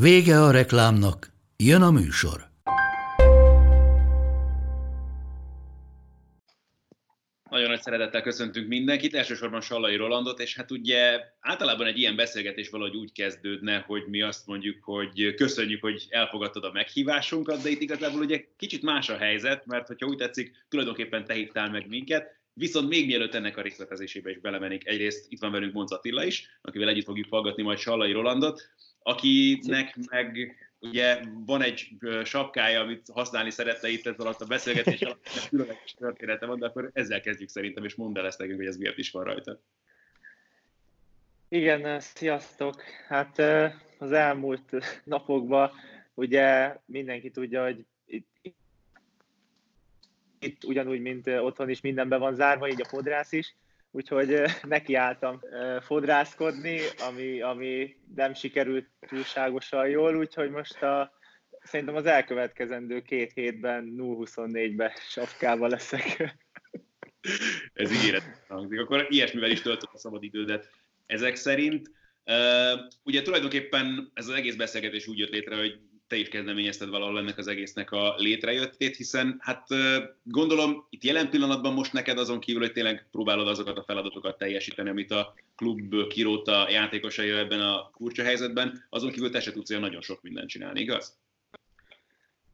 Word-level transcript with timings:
Vége 0.00 0.42
a 0.42 0.50
reklámnak, 0.50 1.32
jön 1.56 1.82
a 1.82 1.90
műsor. 1.90 2.48
Nagyon 7.50 7.68
nagy 7.68 7.80
szeretettel 7.80 8.22
köszöntünk 8.22 8.68
mindenkit, 8.68 9.14
elsősorban 9.14 9.60
Sallai 9.60 9.96
Rolandot, 9.96 10.40
és 10.40 10.56
hát 10.56 10.70
ugye 10.70 11.20
általában 11.40 11.86
egy 11.86 11.98
ilyen 11.98 12.16
beszélgetés 12.16 12.68
valahogy 12.68 12.96
úgy 12.96 13.12
kezdődne, 13.12 13.84
hogy 13.86 14.04
mi 14.06 14.22
azt 14.22 14.46
mondjuk, 14.46 14.84
hogy 14.84 15.34
köszönjük, 15.34 15.80
hogy 15.80 16.06
elfogadtad 16.08 16.64
a 16.64 16.72
meghívásunkat, 16.72 17.62
de 17.62 17.68
itt 17.68 17.80
igazából 17.80 18.20
ugye 18.20 18.44
kicsit 18.56 18.82
más 18.82 19.08
a 19.08 19.16
helyzet, 19.16 19.66
mert 19.66 19.86
hogyha 19.86 20.06
úgy 20.06 20.16
tetszik, 20.16 20.64
tulajdonképpen 20.68 21.24
te 21.24 21.34
hívtál 21.34 21.70
meg 21.70 21.88
minket, 21.88 22.36
Viszont 22.58 22.88
még 22.88 23.06
mielőtt 23.06 23.34
ennek 23.34 23.56
a 23.56 23.62
részletezésébe 23.62 24.30
is 24.30 24.38
belemenik, 24.38 24.86
egyrészt 24.86 25.26
itt 25.28 25.40
van 25.40 25.52
velünk 25.52 25.72
Monz 25.72 25.92
Attila 25.92 26.24
is, 26.24 26.58
akivel 26.62 26.88
együtt 26.88 27.04
fogjuk 27.04 27.26
hallgatni 27.30 27.62
majd 27.62 27.78
Sallai 27.78 28.12
Rolandot, 28.12 28.70
akinek 29.06 29.96
meg 30.10 30.56
ugye 30.80 31.20
van 31.46 31.62
egy 31.62 31.88
sapkája, 32.24 32.80
amit 32.80 33.08
használni 33.12 33.50
szeretne 33.50 33.88
itt 33.88 34.06
ez 34.06 34.18
alatt 34.18 34.40
a 34.40 34.46
beszélgetés 34.46 35.00
alatt, 35.00 35.28
különleges 35.48 35.94
története 35.94 36.46
van, 36.46 36.58
de 36.58 36.66
akkor 36.66 36.90
ezzel 36.92 37.20
kezdjük 37.20 37.48
szerintem, 37.48 37.84
és 37.84 37.94
mondd 37.94 38.18
el 38.18 38.26
ezt 38.26 38.38
nekünk, 38.38 38.56
hogy 38.56 38.66
ez 38.66 38.76
miért 38.76 38.98
is 38.98 39.10
van 39.10 39.24
rajta. 39.24 39.60
Igen, 41.48 42.00
sziasztok! 42.00 42.82
Hát 43.08 43.38
az 43.98 44.12
elmúlt 44.12 45.00
napokban 45.04 45.70
ugye 46.14 46.76
mindenki 46.84 47.30
tudja, 47.30 47.64
hogy 47.64 47.84
itt, 48.06 48.54
itt 50.38 50.64
ugyanúgy, 50.64 51.00
mint 51.00 51.26
otthon 51.26 51.68
is 51.70 51.80
mindenben 51.80 52.20
van 52.20 52.34
zárva, 52.34 52.68
így 52.68 52.80
a 52.80 52.88
fodrász 52.88 53.32
is, 53.32 53.54
úgyhogy 53.96 54.42
nekiálltam 54.62 55.40
fodrászkodni, 55.80 56.80
ami, 57.08 57.40
ami 57.40 57.96
nem 58.14 58.34
sikerült 58.34 58.88
túlságosan 59.08 59.88
jól, 59.88 60.16
úgyhogy 60.16 60.50
most 60.50 60.82
a, 60.82 61.12
szerintem 61.62 61.94
az 61.94 62.06
elkövetkezendő 62.06 63.02
két 63.02 63.32
hétben 63.32 63.94
0-24-be 63.98 64.96
sapkával 65.08 65.68
leszek. 65.68 66.04
Ez 67.72 67.92
ígéret 67.92 68.44
hangzik. 68.48 68.80
Akkor 68.80 69.06
ilyesmivel 69.08 69.50
is 69.50 69.60
töltöd 69.60 69.88
a 69.92 69.98
szabad 69.98 70.22
ezek 71.06 71.34
szerint. 71.34 71.90
Uh, 72.24 72.80
ugye 73.02 73.22
tulajdonképpen 73.22 74.10
ez 74.14 74.28
az 74.28 74.34
egész 74.34 74.54
beszélgetés 74.54 75.06
úgy 75.06 75.18
jött 75.18 75.30
létre, 75.30 75.56
hogy 75.56 75.78
te 76.08 76.16
is 76.16 76.28
kezdeményezted 76.28 76.88
valahol 76.88 77.18
ennek 77.18 77.38
az 77.38 77.46
egésznek 77.46 77.90
a 77.90 78.14
létrejöttét, 78.16 78.96
hiszen 78.96 79.36
hát 79.40 79.66
gondolom 80.22 80.86
itt 80.90 81.04
jelen 81.04 81.30
pillanatban 81.30 81.72
most 81.72 81.92
neked 81.92 82.18
azon 82.18 82.40
kívül, 82.40 82.60
hogy 82.60 82.72
tényleg 82.72 83.06
próbálod 83.10 83.48
azokat 83.48 83.78
a 83.78 83.84
feladatokat 83.84 84.38
teljesíteni, 84.38 84.88
amit 84.88 85.10
a 85.10 85.34
klub 85.56 86.08
kiróta 86.08 86.70
játékosai 86.70 87.30
ebben 87.30 87.60
a 87.60 87.90
kurcsa 87.90 88.22
helyzetben, 88.22 88.84
azon 88.90 89.10
kívül 89.10 89.30
te 89.30 89.40
se 89.40 89.52
tudsz 89.52 89.70
olyan 89.70 89.82
nagyon 89.82 90.00
sok 90.00 90.22
mindent 90.22 90.48
csinálni, 90.48 90.80
igaz? 90.80 91.18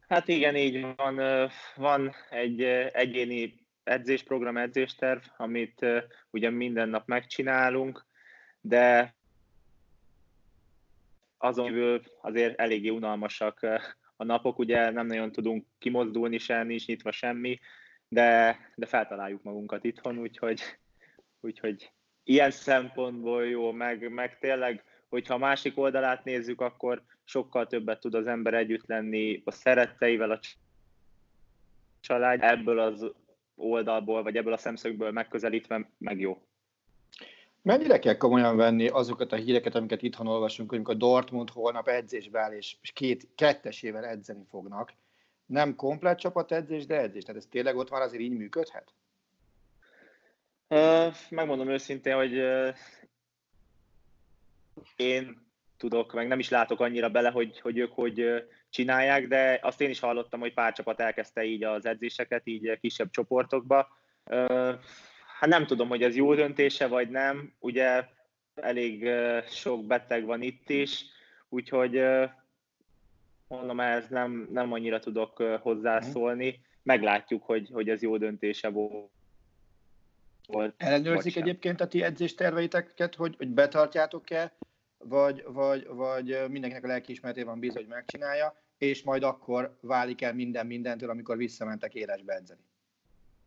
Hát 0.07 0.27
igen, 0.27 0.55
így 0.55 0.85
van. 0.95 1.49
Van 1.75 2.15
egy 2.29 2.61
egyéni 2.91 3.61
edzésprogram, 3.83 4.57
edzésterv, 4.57 5.21
amit 5.37 5.85
ugye 6.31 6.49
minden 6.49 6.89
nap 6.89 7.07
megcsinálunk, 7.07 8.05
de 8.61 9.15
azon 11.43 11.65
kívül 11.65 12.01
azért 12.21 12.59
eléggé 12.59 12.89
unalmasak 12.89 13.59
a 14.15 14.23
napok, 14.23 14.59
ugye 14.59 14.89
nem 14.89 15.05
nagyon 15.05 15.31
tudunk 15.31 15.65
kimozdulni 15.79 16.37
se, 16.37 16.63
nincs 16.63 16.85
nyitva 16.85 17.11
semmi, 17.11 17.59
de, 18.07 18.59
de 18.75 18.85
feltaláljuk 18.85 19.43
magunkat 19.43 19.83
itthon, 19.83 20.17
úgyhogy, 20.17 20.61
úgyhogy 21.41 21.91
ilyen 22.23 22.51
szempontból 22.51 23.45
jó, 23.45 23.71
meg, 23.71 24.11
meg 24.11 24.37
tényleg, 24.39 24.83
hogyha 25.09 25.33
a 25.33 25.37
másik 25.37 25.77
oldalát 25.77 26.23
nézzük, 26.23 26.61
akkor 26.61 27.03
sokkal 27.23 27.67
többet 27.67 27.99
tud 27.99 28.13
az 28.13 28.27
ember 28.27 28.53
együtt 28.53 28.87
lenni 28.87 29.41
a 29.45 29.51
szeretteivel, 29.51 30.31
a 30.31 30.39
család, 31.99 32.43
ebből 32.43 32.79
az 32.79 33.11
oldalból, 33.55 34.23
vagy 34.23 34.37
ebből 34.37 34.53
a 34.53 34.57
szemszögből 34.57 35.11
megközelítve 35.11 35.89
meg 35.97 36.19
jó. 36.19 36.47
Mennyire 37.63 37.99
kell 37.99 38.17
komolyan 38.17 38.57
venni 38.57 38.87
azokat 38.87 39.31
a 39.31 39.35
híreket, 39.35 39.75
amiket 39.75 40.01
itthon 40.01 40.27
olvasunk, 40.27 40.69
hogy 40.69 40.81
a 40.83 40.93
Dortmund 40.93 41.49
holnap 41.49 41.87
edzésbe 41.87 42.39
áll, 42.39 42.51
és 42.51 42.77
két, 42.93 43.27
kettesével 43.35 44.05
edzeni 44.05 44.45
fognak. 44.49 44.93
Nem 45.45 45.75
komplet 45.75 46.19
csapatedzés, 46.19 46.85
de 46.85 46.99
edzés. 46.99 47.23
Tehát 47.23 47.41
ez 47.41 47.47
tényleg 47.49 47.77
ott 47.77 47.89
már 47.89 48.01
azért 48.01 48.21
így 48.23 48.37
működhet? 48.37 48.93
megmondom 51.29 51.69
őszintén, 51.69 52.15
hogy 52.15 52.33
én 54.95 55.47
tudok, 55.77 56.13
meg 56.13 56.27
nem 56.27 56.39
is 56.39 56.49
látok 56.49 56.79
annyira 56.79 57.09
bele, 57.09 57.29
hogy, 57.29 57.59
hogy 57.59 57.77
ők 57.77 57.91
hogy 57.91 58.45
csinálják, 58.69 59.27
de 59.27 59.59
azt 59.61 59.81
én 59.81 59.89
is 59.89 59.99
hallottam, 59.99 60.39
hogy 60.39 60.53
pár 60.53 60.73
csapat 60.73 60.99
elkezdte 60.99 61.43
így 61.43 61.63
az 61.63 61.85
edzéseket, 61.85 62.47
így 62.47 62.79
kisebb 62.79 63.09
csoportokba 63.09 63.87
Hát 65.43 65.51
nem 65.51 65.65
tudom, 65.65 65.87
hogy 65.87 66.03
ez 66.03 66.15
jó 66.15 66.35
döntése, 66.35 66.87
vagy 66.87 67.09
nem. 67.09 67.53
Ugye 67.59 68.05
elég 68.55 69.09
sok 69.49 69.85
beteg 69.85 70.25
van 70.25 70.41
itt 70.41 70.69
is, 70.69 71.05
úgyhogy 71.49 72.01
mondom, 73.47 73.79
ez 73.79 74.05
nem, 74.09 74.47
nem 74.51 74.73
annyira 74.73 74.99
tudok 74.99 75.43
hozzászólni. 75.61 76.61
Meglátjuk, 76.83 77.43
hogy, 77.43 77.69
hogy 77.73 77.89
ez 77.89 78.01
jó 78.01 78.17
döntése 78.17 78.69
volt. 78.69 79.11
Ellenőrzik 80.77 81.35
egyébként 81.35 81.81
a 81.81 81.87
ti 81.87 82.03
edzésterveiteket, 82.03 83.15
hogy, 83.15 83.35
hogy 83.37 83.49
betartjátok-e, 83.49 84.55
vagy, 84.97 85.43
vagy, 85.47 85.87
vagy 85.87 86.37
mindenkinek 86.49 86.83
a 86.83 86.87
lelkiismeretében 86.87 87.49
van 87.49 87.59
bíz, 87.59 87.73
hogy 87.73 87.87
megcsinálja, 87.87 88.55
és 88.77 89.03
majd 89.03 89.23
akkor 89.23 89.77
válik 89.81 90.21
el 90.21 90.33
minden 90.33 90.65
mindentől, 90.65 91.09
amikor 91.09 91.37
visszamentek 91.37 91.93
élesbe 91.93 92.33
edzeni. 92.33 92.61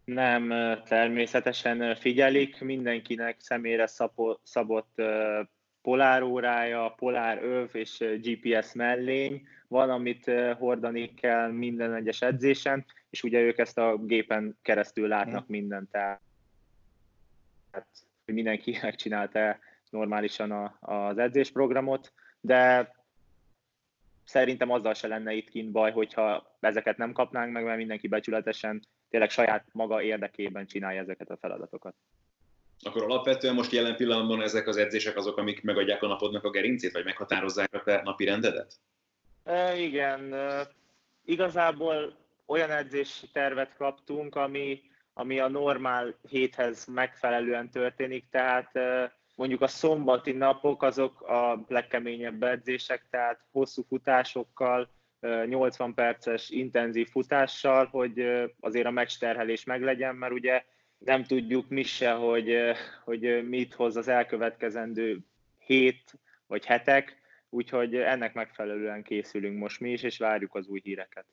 Nem, 0.07 0.49
természetesen 0.85 1.95
figyelik, 1.95 2.61
mindenkinek 2.61 3.41
személyre 3.41 3.87
szabott 4.43 5.03
polárórája, 5.83 6.95
polár 6.97 7.43
öv 7.43 7.69
és 7.73 8.05
GPS 8.23 8.73
mellény 8.73 9.47
van, 9.69 9.91
amit 9.91 10.31
hordani 10.59 11.15
kell 11.15 11.51
minden 11.51 11.95
egyes 11.95 12.23
edzésen, 12.23 12.85
és 13.11 13.23
ugye 13.23 13.41
ők 13.41 13.59
ezt 13.59 13.79
a 13.79 13.97
gépen 13.97 14.59
keresztül 14.63 15.09
látnak 15.09 15.43
mm. 15.43 15.51
mindent, 15.51 15.91
tehát 15.91 16.21
mindenki 18.25 18.79
megcsinálta 18.83 19.59
normálisan 19.91 20.51
a, 20.51 20.77
az 20.81 21.19
edzésprogramot, 21.19 22.13
de 22.41 22.93
szerintem 24.25 24.71
azzal 24.71 24.95
se 24.95 25.09
lenne 25.09 25.33
itt 25.33 25.49
kint 25.49 25.71
baj, 25.71 25.93
hogyha 25.93 26.57
ezeket 26.61 26.97
nem 26.97 27.13
kapnánk 27.13 27.53
meg, 27.53 27.65
mert 27.65 27.77
mindenki 27.77 28.09
becsületesen 28.09 28.83
tényleg 29.17 29.35
saját 29.35 29.65
maga 29.73 30.03
érdekében 30.03 30.67
csinálja 30.67 31.01
ezeket 31.01 31.31
a 31.31 31.37
feladatokat. 31.37 31.95
Akkor 32.83 33.03
alapvetően 33.03 33.55
most 33.55 33.73
jelen 33.73 33.97
pillanatban 33.97 34.43
ezek 34.43 34.67
az 34.67 34.77
edzések 34.77 35.17
azok, 35.17 35.37
amik 35.37 35.63
megadják 35.63 36.03
a 36.03 36.07
napodnak 36.07 36.45
a 36.45 36.51
gerincét, 36.51 36.93
vagy 36.93 37.05
meghatározzák 37.05 37.75
a 37.75 37.83
te 37.83 38.01
napi 38.05 38.25
rendedet? 38.25 38.75
E, 39.45 39.77
igen, 39.77 40.33
e, 40.33 40.69
igazából 41.25 42.17
olyan 42.47 42.71
edzési 42.71 43.29
tervet 43.33 43.77
kaptunk, 43.77 44.35
ami, 44.35 44.83
ami 45.15 45.39
a 45.39 45.49
normál 45.49 46.19
héthez 46.29 46.87
megfelelően 46.87 47.71
történik, 47.71 48.29
tehát 48.31 48.77
e, 48.77 49.17
mondjuk 49.35 49.61
a 49.61 49.67
szombati 49.67 50.33
napok 50.33 50.83
azok 50.83 51.21
a 51.21 51.65
legkeményebb 51.69 52.43
edzések, 52.43 53.07
tehát 53.11 53.41
hosszú 53.53 53.83
futásokkal, 53.89 54.89
80 55.21 55.95
perces 55.95 56.51
intenzív 56.51 57.09
futással, 57.09 57.87
hogy 57.87 58.25
azért 58.61 58.87
a 58.87 58.91
meccsterhelés 58.91 59.65
meglegyen, 59.65 60.15
mert 60.15 60.33
ugye 60.33 60.65
nem 60.99 61.25
tudjuk 61.25 61.69
mi 61.69 61.83
se, 61.83 62.13
hogy, 62.13 62.57
hogy 63.05 63.49
mit 63.49 63.75
hoz 63.75 63.97
az 63.97 64.09
elkövetkezendő 64.09 65.19
hét 65.59 66.19
vagy 66.47 66.65
hetek, 66.65 67.17
úgyhogy 67.51 67.95
ennek 67.95 68.35
megfelelően 68.35 69.03
készülünk 69.03 69.59
most 69.59 69.81
mi 69.81 69.91
is, 69.91 70.03
és 70.03 70.19
várjuk 70.19 70.55
az 70.55 70.67
új 70.67 70.81
híreket. 70.83 71.27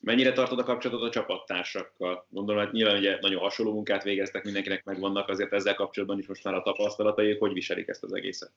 Mennyire 0.00 0.32
tartod 0.32 0.58
a 0.58 0.64
kapcsolatot 0.64 1.08
a 1.08 1.10
csapattársakkal? 1.10 2.26
Gondolom, 2.28 2.64
hogy 2.64 2.72
nyilván 2.72 2.96
ugye 2.96 3.18
nagyon 3.20 3.40
hasonló 3.40 3.72
munkát 3.72 4.02
végeztek, 4.02 4.44
mindenkinek 4.44 4.84
megvannak 4.84 5.28
azért 5.28 5.52
ezzel 5.52 5.74
kapcsolatban 5.74 6.18
is 6.18 6.26
most 6.26 6.44
már 6.44 6.54
a 6.54 6.62
tapasztalatai, 6.62 7.36
hogy 7.36 7.52
viselik 7.52 7.88
ezt 7.88 8.02
az 8.02 8.12
egészet? 8.12 8.52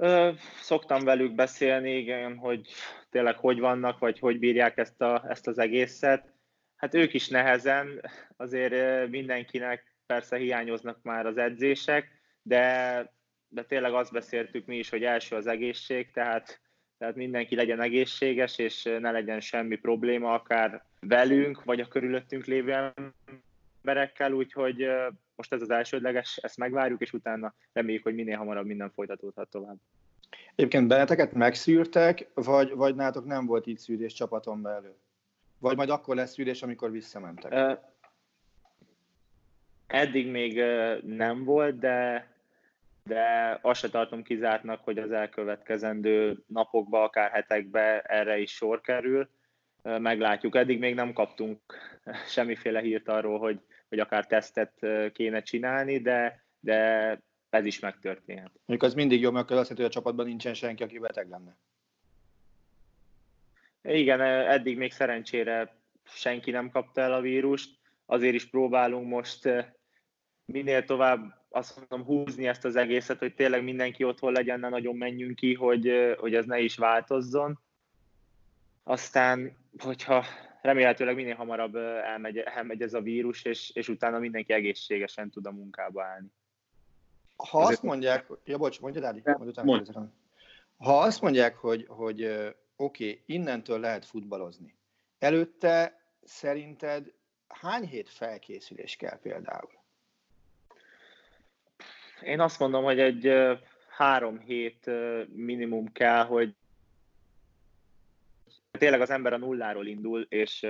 Ö, 0.00 0.30
szoktam 0.60 1.04
velük 1.04 1.34
beszélni, 1.34 1.96
igen, 1.96 2.36
hogy 2.36 2.68
tényleg 3.10 3.36
hogy 3.36 3.58
vannak, 3.58 3.98
vagy 3.98 4.18
hogy 4.18 4.38
bírják 4.38 4.76
ezt, 4.76 5.00
a, 5.00 5.24
ezt 5.28 5.46
az 5.46 5.58
egészet. 5.58 6.32
Hát 6.76 6.94
ők 6.94 7.14
is 7.14 7.28
nehezen, 7.28 8.10
azért 8.36 9.08
mindenkinek 9.08 9.96
persze 10.06 10.36
hiányoznak 10.36 11.02
már 11.02 11.26
az 11.26 11.36
edzések, 11.36 12.08
de, 12.42 13.12
de 13.48 13.64
tényleg 13.64 13.92
azt 13.92 14.12
beszéltük 14.12 14.66
mi 14.66 14.76
is, 14.76 14.88
hogy 14.88 15.04
első 15.04 15.36
az 15.36 15.46
egészség, 15.46 16.10
tehát, 16.10 16.60
tehát 16.98 17.14
mindenki 17.14 17.54
legyen 17.54 17.80
egészséges, 17.80 18.58
és 18.58 18.82
ne 18.82 19.10
legyen 19.10 19.40
semmi 19.40 19.76
probléma, 19.76 20.34
akár 20.34 20.84
velünk, 21.00 21.64
vagy 21.64 21.80
a 21.80 21.88
körülöttünk 21.88 22.44
lévő 22.44 22.92
emberekkel, 23.82 24.32
úgyhogy 24.32 24.86
most 25.36 25.52
ez 25.52 25.62
az 25.62 25.70
elsődleges, 25.70 26.36
ezt 26.36 26.56
megvárjuk, 26.56 27.00
és 27.00 27.12
utána 27.12 27.54
reméljük, 27.72 28.02
hogy 28.02 28.14
minél 28.14 28.36
hamarabb 28.36 28.66
minden 28.66 28.90
folytatódhat 28.90 29.48
tovább. 29.48 29.76
Egyébként 30.54 30.88
benneteket 30.88 31.32
megszűrtek, 31.32 32.26
vagy, 32.34 32.74
vagy 32.74 32.94
nátok 32.94 33.24
nem 33.24 33.46
volt 33.46 33.66
így 33.66 33.78
szűrés 33.78 34.12
csapaton 34.12 34.62
belül? 34.62 34.96
Vagy 35.58 35.76
majd 35.76 35.90
akkor 35.90 36.16
lesz 36.16 36.32
szűrés, 36.32 36.62
amikor 36.62 36.90
visszamentek? 36.90 37.52
Uh, 37.52 37.78
eddig 39.86 40.30
még 40.30 40.56
uh, 40.56 41.02
nem 41.02 41.44
volt, 41.44 41.78
de, 41.78 42.28
de 43.04 43.58
azt 43.62 43.80
se 43.80 43.90
tartom 43.90 44.22
kizártnak, 44.22 44.84
hogy 44.84 44.98
az 44.98 45.10
elkövetkezendő 45.10 46.44
napokban, 46.46 47.02
akár 47.02 47.30
hetekben 47.30 48.00
erre 48.04 48.38
is 48.38 48.52
sor 48.52 48.80
kerül. 48.80 49.28
Meglátjuk. 49.98 50.56
Eddig 50.56 50.78
még 50.78 50.94
nem 50.94 51.12
kaptunk 51.12 51.60
semmiféle 52.34 52.80
hírt 52.80 53.08
arról, 53.08 53.38
hogy, 53.38 53.60
hogy 53.88 53.98
akár 53.98 54.26
tesztet 54.26 54.86
kéne 55.12 55.42
csinálni, 55.42 55.98
de, 55.98 56.44
de 56.60 57.20
ez 57.50 57.64
is 57.64 57.78
megtörténhet. 57.78 58.52
Mondjuk 58.66 58.90
az 58.90 58.94
mindig 58.94 59.20
jó, 59.20 59.30
mert 59.30 59.44
azt 59.44 59.50
jelenti, 59.50 59.74
hogy 59.74 59.90
a 59.90 59.94
csapatban 59.94 60.26
nincsen 60.26 60.54
senki, 60.54 60.82
aki 60.82 60.98
beteg 60.98 61.28
lenne. 61.28 61.56
Igen, 63.82 64.20
eddig 64.20 64.76
még 64.76 64.92
szerencsére 64.92 65.76
senki 66.04 66.50
nem 66.50 66.70
kapta 66.70 67.00
el 67.00 67.12
a 67.12 67.20
vírust, 67.20 67.78
azért 68.06 68.34
is 68.34 68.46
próbálunk 68.46 69.08
most 69.08 69.48
minél 70.44 70.84
tovább 70.84 71.46
azt 71.48 71.76
mondom 71.76 72.06
húzni 72.06 72.46
ezt 72.46 72.64
az 72.64 72.76
egészet, 72.76 73.18
hogy 73.18 73.34
tényleg 73.34 73.62
mindenki 73.62 74.04
otthon 74.04 74.32
legyen, 74.32 74.60
ne 74.60 74.68
nagyon 74.68 74.96
menjünk 74.96 75.34
ki, 75.34 75.54
hogy, 75.54 76.14
hogy 76.18 76.34
ez 76.34 76.44
ne 76.44 76.58
is 76.58 76.76
változzon. 76.76 77.60
Aztán, 78.88 79.56
hogyha 79.78 80.24
remélhetőleg 80.62 81.14
minél 81.14 81.34
hamarabb 81.34 81.76
elmegy, 81.76 82.38
elmegy 82.38 82.82
ez 82.82 82.94
a 82.94 83.00
vírus, 83.00 83.44
és, 83.44 83.70
és 83.70 83.88
utána 83.88 84.18
mindenki 84.18 84.52
egészségesen 84.52 85.30
tud 85.30 85.46
a 85.46 85.50
munkába 85.50 86.04
állni. 86.04 86.32
Ha 87.36 87.58
azt 87.58 87.82
mondják, 87.82 88.26
ja 88.44 88.58
bocs, 88.58 88.80
mondja 88.80 89.00
Dádi, 89.00 89.22
mondj. 89.62 89.90
Ha 90.76 90.98
azt 90.98 91.20
mondják, 91.20 91.56
hogy, 91.56 91.84
hogy 91.88 92.24
oké, 92.24 93.10
okay, 93.10 93.22
innentől 93.26 93.80
lehet 93.80 94.04
futballozni, 94.04 94.74
előtte 95.18 96.00
szerinted 96.24 97.12
hány 97.48 97.86
hét 97.86 98.08
felkészülés 98.08 98.96
kell 98.96 99.18
például? 99.18 99.70
Én 102.22 102.40
azt 102.40 102.58
mondom, 102.58 102.84
hogy 102.84 103.00
egy 103.00 103.32
három 103.88 104.38
hét 104.38 104.90
minimum 105.26 105.92
kell, 105.92 106.24
hogy 106.24 106.54
tényleg 108.78 109.00
az 109.00 109.10
ember 109.10 109.32
a 109.32 109.38
nulláról 109.38 109.86
indul, 109.86 110.26
és, 110.28 110.66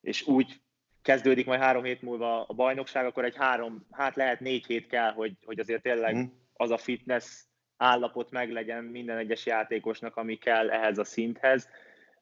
és 0.00 0.26
úgy 0.26 0.60
kezdődik 1.02 1.46
majd 1.46 1.60
három 1.60 1.84
hét 1.84 2.02
múlva 2.02 2.44
a 2.44 2.52
bajnokság, 2.52 3.06
akkor 3.06 3.24
egy 3.24 3.36
három, 3.36 3.86
hát 3.90 4.16
lehet 4.16 4.40
négy 4.40 4.66
hét 4.66 4.86
kell, 4.86 5.12
hogy, 5.12 5.32
hogy 5.44 5.58
azért 5.58 5.82
tényleg 5.82 6.16
mm. 6.16 6.24
az 6.52 6.70
a 6.70 6.76
fitness 6.76 7.42
állapot 7.76 8.30
meglegyen 8.30 8.84
minden 8.84 9.18
egyes 9.18 9.46
játékosnak, 9.46 10.16
ami 10.16 10.36
kell 10.36 10.70
ehhez 10.70 10.98
a 10.98 11.04
szinthez. 11.04 11.68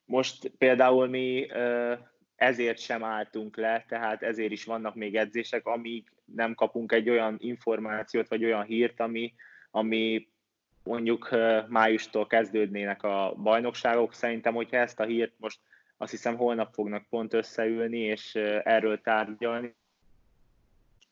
Most 0.04 0.48
például 0.58 1.08
mi 1.08 1.46
ezért 2.36 2.78
sem 2.78 3.04
álltunk 3.04 3.56
le, 3.56 3.84
tehát 3.88 4.22
ezért 4.22 4.52
is 4.52 4.64
vannak 4.64 4.94
még 4.94 5.16
edzések, 5.16 5.66
amíg 5.66 6.12
nem 6.24 6.54
kapunk 6.54 6.92
egy 6.92 7.08
olyan 7.08 7.36
információt, 7.38 8.28
vagy 8.28 8.44
olyan 8.44 8.64
hírt, 8.64 9.00
ami, 9.00 9.34
ami 9.70 10.28
mondjuk 10.82 11.28
májustól 11.68 12.26
kezdődnének 12.26 13.02
a 13.02 13.34
bajnokságok. 13.42 14.14
Szerintem, 14.14 14.54
hogyha 14.54 14.76
ezt 14.76 15.00
a 15.00 15.04
hírt 15.04 15.32
most 15.36 15.60
azt 15.96 16.10
hiszem 16.10 16.36
holnap 16.36 16.72
fognak 16.72 17.06
pont 17.08 17.34
összeülni, 17.34 17.98
és 17.98 18.34
erről 18.64 19.00
tárgyalni. 19.00 19.74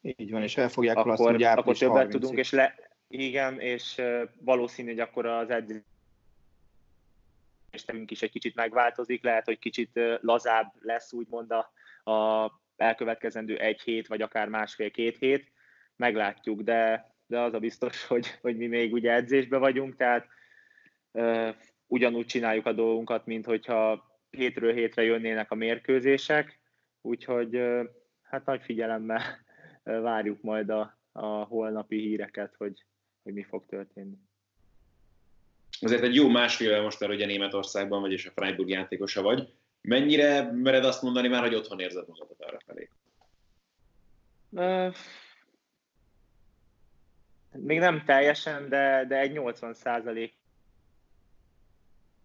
Így 0.00 0.30
van, 0.30 0.42
és 0.42 0.56
el 0.56 0.68
fogják 0.68 0.96
akkor, 0.96 1.12
azt, 1.12 1.22
hogy 1.22 1.42
akkor 1.42 1.76
többet 1.76 2.08
tudunk, 2.08 2.38
és 2.38 2.50
le, 2.50 2.74
igen, 3.08 3.60
és 3.60 4.02
valószínű, 4.38 4.88
hogy 4.88 5.00
akkor 5.00 5.26
az 5.26 5.50
edzés 5.50 5.82
is 8.06 8.22
egy 8.22 8.30
kicsit 8.30 8.54
megváltozik, 8.54 9.22
lehet, 9.22 9.44
hogy 9.44 9.58
kicsit 9.58 10.00
lazább 10.20 10.72
lesz 10.80 11.12
úgymond 11.12 11.50
a, 11.50 11.72
a 12.12 12.50
elkövetkezendő 12.76 13.56
egy 13.56 13.80
hét, 13.80 14.06
vagy 14.06 14.22
akár 14.22 14.48
másfél-két 14.48 15.18
hét, 15.18 15.52
meglátjuk, 15.96 16.60
de, 16.60 17.09
de 17.30 17.40
az 17.40 17.54
a 17.54 17.58
biztos, 17.58 18.04
hogy, 18.12 18.38
hogy 18.40 18.56
mi 18.56 18.66
még 18.66 18.92
ugye 18.92 19.12
edzésbe 19.12 19.56
vagyunk, 19.56 19.96
tehát 19.96 20.26
uh, 21.12 21.54
ugyanúgy 21.86 22.26
csináljuk 22.26 22.66
a 22.66 22.72
dolgunkat, 22.72 23.26
mint 23.26 23.44
hogyha 23.44 24.08
hétről 24.30 24.72
hétre 24.72 25.02
jönnének 25.02 25.50
a 25.50 25.54
mérkőzések, 25.54 26.60
úgyhogy 27.00 27.60
hát 28.22 28.46
nagy 28.46 28.62
figyelemmel 28.62 29.22
várjuk 29.82 30.42
majd 30.42 30.70
a, 30.70 30.98
a 31.12 31.26
holnapi 31.26 32.00
híreket, 32.00 32.54
hogy, 32.58 32.84
hogy 33.22 33.32
mi 33.32 33.42
fog 33.42 33.66
történni. 33.66 34.18
Azért 35.80 36.02
egy 36.02 36.14
jó 36.14 36.28
másfél 36.28 36.82
most 36.82 37.00
már 37.00 37.10
ugye 37.10 37.26
Németországban 37.26 38.00
vagy, 38.00 38.12
és 38.12 38.26
a 38.26 38.30
Freiburg 38.30 38.68
játékosa 38.68 39.22
vagy. 39.22 39.52
Mennyire 39.80 40.52
mered 40.52 40.84
azt 40.84 41.02
mondani 41.02 41.28
már, 41.28 41.42
hogy 41.42 41.54
otthon 41.54 41.80
érzed 41.80 42.08
magadat 42.08 42.42
arra 42.42 42.58
felé? 42.66 42.88
Uh, 44.50 44.94
még 47.56 47.78
nem 47.78 48.02
teljesen, 48.04 48.68
de, 48.68 49.04
de 49.08 49.18
egy 49.18 49.32
80 49.32 49.74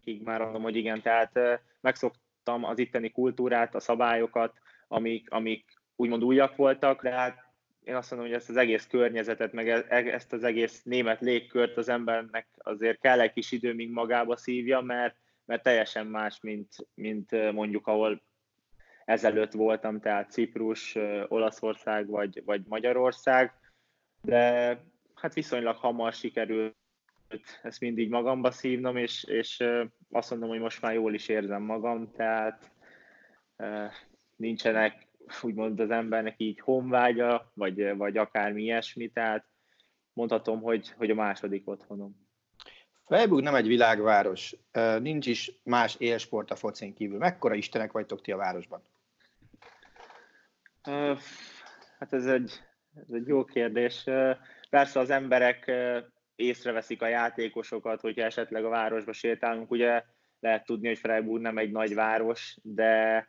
ig 0.04 0.24
már 0.24 0.42
mondom, 0.42 0.62
hogy 0.62 0.75
igen, 0.75 1.01
tehát 1.01 1.39
megszoktam 1.81 2.63
az 2.63 2.80
itteni 2.80 3.12
kultúrát, 3.12 3.75
a 3.75 3.80
szabályokat, 3.80 4.54
amik, 4.88 5.31
amik 5.31 5.66
úgymond 5.95 6.24
újak 6.24 6.56
voltak, 6.56 7.01
de 7.04 7.12
hát 7.12 7.44
én 7.83 7.95
azt 7.95 8.12
mondom, 8.12 8.30
hogy 8.30 8.38
ezt 8.38 8.50
az 8.50 8.57
egész 8.57 8.88
környezetet, 8.88 9.51
meg 9.51 9.69
e, 9.69 9.86
e, 9.89 9.95
ezt 9.95 10.33
az 10.33 10.44
egész 10.44 10.83
német 10.83 11.22
légkört 11.22 11.78
az 11.78 11.89
embernek 11.89 12.48
azért 12.57 13.00
kell 13.00 13.19
egy 13.19 13.33
kis 13.33 13.51
idő, 13.51 13.74
míg 13.74 13.92
magába 13.92 14.38
szívja, 14.38 14.81
mert, 14.81 15.16
mert 15.45 15.64
teljesen 15.64 16.07
más, 16.07 16.40
mint, 16.42 16.76
mint 16.94 17.52
mondjuk 17.52 17.88
ahol 17.88 18.21
ezelőtt 19.06 19.52
voltam, 19.52 19.99
tehát 19.99 20.31
Ciprus, 20.31 20.95
Olaszország 21.28 22.07
vagy, 22.07 22.42
vagy 22.45 22.61
Magyarország, 22.68 23.54
de 24.21 24.80
hát 25.25 25.33
viszonylag 25.33 25.75
hamar 25.75 26.13
sikerült 26.13 26.75
ezt 27.63 27.79
mindig 27.79 28.09
magamba 28.09 28.51
szívnom, 28.51 28.97
és, 28.97 29.23
és 29.23 29.63
azt 30.11 30.29
mondom, 30.29 30.49
hogy 30.49 30.59
most 30.59 30.81
már 30.81 30.94
jól 30.94 31.13
is 31.13 31.27
érzem 31.27 31.61
magam, 31.61 32.11
tehát 32.11 32.71
nincsenek 34.35 35.07
úgymond 35.41 35.79
az 35.79 35.89
embernek 35.89 36.33
így 36.37 36.59
honvágya, 36.59 37.51
vagy, 37.53 37.95
vagy 37.97 38.17
akármi 38.17 38.61
ilyesmi, 38.61 39.07
tehát 39.07 39.45
mondhatom, 40.13 40.61
hogy, 40.61 40.94
hogy 40.97 41.09
a 41.09 41.15
második 41.15 41.67
otthonom. 41.69 42.27
Freiburg 43.05 43.44
nem 43.44 43.55
egy 43.55 43.67
világváros, 43.67 44.55
nincs 44.99 45.27
is 45.27 45.51
más 45.63 45.95
élsport 45.99 46.51
a 46.51 46.55
focin 46.55 46.94
kívül. 46.94 47.17
Mekkora 47.17 47.55
istenek 47.55 47.91
vagytok 47.91 48.21
ti 48.21 48.31
a 48.31 48.37
városban? 48.37 48.81
Hát 51.99 52.13
ez 52.13 52.25
egy, 52.25 52.51
ez 52.95 53.13
egy 53.13 53.27
jó 53.27 53.44
kérdés. 53.44 54.05
Persze 54.75 54.99
az 54.99 55.09
emberek 55.09 55.71
észreveszik 56.35 57.01
a 57.01 57.07
játékosokat, 57.07 58.01
hogyha 58.01 58.25
esetleg 58.25 58.65
a 58.65 58.69
városba 58.69 59.13
sétálunk, 59.13 59.71
ugye 59.71 60.03
lehet 60.39 60.65
tudni, 60.65 60.87
hogy 60.87 60.97
Freiburg 60.97 61.41
nem 61.41 61.57
egy 61.57 61.71
nagy 61.71 61.94
város, 61.94 62.57
de, 62.61 63.27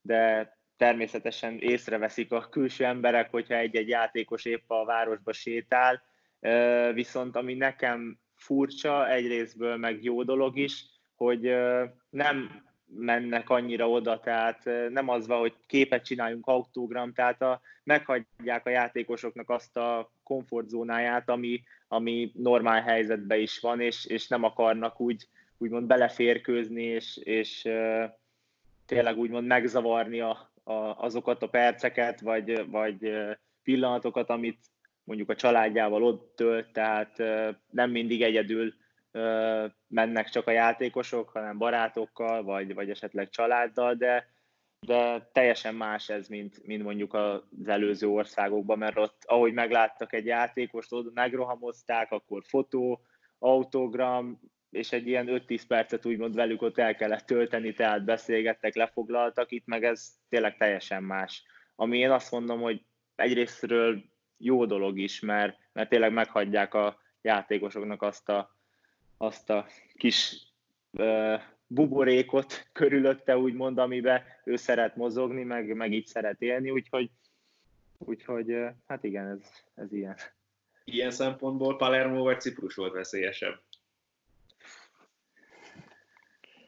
de 0.00 0.52
természetesen 0.76 1.58
észreveszik 1.58 2.32
a 2.32 2.48
külső 2.48 2.84
emberek, 2.84 3.30
hogyha 3.30 3.54
egy-egy 3.54 3.88
játékos 3.88 4.44
épp 4.44 4.70
a 4.70 4.84
városba 4.84 5.32
sétál, 5.32 6.02
viszont 6.92 7.36
ami 7.36 7.54
nekem 7.54 8.18
furcsa, 8.34 9.08
egyrésztből 9.08 9.76
meg 9.76 10.04
jó 10.04 10.22
dolog 10.22 10.58
is, 10.58 10.84
hogy 11.14 11.54
nem 12.10 12.62
mennek 12.86 13.50
annyira 13.50 13.90
oda, 13.90 14.20
tehát 14.20 14.64
nem 14.88 15.08
az 15.08 15.26
van, 15.26 15.38
hogy 15.38 15.54
képet 15.66 16.04
csináljunk 16.04 16.46
autogram, 16.46 17.12
tehát 17.12 17.42
a, 17.42 17.60
meghagyják 17.84 18.66
a 18.66 18.70
játékosoknak 18.70 19.50
azt 19.50 19.76
a 19.76 20.13
komfortzónáját, 20.24 21.28
ami, 21.28 21.62
ami 21.88 22.32
normál 22.34 22.82
helyzetben 22.82 23.38
is 23.38 23.60
van, 23.60 23.80
és, 23.80 24.06
és 24.06 24.28
nem 24.28 24.42
akarnak 24.42 25.00
úgy 25.00 25.28
úgymond 25.58 25.86
beleférkőzni, 25.86 26.82
és, 26.82 27.16
és 27.16 27.68
tényleg 28.86 29.18
úgymond 29.18 29.46
megzavarni 29.46 30.20
a, 30.20 30.52
a, 30.64 30.72
azokat 30.74 31.42
a 31.42 31.48
perceket, 31.48 32.20
vagy, 32.20 32.70
vagy 32.70 33.12
pillanatokat, 33.62 34.30
amit 34.30 34.64
mondjuk 35.04 35.28
a 35.28 35.34
családjával 35.34 36.02
ott 36.02 36.36
tölt, 36.36 36.72
tehát 36.72 37.18
nem 37.70 37.90
mindig 37.90 38.22
egyedül 38.22 38.74
mennek 39.88 40.28
csak 40.28 40.46
a 40.46 40.50
játékosok, 40.50 41.28
hanem 41.28 41.58
barátokkal, 41.58 42.42
vagy, 42.42 42.74
vagy 42.74 42.90
esetleg 42.90 43.28
családdal, 43.28 43.94
de, 43.94 44.33
de 44.84 45.28
teljesen 45.32 45.74
más 45.74 46.08
ez, 46.08 46.28
mint, 46.28 46.66
mint 46.66 46.82
mondjuk 46.82 47.14
az 47.14 47.42
előző 47.64 48.08
országokban, 48.08 48.78
mert 48.78 48.98
ott, 48.98 49.22
ahogy 49.26 49.52
megláttak 49.52 50.12
egy 50.12 50.26
játékost, 50.26 50.92
oda 50.92 51.10
megrohamozták, 51.14 52.12
akkor 52.12 52.42
fotó, 52.46 53.00
autogram, 53.38 54.40
és 54.70 54.92
egy 54.92 55.06
ilyen 55.06 55.26
5-10 55.30 55.62
percet 55.68 56.06
úgymond 56.06 56.34
velük 56.34 56.62
ott 56.62 56.78
el 56.78 56.94
kellett 56.94 57.26
tölteni, 57.26 57.72
tehát 57.72 58.04
beszélgettek, 58.04 58.74
lefoglaltak, 58.74 59.50
itt 59.50 59.66
meg 59.66 59.84
ez 59.84 60.08
tényleg 60.28 60.56
teljesen 60.56 61.02
más. 61.02 61.42
Ami 61.76 61.98
én 61.98 62.10
azt 62.10 62.30
mondom, 62.30 62.60
hogy 62.60 62.84
egyrésztről 63.14 64.02
jó 64.36 64.64
dolog 64.64 64.98
is, 64.98 65.20
mert, 65.20 65.58
mert 65.72 65.88
tényleg 65.88 66.12
meghagyják 66.12 66.74
a 66.74 67.00
játékosoknak 67.22 68.02
azt 68.02 68.28
a, 68.28 68.56
azt 69.16 69.50
a 69.50 69.66
kis 69.94 70.52
buborékot 71.66 72.68
körülötte, 72.72 73.36
úgymond, 73.38 73.78
amiben 73.78 74.22
ő 74.44 74.56
szeret 74.56 74.96
mozogni, 74.96 75.42
meg, 75.42 75.74
meg 75.74 75.92
így 75.92 76.06
szeret 76.06 76.42
élni, 76.42 76.70
úgyhogy, 76.70 77.10
úgyhogy 77.98 78.56
hát 78.86 79.04
igen, 79.04 79.26
ez, 79.26 79.40
ez 79.74 79.92
ilyen. 79.92 80.16
Ilyen 80.84 81.10
szempontból 81.10 81.76
Palermo 81.76 82.22
vagy 82.22 82.40
Ciprus 82.40 82.74
volt 82.74 82.92
veszélyesebb? 82.92 83.60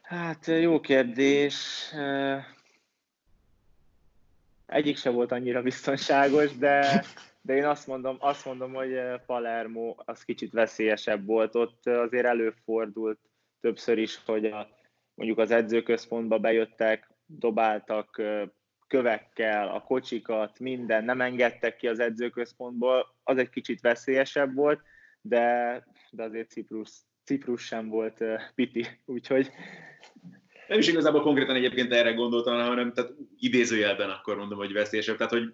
Hát 0.03 0.47
jó 0.47 0.81
kérdés. 0.81 1.55
Egyik 4.67 4.97
se 4.97 5.11
volt 5.11 5.33
annyira 5.33 5.63
biztonságos, 5.63 6.57
de, 6.57 7.05
de 7.41 7.55
én 7.55 7.65
azt 7.65 7.87
mondom, 7.87 8.17
azt 8.21 8.45
mondom, 8.45 8.73
hogy 8.73 8.99
Palermo 9.27 9.95
az 9.97 10.23
kicsit 10.23 10.53
veszélyesebb 10.53 11.27
volt. 11.27 11.55
Ott 11.55 11.87
azért 11.87 12.27
előfordult 12.27 13.19
többször 13.61 13.99
is, 13.99 14.21
hogy 14.25 14.45
a, 14.45 14.69
mondjuk 15.17 15.39
az 15.39 15.51
edzőközpontba 15.51 16.39
bejöttek, 16.39 17.11
dobáltak 17.27 18.23
kövekkel 18.87 19.69
a 19.69 19.81
kocsikat, 19.81 20.59
minden, 20.59 21.05
nem 21.05 21.21
engedtek 21.21 21.77
ki 21.77 21.89
az 21.89 21.99
edzőközpontból, 21.99 23.15
az 23.23 23.39
egy 23.39 23.51
kicsit 23.51 23.81
veszélyesebb 23.81 24.55
volt, 24.55 24.81
de, 25.21 25.85
de 26.11 26.23
azért 26.23 26.51
Ciprus, 26.51 26.91
Ciprus 27.25 27.63
sem 27.63 27.89
volt 27.89 28.21
uh, 28.21 28.41
piti, 28.55 28.87
úgyhogy 29.05 29.51
nem 30.69 30.79
is 30.79 30.89
igazából 30.89 31.23
konkrétan 31.23 31.57
egyébként 31.57 31.93
erre 31.93 32.13
gondoltam, 32.13 32.61
hanem 32.61 32.93
tehát 32.93 33.13
idézőjelben 33.39 34.11
akkor 34.11 34.37
mondom, 34.37 34.59
hogy 34.59 34.73
veszélyesebb. 34.73 35.17
Tehát, 35.17 35.33
hogy 35.33 35.53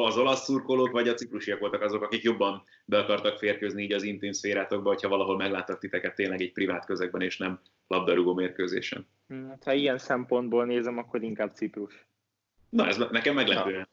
az 0.00 0.16
olasz 0.16 0.44
szurkolók 0.44 0.90
vagy 0.90 1.08
a 1.08 1.14
ciprusiak 1.14 1.58
voltak 1.58 1.82
azok, 1.82 2.02
akik 2.02 2.22
jobban 2.22 2.64
be 2.84 2.98
akartak 2.98 3.38
férkőzni 3.38 3.82
így 3.82 3.92
az 3.92 4.02
intim 4.02 4.32
szférátokba, 4.32 4.88
hogyha 4.88 5.08
valahol 5.08 5.36
megláttak 5.36 5.78
titeket 5.78 6.14
tényleg 6.14 6.40
egy 6.40 6.52
privát 6.52 6.86
közegben, 6.86 7.20
és 7.20 7.38
nem 7.38 7.60
labdarúgó 7.86 8.34
mérkőzésen. 8.34 9.08
Hát, 9.48 9.64
ha 9.64 9.72
ilyen 9.72 9.98
szempontból 9.98 10.64
nézem, 10.64 10.98
akkor 10.98 11.22
inkább 11.22 11.54
Ciprus. 11.54 12.06
Na, 12.68 12.86
ez 12.86 12.96
nekem 12.96 13.34
meglepően. 13.34 13.88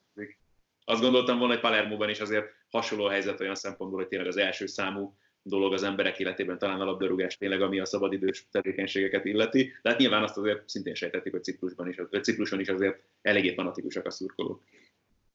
Azt 0.86 1.01
gondoltam 1.01 1.38
volna, 1.38 1.53
hogy 1.53 1.62
Palermóban 1.62 2.10
is 2.10 2.20
azért 2.20 2.46
hasonló 2.70 3.06
a 3.06 3.10
helyzet 3.10 3.39
olyan 3.39 3.56
szempontból, 3.56 4.00
hogy 4.00 4.08
tényleg 4.08 4.27
az 4.27 4.38
első 4.38 4.65
számú 4.65 5.18
dolog 5.41 5.74
az 5.74 5.84
emberek 5.84 6.20
életében, 6.20 6.58
talán 6.58 6.82
a 6.82 6.86
labdarúgás 6.86 7.38
tényleg, 7.38 7.62
ami 7.62 7.79
a 7.79 7.86
szabadidős 7.86 8.48
tevékenységeket 8.51 9.25
illeti, 9.25 9.72
de 9.82 9.89
hát 9.89 10.00
nyilván 10.00 10.24
azt 10.24 10.38
azért 10.38 10.70
szintén 10.70 10.94
sejtetik, 10.94 11.32
hogy 11.32 11.44
Ciprusban 11.44 11.88
is, 11.88 11.96
Cipruson 12.22 12.60
is 12.60 12.70
azért 12.70 13.03
eléggé 13.22 13.53
fanatikusak 13.53 14.06
a 14.06 14.10
szurkolók. 14.10 14.63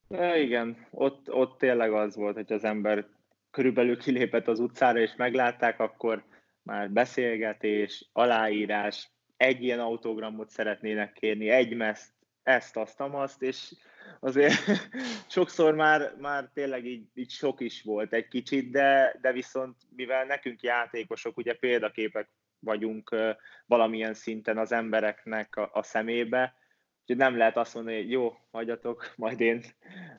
Ja, 0.09 0.37
igen, 0.37 0.87
ott, 0.91 1.33
ott 1.33 1.59
tényleg 1.59 1.93
az 1.93 2.17
volt, 2.17 2.35
hogy 2.35 2.53
az 2.53 2.65
ember 2.65 3.07
körülbelül 3.51 3.99
kilépett 3.99 4.49
az 4.49 4.61
utcára, 4.61 4.99
és 4.99 5.15
meglátták, 5.17 5.81
akkor 5.81 6.25
már 6.63 6.91
beszélgetés, 6.91 8.09
aláírás, 8.13 9.11
egy 9.37 9.63
ilyen 9.63 9.81
autogramot 9.81 10.51
szeretnének 10.51 11.13
kérni, 11.13 11.49
egy 11.49 11.77
meszt, 11.77 12.13
ezt, 12.43 12.77
azt, 12.77 13.01
azt, 13.01 13.43
és 13.43 13.75
azért 14.21 14.55
sokszor 15.29 15.75
már, 15.75 16.15
már 16.19 16.51
tényleg 16.55 16.87
így, 16.87 17.07
így 17.15 17.31
sok 17.31 17.61
is 17.61 17.83
volt 17.83 18.13
egy 18.13 18.29
kicsit, 18.29 18.71
de, 18.71 19.17
de 19.21 19.33
viszont 19.33 19.77
mivel 19.97 20.25
nekünk 20.25 20.63
játékosok, 20.63 21.37
ugye 21.37 21.55
példaképek 21.55 22.29
vagyunk 22.59 23.17
valamilyen 23.67 24.15
szinten 24.15 24.59
az 24.59 24.73
embereknek 24.73 25.57
a, 25.57 25.71
a 25.73 25.83
szemébe, 25.83 26.55
úgyhogy 27.05 27.17
nem 27.17 27.37
lehet 27.37 27.57
azt 27.57 27.75
mondani, 27.75 27.97
hogy 27.97 28.11
jó, 28.11 28.37
hagyjatok, 28.51 29.13
majd 29.17 29.41
én 29.41 29.65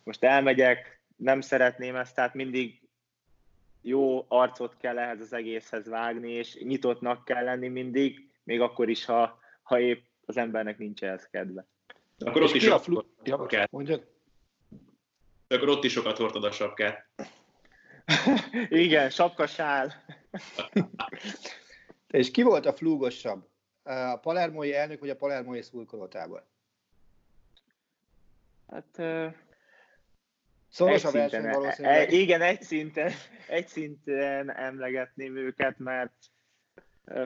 most 0.03 0.23
elmegyek, 0.23 1.01
nem 1.15 1.41
szeretném 1.41 1.95
ezt, 1.95 2.15
tehát 2.15 2.33
mindig 2.33 2.81
jó 3.81 4.25
arcot 4.27 4.77
kell 4.77 4.99
ehhez 4.99 5.19
az 5.19 5.33
egészhez 5.33 5.87
vágni, 5.87 6.31
és 6.31 6.55
nyitottnak 6.55 7.25
kell 7.25 7.43
lenni 7.43 7.67
mindig, 7.67 8.29
még 8.43 8.61
akkor 8.61 8.89
is, 8.89 9.05
ha, 9.05 9.39
ha 9.63 9.79
épp 9.79 10.05
az 10.25 10.37
embernek 10.37 10.77
nincs 10.77 11.03
ehhez 11.03 11.27
kedve. 11.31 11.65
Akkor 12.17 12.41
ott 12.41 12.53
is 12.53 12.67
a 12.67 12.79
flu... 12.79 13.01
ja, 13.23 13.37
Akkor 15.47 15.69
ott 15.69 15.83
is 15.83 15.91
sokat 15.91 16.17
hordtad 16.17 16.43
a 16.43 16.51
sapkát. 16.51 17.09
Igen, 18.69 19.09
sapkasál. 19.09 20.03
És 22.07 22.31
ki 22.31 22.41
volt 22.43 22.65
a 22.65 22.73
flúgosabb? 22.73 23.47
A 23.83 24.15
palermói 24.15 24.73
elnök 24.73 24.99
vagy 24.99 25.09
a 25.09 25.15
palermói 25.15 25.61
szurkolótábor? 25.61 26.45
Hát... 28.67 28.85
Uh, 28.97 29.33
Szoros 30.69 31.03
a 31.05 31.11
verseny 31.11 31.49
valószínűleg. 31.49 32.09
E, 32.09 32.11
igen, 32.11 32.41
egy 32.41 32.61
szinten, 32.61 33.11
egy 33.47 33.67
szinten 33.67 34.55
emlegetném 34.55 35.37
őket, 35.37 35.79
mert 35.79 36.13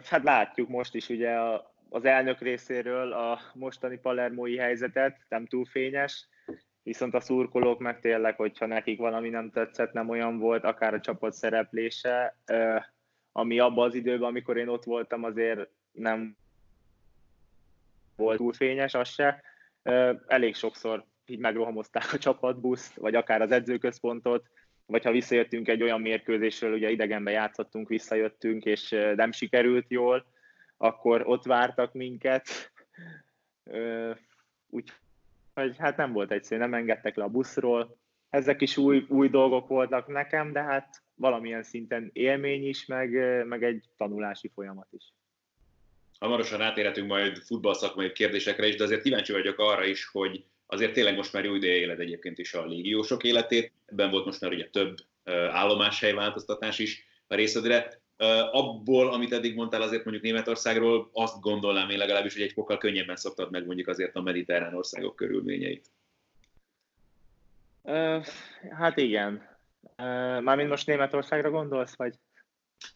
hát 0.04 0.24
látjuk 0.24 0.70
most 0.70 0.96
is 0.96 1.10
ugye 1.10 1.32
a, 1.32 1.74
az 1.90 2.06
elnök 2.06 2.40
részéről 2.40 3.14
a 3.14 3.40
mostani 3.54 3.98
palermói 3.98 4.58
helyzetet, 4.58 5.18
nem 5.30 5.46
túl 5.46 5.66
fényes, 5.66 6.28
viszont 6.84 7.14
a 7.14 7.20
szurkolók 7.20 7.80
meg 7.80 8.00
tényleg, 8.00 8.36
hogyha 8.36 8.66
nekik 8.66 9.00
valami 9.00 9.30
nem 9.30 9.52
tetszett, 9.52 9.94
nem 9.94 10.10
olyan 10.10 10.38
volt, 10.38 10.64
akár 10.64 10.94
a 10.94 11.00
csapat 11.00 11.34
szereplése, 11.34 12.38
ami 13.32 13.60
abban 13.60 13.88
az 13.88 13.94
időben, 13.94 14.28
amikor 14.28 14.58
én 14.58 14.68
ott 14.68 14.84
voltam, 14.84 15.24
azért 15.24 15.70
nem 15.92 16.38
volt 18.16 18.38
túl 18.38 18.54
fényes, 18.54 18.94
az 18.94 19.10
se. 19.10 19.44
Elég 20.28 20.56
sokszor 20.56 21.06
így 21.30 21.40
megrohamozták 21.40 22.14
a 22.14 22.18
csapatbuszt, 22.18 22.96
vagy 22.96 23.16
akár 23.16 23.42
az 23.42 23.52
edzőközpontot, 23.52 24.48
vagy 24.86 25.04
ha 25.04 25.12
visszajöttünk 25.12 25.68
egy 25.68 25.84
olyan 25.84 26.02
mérkőzésről, 26.02 26.74
ugye 26.74 26.90
idegenben 26.90 27.34
játszottunk, 27.34 27.88
visszajöttünk, 27.88 28.66
és 28.66 28.90
nem 29.16 29.32
sikerült 29.32 29.86
jól, 29.90 30.26
akkor 30.78 31.28
ott 31.28 31.44
vártak 31.44 31.94
minket, 31.94 32.72
úgyhogy 34.70 35.78
hát 35.78 35.98
nem 35.98 36.12
volt 36.12 36.32
egyszerű, 36.32 36.62
nem 36.62 36.74
engedtek 36.74 37.16
le 37.16 37.24
a 37.24 37.30
buszról. 37.30 37.98
Ezek 38.30 38.62
is 38.62 38.78
új, 38.78 39.06
új 39.10 39.30
dolgok 39.30 39.68
voltak 39.68 40.08
nekem, 40.08 40.52
de 40.52 40.62
hát 40.62 41.04
valamilyen 41.16 41.64
szinten 41.64 42.10
élmény 42.14 42.68
is, 42.68 42.86
meg, 42.86 43.10
meg 43.46 43.64
egy 43.64 43.86
tanulási 43.98 44.52
folyamat 44.54 44.88
is. 44.92 45.14
Hamarosan 46.20 46.58
rátérhetünk 46.60 47.08
majd 47.08 47.38
futballszakmai 47.38 48.12
kérdésekre 48.12 48.68
is, 48.68 48.76
de 48.76 48.84
azért 48.84 49.02
kíváncsi 49.02 49.32
vagyok 49.32 49.60
arra 49.60 49.86
is, 49.86 50.06
hogy 50.06 50.46
azért 50.72 50.94
tényleg 50.94 51.16
most 51.16 51.34
már 51.34 51.44
jó 51.44 51.56
ideje 51.56 51.76
éled 51.76 52.00
egyébként 52.00 52.38
is 52.38 52.54
a 52.54 52.66
légiósok 52.66 53.24
életét, 53.24 53.74
ebben 53.86 54.12
volt 54.12 54.26
most 54.26 54.42
már 54.42 54.52
ugye 54.52 54.70
több 54.70 54.98
állomáshely 55.52 56.14
változtatás 56.14 56.80
is 56.80 57.06
a 57.28 57.36
részedre 57.36 58.02
abból, 58.52 59.14
amit 59.14 59.34
eddig 59.34 59.56
mondtál 59.56 59.82
azért 59.82 60.04
mondjuk 60.04 60.26
Németországról, 60.26 61.10
azt 61.14 61.42
gondolnám 61.42 61.90
én 61.90 61.98
legalábbis, 61.98 62.34
hogy 62.34 62.42
egy 62.42 62.52
fokkal 62.52 62.78
könnyebben 62.78 63.16
szoktad 63.16 63.52
meg 63.52 63.66
mondjuk 63.66 63.88
azért 63.88 64.16
a 64.16 64.22
mediterrán 64.22 64.76
országok 64.76 65.16
körülményeit. 65.16 65.92
Hát 68.70 68.98
igen. 68.98 69.58
Mármint 70.42 70.70
most 70.70 70.88
Németországra 70.88 71.50
gondolsz, 71.50 71.96
vagy? 71.96 72.16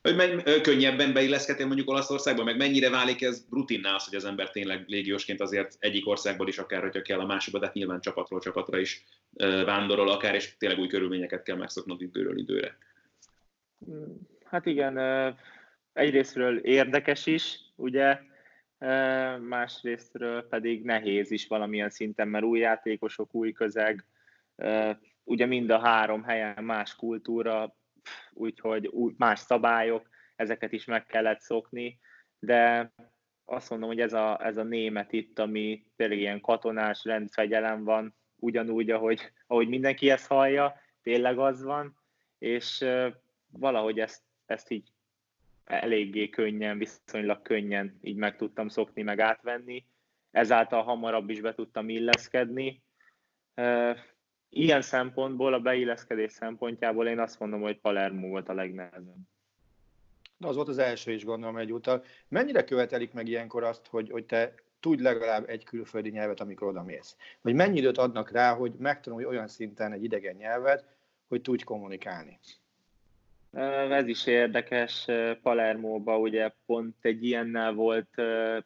Hogy 0.01 0.15
menj, 0.15 0.61
könnyebben 0.61 1.13
beilleszkedtél 1.13 1.65
mondjuk 1.65 1.89
Olaszországba, 1.89 2.43
meg 2.43 2.57
mennyire 2.57 2.89
válik 2.89 3.21
ez 3.21 3.45
rutinná 3.49 3.95
az, 3.95 4.05
hogy 4.05 4.15
az 4.15 4.25
ember 4.25 4.49
tényleg 4.49 4.83
légiósként 4.87 5.41
azért 5.41 5.75
egyik 5.79 6.07
országból 6.07 6.47
is 6.47 6.57
akár, 6.57 6.81
hogyha 6.81 7.01
kell 7.01 7.19
a 7.19 7.25
másikba, 7.25 7.59
de 7.59 7.65
hát 7.65 7.75
nyilván 7.75 8.01
csapatról 8.01 8.39
csapatra 8.39 8.79
is 8.79 9.03
vándorol 9.65 10.09
akár, 10.09 10.35
és 10.35 10.57
tényleg 10.57 10.79
új 10.79 10.87
körülményeket 10.87 11.43
kell 11.43 11.57
megszoknod 11.57 12.01
időről 12.01 12.37
időre. 12.37 12.77
Mm, 13.89 14.11
Hát 14.53 14.65
igen, 14.65 14.97
egyrésztről 15.93 16.57
érdekes 16.57 17.25
is, 17.25 17.59
ugye, 17.75 18.19
másrésztről 19.39 20.47
pedig 20.47 20.83
nehéz 20.83 21.31
is 21.31 21.47
valamilyen 21.47 21.89
szinten, 21.89 22.27
mert 22.27 22.45
új 22.45 22.59
játékosok, 22.59 23.35
új 23.35 23.51
közeg, 23.51 24.05
ugye 25.23 25.45
mind 25.45 25.69
a 25.69 25.79
három 25.79 26.23
helyen 26.23 26.63
más 26.63 26.95
kultúra, 26.95 27.75
úgyhogy 28.33 28.91
más 29.17 29.39
szabályok, 29.39 30.09
ezeket 30.35 30.71
is 30.71 30.85
meg 30.85 31.05
kellett 31.05 31.39
szokni, 31.39 31.99
de 32.39 32.91
azt 33.45 33.69
mondom, 33.69 33.89
hogy 33.89 33.99
ez 33.99 34.13
a, 34.13 34.45
ez 34.45 34.57
a 34.57 34.63
német 34.63 35.11
itt, 35.11 35.39
ami 35.39 35.85
tényleg 35.95 36.17
ilyen 36.17 36.41
katonás 36.41 37.03
rendfegyelem 37.03 37.83
van, 37.83 38.15
ugyanúgy, 38.35 38.91
ahogy, 38.91 39.31
ahogy 39.47 39.67
mindenki 39.67 40.09
ezt 40.09 40.27
hallja, 40.27 40.81
tényleg 41.01 41.37
az 41.37 41.63
van, 41.63 41.97
és 42.37 42.85
valahogy 43.47 43.99
ezt 43.99 44.21
ezt 44.45 44.69
így 44.71 44.91
eléggé 45.65 46.29
könnyen, 46.29 46.77
viszonylag 46.77 47.41
könnyen 47.41 47.97
így 48.01 48.15
meg 48.15 48.35
tudtam 48.35 48.67
szokni, 48.67 49.01
meg 49.01 49.19
átvenni. 49.19 49.85
Ezáltal 50.31 50.83
hamarabb 50.83 51.29
is 51.29 51.41
be 51.41 51.53
tudtam 51.53 51.89
illeszkedni. 51.89 52.83
Ilyen 54.55 54.81
szempontból, 54.81 55.53
a 55.53 55.59
beilleszkedés 55.59 56.31
szempontjából 56.31 57.07
én 57.07 57.19
azt 57.19 57.39
mondom, 57.39 57.61
hogy 57.61 57.79
Palermo 57.79 58.27
volt 58.27 58.49
a 58.49 58.53
legnehezebb. 58.53 59.17
De 60.37 60.47
az 60.47 60.55
volt 60.55 60.67
az 60.67 60.77
első 60.77 61.11
is, 61.11 61.25
gondolom 61.25 61.57
egyúttal. 61.57 62.03
Mennyire 62.27 62.63
követelik 62.63 63.13
meg 63.13 63.27
ilyenkor 63.27 63.63
azt, 63.63 63.87
hogy, 63.87 64.09
hogy 64.09 64.25
te 64.25 64.53
tudj 64.79 65.01
legalább 65.01 65.49
egy 65.49 65.63
külföldi 65.63 66.09
nyelvet, 66.09 66.39
amikor 66.39 66.67
oda 66.67 66.83
mész? 66.83 67.15
Vagy 67.41 67.53
mennyi 67.53 67.77
időt 67.77 67.97
adnak 67.97 68.31
rá, 68.31 68.53
hogy 68.53 68.73
megtanulj 68.77 69.25
olyan 69.25 69.47
szinten 69.47 69.91
egy 69.91 70.03
idegen 70.03 70.35
nyelvet, 70.35 70.85
hogy 71.27 71.41
tudj 71.41 71.63
kommunikálni? 71.63 72.39
Ez 73.89 74.07
is 74.07 74.25
érdekes, 74.25 75.07
Palermóba 75.41 76.17
ugye 76.19 76.53
pont 76.65 76.95
egy 77.01 77.25
ilyennel 77.25 77.73
volt 77.73 78.21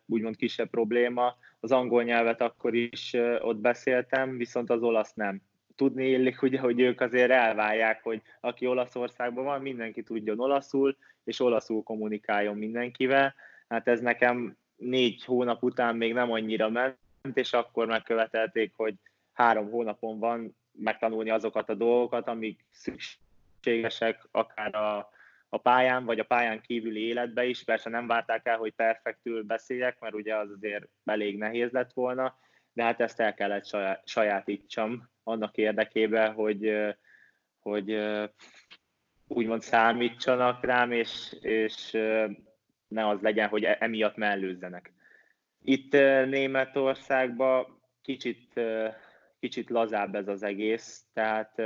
úgymond 0.05 0.35
kisebb 0.35 0.69
probléma. 0.69 1.35
Az 1.59 1.71
angol 1.71 2.03
nyelvet 2.03 2.41
akkor 2.41 2.75
is 2.75 3.13
ott 3.39 3.57
beszéltem, 3.57 4.37
viszont 4.37 4.69
az 4.69 4.81
olasz 4.81 5.13
nem. 5.13 5.41
Tudni 5.77 6.09
illik, 6.09 6.41
ugye, 6.41 6.59
hogy 6.59 6.79
ők 6.79 7.01
azért 7.01 7.31
elválják, 7.31 8.03
hogy 8.03 8.21
aki 8.39 8.67
Olaszországban 8.67 9.43
van, 9.43 9.61
mindenki 9.61 10.03
tudjon 10.03 10.39
olaszul, 10.39 10.97
és 11.23 11.39
olaszul 11.39 11.83
kommunikáljon 11.83 12.57
mindenkivel. 12.57 13.35
Hát 13.67 13.87
ez 13.87 14.01
nekem 14.01 14.57
négy 14.75 15.23
hónap 15.23 15.63
után 15.63 15.95
még 15.95 16.13
nem 16.13 16.31
annyira 16.31 16.69
ment, 16.69 16.97
és 17.33 17.53
akkor 17.53 17.87
megkövetelték, 17.87 18.73
hogy 18.75 18.95
három 19.33 19.69
hónapon 19.69 20.19
van 20.19 20.57
megtanulni 20.71 21.29
azokat 21.29 21.69
a 21.69 21.73
dolgokat, 21.73 22.27
amik 22.27 22.65
szükségesek 22.71 24.27
akár 24.31 24.75
a, 24.75 25.09
a 25.49 25.57
pályán, 25.57 26.05
vagy 26.05 26.19
a 26.19 26.25
pályán 26.25 26.61
kívüli 26.61 27.07
életbe 27.07 27.45
is. 27.45 27.63
Persze 27.63 27.89
nem 27.89 28.07
várták 28.07 28.45
el, 28.47 28.57
hogy 28.57 28.73
perfektül 28.73 29.43
beszéljek, 29.43 29.99
mert 29.99 30.13
ugye 30.13 30.35
az 30.35 30.49
azért 30.55 30.87
elég 31.05 31.37
nehéz 31.37 31.71
lett 31.71 31.93
volna, 31.93 32.37
de 32.73 32.83
hát 32.83 33.01
ezt 33.01 33.19
el 33.19 33.33
kellett 33.33 33.65
sajátítsam 34.03 35.09
annak 35.27 35.57
érdekében, 35.57 36.33
hogy, 36.33 36.73
hogy 37.59 37.99
úgymond 39.27 39.61
számítsanak 39.61 40.65
rám, 40.65 40.91
és, 40.91 41.35
és 41.41 41.91
ne 42.87 43.07
az 43.07 43.21
legyen, 43.21 43.47
hogy 43.47 43.63
e, 43.63 43.77
emiatt 43.79 44.15
mellőzzenek. 44.15 44.93
Itt 45.61 45.91
Németországban 46.25 47.81
kicsit, 48.01 48.59
kicsit 49.39 49.69
lazább 49.69 50.15
ez 50.15 50.27
az 50.27 50.43
egész, 50.43 51.05
tehát 51.13 51.61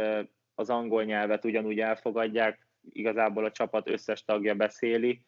az 0.56 0.70
angol 0.70 1.04
nyelvet 1.04 1.46
ugyanúgy 1.46 1.80
elfogadják, 1.80 2.68
igazából 2.90 3.46
a 3.46 3.52
csapat 3.52 3.90
összes 3.90 4.24
tagja 4.24 4.56
beszéli, 4.56 5.26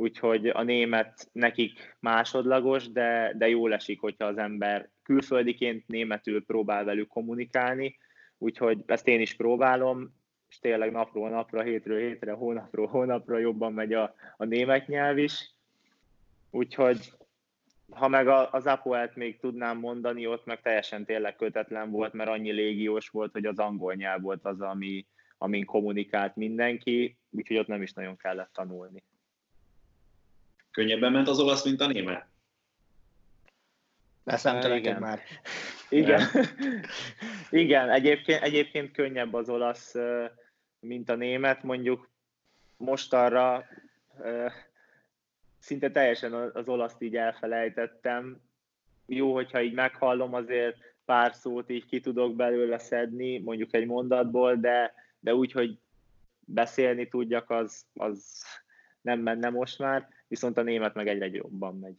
úgyhogy 0.00 0.48
a 0.48 0.62
német 0.62 1.28
nekik 1.32 1.96
másodlagos, 2.00 2.90
de, 2.92 3.32
de 3.36 3.48
jól 3.48 3.72
esik, 3.72 4.00
hogyha 4.00 4.24
az 4.24 4.38
ember 4.38 4.88
külföldiként 5.02 5.86
németül 5.86 6.44
próbál 6.44 6.84
velük 6.84 7.08
kommunikálni, 7.08 7.98
úgyhogy 8.38 8.82
ezt 8.86 9.08
én 9.08 9.20
is 9.20 9.34
próbálom, 9.34 10.18
és 10.48 10.58
tényleg 10.58 10.92
napról 10.92 11.30
napra, 11.30 11.62
hétről 11.62 11.98
hétre, 11.98 12.32
hónapról 12.32 12.86
hónapra 12.86 13.38
jobban 13.38 13.72
megy 13.72 13.92
a, 13.92 14.14
a 14.36 14.44
német 14.44 14.86
nyelv 14.86 15.18
is. 15.18 15.50
Úgyhogy 16.50 17.12
ha 17.90 18.08
meg 18.08 18.28
az 18.28 18.66
Apoelt 18.66 19.16
még 19.16 19.38
tudnám 19.38 19.78
mondani, 19.78 20.26
ott 20.26 20.44
meg 20.44 20.60
teljesen 20.60 21.04
tényleg 21.04 21.36
kötetlen 21.36 21.90
volt, 21.90 22.12
mert 22.12 22.30
annyi 22.30 22.50
légiós 22.50 23.08
volt, 23.08 23.32
hogy 23.32 23.46
az 23.46 23.58
angol 23.58 23.94
nyelv 23.94 24.22
volt 24.22 24.44
az, 24.44 24.60
ami, 24.60 25.06
amin 25.38 25.64
kommunikált 25.64 26.36
mindenki, 26.36 27.16
úgyhogy 27.30 27.56
ott 27.56 27.66
nem 27.66 27.82
is 27.82 27.92
nagyon 27.92 28.16
kellett 28.16 28.52
tanulni. 28.52 29.02
Könnyebben 30.70 31.12
ment 31.12 31.28
az 31.28 31.38
olasz, 31.38 31.64
mint 31.64 31.80
a 31.80 31.86
német? 31.86 32.26
Leszemtelek 34.24 34.98
már. 34.98 35.20
Igen. 35.88 36.28
Igen, 37.50 37.90
egyébként, 37.90 38.42
egyébként 38.42 38.92
könnyebb 38.92 39.34
az 39.34 39.48
olasz, 39.48 39.94
mint 40.80 41.08
a 41.10 41.14
német. 41.14 41.62
Mondjuk 41.62 42.08
most 42.76 43.12
arra 43.12 43.66
szinte 45.58 45.90
teljesen 45.90 46.32
az 46.32 46.68
olaszt 46.68 47.02
így 47.02 47.16
elfelejtettem. 47.16 48.40
Jó, 49.06 49.34
hogyha 49.34 49.62
így 49.62 49.72
meghallom, 49.72 50.34
azért 50.34 50.76
pár 51.04 51.34
szót 51.34 51.70
így 51.70 51.86
ki 51.86 52.00
tudok 52.00 52.36
belőle 52.36 52.78
szedni, 52.78 53.38
mondjuk 53.38 53.74
egy 53.74 53.86
mondatból, 53.86 54.56
de, 54.56 54.94
de 55.20 55.34
úgy, 55.34 55.52
hogy 55.52 55.78
beszélni 56.40 57.08
tudjak, 57.08 57.50
az, 57.50 57.84
az 57.94 58.44
nem 59.00 59.20
menne 59.20 59.50
most 59.50 59.78
már, 59.78 60.08
viszont 60.30 60.58
a 60.58 60.62
német 60.62 60.94
meg 60.94 61.08
egyre 61.08 61.26
jobban 61.26 61.78
megy. 61.78 61.94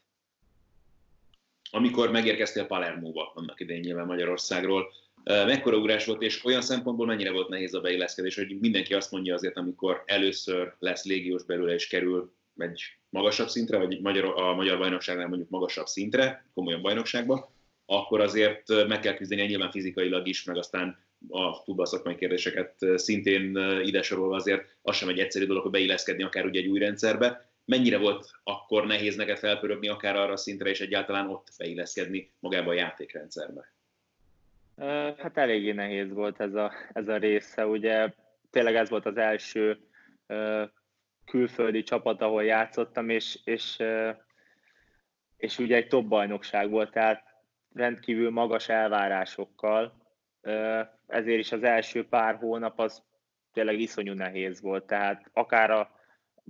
Amikor 1.72 2.12
megérkeztél 2.12 2.66
Palermóba, 2.66 3.32
annak 3.36 3.60
idején 3.60 3.82
nyilván 3.82 4.06
Magyarországról, 4.06 4.94
mekkora 5.24 5.78
ugrás 5.78 6.06
volt, 6.06 6.22
és 6.22 6.46
olyan 6.46 6.62
szempontból 6.62 7.06
mennyire 7.06 7.32
volt 7.32 7.50
nehéz 7.50 7.74
a 7.74 7.82
beilleszkedés, 7.82 8.36
hogy 8.36 8.60
mindenki 8.60 8.94
azt 8.94 9.12
mondja 9.12 9.34
azért, 9.34 9.58
amikor 9.58 10.04
először 10.06 10.74
lesz 10.80 11.06
légiós 11.06 11.44
belőle 11.44 11.74
és 11.74 11.88
kerül 11.88 12.34
egy 12.58 12.82
magasabb 13.10 13.48
szintre, 13.48 13.78
vagy 13.78 14.02
magyar, 14.02 14.26
a 14.26 14.56
magyar 14.56 14.78
bajnokságnál 14.78 15.28
mondjuk 15.28 15.50
magasabb 15.50 15.86
szintre, 15.86 16.46
komolyan 16.54 16.82
bajnokságba, 16.82 17.54
akkor 17.86 18.22
azért 18.22 18.88
meg 18.88 19.00
kell 19.00 19.14
küzdeni 19.14 19.42
nyilván 19.42 19.72
fizikailag 19.72 20.28
is, 20.28 20.44
meg 20.44 20.58
aztán 20.58 21.00
a 21.30 21.54
futball 21.54 21.86
szakmai 21.86 22.16
kérdéseket 22.16 22.76
szintén 22.96 23.58
ide 23.84 24.02
sorolva 24.02 24.36
azért 24.36 24.78
az 24.82 24.96
sem 24.96 25.10
egy 25.10 25.20
egyszerű 25.20 25.46
dolog, 25.46 25.62
hogy 25.62 25.72
beilleszkedni 25.72 26.24
akár 26.24 26.46
ugye 26.46 26.60
egy 26.60 26.68
új 26.68 26.80
rendszerbe, 26.80 27.51
mennyire 27.72 27.98
volt 27.98 28.32
akkor 28.44 28.86
nehéz 28.86 29.16
neked 29.16 29.38
felpörögni 29.38 29.88
akár 29.88 30.16
arra 30.16 30.32
a 30.32 30.38
szintre, 30.38 30.70
és 30.70 30.82
egyáltalán 30.82 31.30
ott 31.30 31.48
beilleszkedni 31.58 32.32
magába 32.40 32.70
a 32.70 32.74
játékrendszerbe? 32.74 33.74
Hát 35.18 35.38
eléggé 35.38 35.72
nehéz 35.72 36.14
volt 36.14 36.40
ez 36.40 36.54
a, 36.54 36.72
ez 36.94 37.08
a 37.08 37.18
része, 37.18 37.66
ugye 37.66 38.14
tényleg 38.50 38.76
ez 38.76 38.90
volt 38.90 39.06
az 39.06 39.18
első 39.18 39.80
külföldi 41.26 41.84
csapat, 41.84 42.22
ahol 42.22 42.44
játszottam, 42.44 43.10
és, 43.10 43.40
és, 43.44 43.78
és 45.38 45.58
ugye 45.58 45.76
egy 45.76 45.88
top 45.88 46.08
bajnokság 46.08 46.70
volt, 46.70 46.92
tehát 46.92 47.24
rendkívül 47.74 48.30
magas 48.30 48.70
elvárásokkal, 48.70 49.94
ezért 51.08 51.40
is 51.40 51.52
az 51.52 51.64
első 51.64 52.08
pár 52.08 52.36
hónap 52.36 52.80
az 52.80 53.04
tényleg 53.54 53.80
iszonyú 53.80 54.14
nehéz 54.14 54.62
volt, 54.62 54.88
tehát 54.88 55.30
akár 55.34 55.72
a 55.72 56.00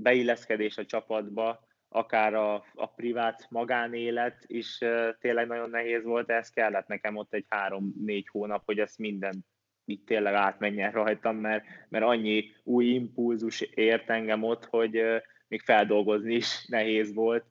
beilleszkedés 0.02 0.78
a 0.78 0.86
csapatba, 0.86 1.68
akár 1.90 2.34
a, 2.34 2.54
a 2.74 2.86
privát 2.96 3.48
magánélet 3.50 4.44
is 4.48 4.78
tényleg 5.20 5.48
nagyon 5.48 5.70
nehéz 5.70 6.04
volt, 6.04 6.30
ez 6.30 6.50
kellett 6.50 6.88
nekem 6.88 7.16
ott 7.16 7.34
egy 7.34 7.46
három-négy 7.50 8.28
hónap, 8.32 8.66
hogy 8.66 8.80
ezt 8.80 8.98
minden 8.98 9.46
itt 9.86 10.06
tényleg 10.06 10.34
átmenjen 10.34 10.92
rajtam, 10.92 11.36
mert, 11.36 11.66
mert 11.90 12.06
annyi 12.06 12.52
új 12.64 12.86
impulzus 12.86 13.62
ért 13.62 14.10
engem 14.10 14.44
ott, 14.44 14.66
hogy 14.66 15.04
még 15.48 15.62
feldolgozni 15.62 16.36
is 16.36 16.66
nehéz 16.68 17.14
volt, 17.14 17.46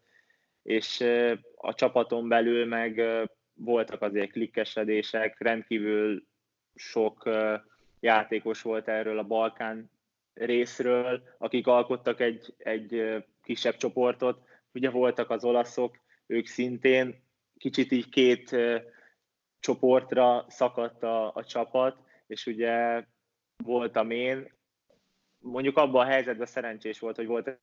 és 0.63 1.05
a 1.57 1.75
csapaton 1.75 2.29
belül 2.29 2.67
meg 2.67 3.03
voltak 3.55 4.03
azért 4.03 4.33
klikkesedések, 4.33 5.41
rendkívül 5.41 6.25
sok 6.75 7.31
játékos 8.01 8.63
volt 8.63 8.89
erről 8.89 9.19
a 9.19 9.27
Balkán 9.27 9.91
részről, 10.45 11.23
akik 11.39 11.67
alkottak 11.67 12.21
egy, 12.21 12.55
egy 12.59 13.25
kisebb 13.43 13.77
csoportot. 13.77 14.43
Ugye 14.75 14.91
voltak 14.91 15.31
az 15.31 15.45
olaszok, 15.45 15.99
ők 16.27 16.47
szintén 16.47 17.23
kicsit 17.59 17.93
így 17.93 18.09
két 18.09 18.57
csoportra 19.61 20.45
szakadt 20.49 21.03
a, 21.03 21.35
a 21.35 21.45
csapat, 21.45 21.97
és 22.27 22.47
ugye 22.47 23.05
voltam 23.65 24.11
én, 24.11 24.53
mondjuk 25.39 25.77
abban 25.77 26.07
a 26.07 26.11
helyzetben 26.11 26.47
szerencsés 26.47 26.99
volt, 26.99 27.17
hogy 27.17 27.27
volt 27.27 27.59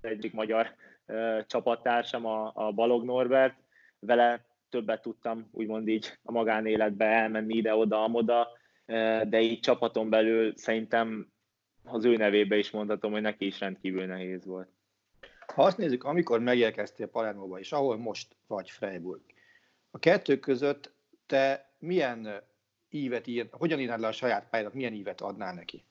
egyik 0.00 0.32
magyar 0.32 0.74
uh, 1.06 1.46
csapattársam, 1.46 2.26
a, 2.26 2.52
a 2.54 2.72
Balog 2.72 3.04
Norbert, 3.04 3.54
vele 3.98 4.44
többet 4.68 5.02
tudtam 5.02 5.48
úgymond 5.52 5.88
így 5.88 6.18
a 6.22 6.32
magánéletbe 6.32 7.04
elmenni 7.04 7.54
ide-oda, 7.56 8.02
amoda, 8.02 8.48
de 9.28 9.40
így 9.40 9.60
csapaton 9.60 10.08
belül 10.08 10.56
szerintem 10.56 11.32
az 11.84 12.04
ő 12.04 12.16
nevébe 12.16 12.56
is 12.56 12.70
mondhatom, 12.70 13.12
hogy 13.12 13.20
neki 13.20 13.46
is 13.46 13.60
rendkívül 13.60 14.06
nehéz 14.06 14.44
volt. 14.44 14.68
Ha 15.54 15.62
azt 15.62 15.76
nézzük, 15.76 16.04
amikor 16.04 16.40
megérkeztél 16.40 17.06
Palermóba, 17.06 17.58
és 17.58 17.72
ahol 17.72 17.96
most 17.96 18.36
vagy 18.46 18.70
Freiburg, 18.70 19.20
a 19.90 19.98
kettő 19.98 20.38
között 20.38 20.92
te 21.26 21.70
milyen 21.78 22.42
ívet 22.88 23.26
ír, 23.26 23.48
hogyan 23.50 23.80
írnád 23.80 24.00
le 24.00 24.06
a 24.06 24.12
saját 24.12 24.48
pályádat, 24.50 24.74
milyen 24.74 24.92
ívet 24.92 25.20
adnál 25.20 25.54
neki? 25.54 25.84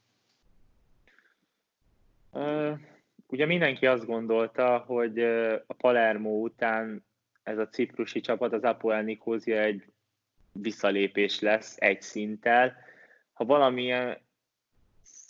Ugye 3.28 3.46
mindenki 3.46 3.86
azt 3.86 4.06
gondolta, 4.06 4.78
hogy 4.78 5.20
a 5.68 5.74
Palermo 5.78 6.30
után 6.30 7.06
ez 7.44 7.58
a 7.58 7.68
ciprusi 7.68 8.22
csapat, 8.22 8.54
az 8.54 8.64
Apoel 8.64 9.02
Nikózia 9.04 9.62
egy 9.62 9.84
visszalépés 10.52 11.40
lesz 11.40 11.76
egy 11.80 12.02
szinttel. 12.02 12.78
Ha 13.40 13.46
valamilyen 13.46 14.18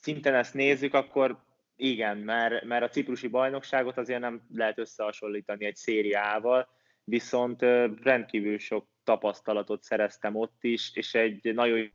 szinten 0.02 0.36
ezt 0.36 0.54
nézzük, 0.54 0.94
akkor 0.94 1.38
igen, 1.76 2.18
mert, 2.18 2.64
mert 2.64 2.84
a 2.84 2.90
ciprusi 2.90 3.28
bajnokságot 3.28 3.98
azért 3.98 4.20
nem 4.20 4.42
lehet 4.54 4.78
összehasonlítani 4.78 5.66
egy 5.66 5.76
szériával, 5.76 6.68
viszont 7.04 7.62
rendkívül 8.04 8.58
sok 8.58 8.88
tapasztalatot 9.04 9.84
szereztem 9.84 10.36
ott 10.36 10.64
is, 10.64 10.92
és 10.94 11.14
egy 11.14 11.54
nagyon 11.54 11.92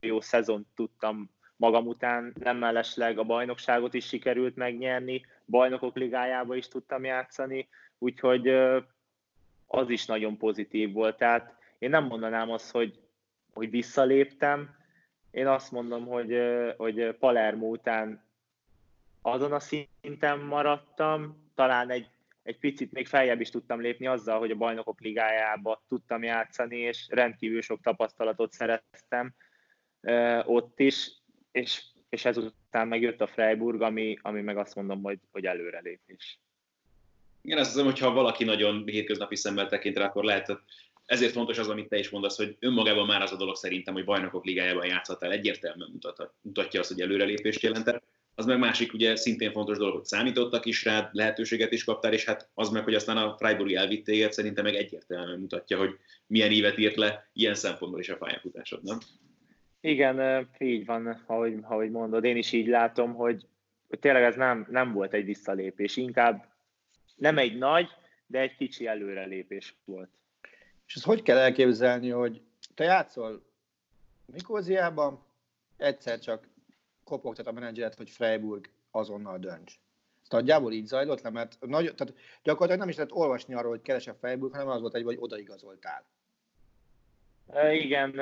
jó 0.00 0.20
szezont 0.20 0.66
tudtam 0.74 1.30
magam 1.56 1.86
után, 1.86 2.34
nem 2.40 2.56
mellesleg 2.56 3.18
a 3.18 3.24
bajnokságot 3.24 3.94
is 3.94 4.06
sikerült 4.06 4.56
megnyerni, 4.56 5.26
bajnokok 5.46 5.96
ligájába 5.96 6.54
is 6.54 6.68
tudtam 6.68 7.04
játszani, 7.04 7.68
úgyhogy 7.98 8.48
az 9.66 9.88
is 9.88 10.06
nagyon 10.06 10.36
pozitív 10.36 10.92
volt. 10.92 11.16
Tehát 11.16 11.54
én 11.78 11.90
nem 11.90 12.04
mondanám 12.04 12.50
azt, 12.50 12.70
hogy, 12.70 13.00
hogy 13.52 13.70
visszaléptem, 13.70 14.82
én 15.34 15.46
azt 15.46 15.70
mondom, 15.70 16.06
hogy, 16.06 16.38
hogy 16.76 17.16
Palermo 17.18 17.66
után 17.66 18.24
azon 19.22 19.52
a 19.52 19.60
szinten 19.60 20.38
maradtam, 20.38 21.50
talán 21.54 21.90
egy, 21.90 22.08
egy 22.42 22.58
picit 22.58 22.92
még 22.92 23.06
feljebb 23.06 23.40
is 23.40 23.50
tudtam 23.50 23.80
lépni 23.80 24.06
azzal, 24.06 24.38
hogy 24.38 24.50
a 24.50 24.56
bajnokok 24.56 25.00
ligájába 25.00 25.82
tudtam 25.88 26.22
játszani, 26.22 26.76
és 26.76 27.06
rendkívül 27.10 27.62
sok 27.62 27.80
tapasztalatot 27.82 28.52
szereztem 28.52 29.34
ott 30.44 30.80
is, 30.80 31.10
és, 31.52 31.82
és 32.08 32.24
ezután 32.24 32.88
megjött 32.88 33.20
a 33.20 33.26
Freiburg, 33.26 33.82
ami, 33.82 34.18
ami 34.22 34.40
meg 34.40 34.56
azt 34.56 34.74
mondom, 34.74 35.02
hogy, 35.02 35.18
hogy 35.32 35.46
előrelépés. 35.46 36.38
Igen, 37.40 37.58
azt 37.58 37.70
hiszem, 37.70 37.84
hogy 37.84 37.98
ha 37.98 38.10
valaki 38.10 38.44
nagyon 38.44 38.86
hétköznapi 38.86 39.36
szemmel 39.36 39.68
tekint 39.68 39.96
rá, 39.96 40.04
akkor 40.04 40.24
lehet, 40.24 40.62
ezért 41.06 41.32
fontos 41.32 41.58
az, 41.58 41.68
amit 41.68 41.88
te 41.88 41.98
is 41.98 42.10
mondasz, 42.10 42.36
hogy 42.36 42.56
önmagában 42.58 43.06
már 43.06 43.22
az 43.22 43.32
a 43.32 43.36
dolog 43.36 43.56
szerintem, 43.56 43.94
hogy 43.94 44.04
bajnokok 44.04 44.44
ligájában 44.44 44.86
játszhatál, 44.86 45.30
egyértelműen 45.30 45.90
mutat, 45.92 46.30
mutatja 46.40 46.80
azt, 46.80 46.90
hogy 46.92 47.00
előrelépést 47.00 47.62
jelentett. 47.62 48.02
Az 48.34 48.46
meg 48.46 48.58
másik, 48.58 48.92
ugye 48.92 49.16
szintén 49.16 49.52
fontos 49.52 49.78
dolog, 49.78 49.94
hogy 49.94 50.04
számítottak 50.04 50.66
is 50.66 50.84
rád, 50.84 51.08
lehetőséget 51.12 51.72
is 51.72 51.84
kaptál, 51.84 52.12
és 52.12 52.24
hát 52.24 52.48
az 52.54 52.68
meg, 52.68 52.84
hogy 52.84 52.94
aztán 52.94 53.16
a 53.16 53.36
Freiburg 53.36 53.72
elvitt 53.72 54.32
szerintem 54.32 54.64
meg 54.64 54.74
egyértelműen 54.74 55.38
mutatja, 55.38 55.78
hogy 55.78 55.98
milyen 56.26 56.50
évet 56.50 56.78
írt 56.78 56.96
le 56.96 57.30
ilyen 57.32 57.54
szempontból 57.54 58.00
is 58.00 58.08
a 58.08 58.16
pályafutásod, 58.16 58.82
nem? 58.82 58.98
Igen, 59.80 60.48
így 60.58 60.84
van, 60.84 61.22
ahogy, 61.26 61.54
ahogy 61.62 61.90
mondod. 61.90 62.24
Én 62.24 62.36
is 62.36 62.52
így 62.52 62.66
látom, 62.66 63.14
hogy, 63.14 63.46
hogy 63.88 63.98
tényleg 63.98 64.22
ez 64.22 64.36
nem, 64.36 64.66
nem 64.70 64.92
volt 64.92 65.12
egy 65.12 65.24
visszalépés, 65.24 65.96
inkább 65.96 66.44
nem 67.16 67.38
egy 67.38 67.58
nagy, 67.58 67.88
de 68.26 68.40
egy 68.40 68.56
kicsi 68.56 68.86
előrelépés 68.86 69.74
volt. 69.84 70.08
És 70.86 70.94
ezt 70.94 71.04
hogy 71.04 71.22
kell 71.22 71.38
elképzelni, 71.38 72.08
hogy 72.08 72.42
te 72.74 72.84
játszol 72.84 73.42
Nikóziában, 74.24 75.24
egyszer 75.76 76.18
csak 76.18 76.48
kopogtat 77.04 77.46
a 77.46 77.52
menedzseret, 77.52 77.94
hogy 77.94 78.10
Freiburg 78.10 78.70
azonnal 78.90 79.38
dönts. 79.38 79.74
Ez 80.22 80.28
nagyjából 80.28 80.72
így 80.72 80.86
zajlott 80.86 81.20
le, 81.20 81.30
mert 81.30 81.56
nagy, 81.60 81.94
tehát 81.94 82.14
gyakorlatilag 82.42 82.80
nem 82.80 82.88
is 82.88 82.96
lehet 82.96 83.12
olvasni 83.12 83.54
arról, 83.54 83.70
hogy 83.70 83.82
keres 83.82 84.06
a 84.06 84.14
Freiburg, 84.14 84.52
hanem 84.52 84.68
az 84.68 84.80
volt 84.80 84.94
egy, 84.94 85.04
hogy 85.04 85.16
odaigazoltál. 85.20 86.04
E, 87.48 87.74
igen, 87.74 88.20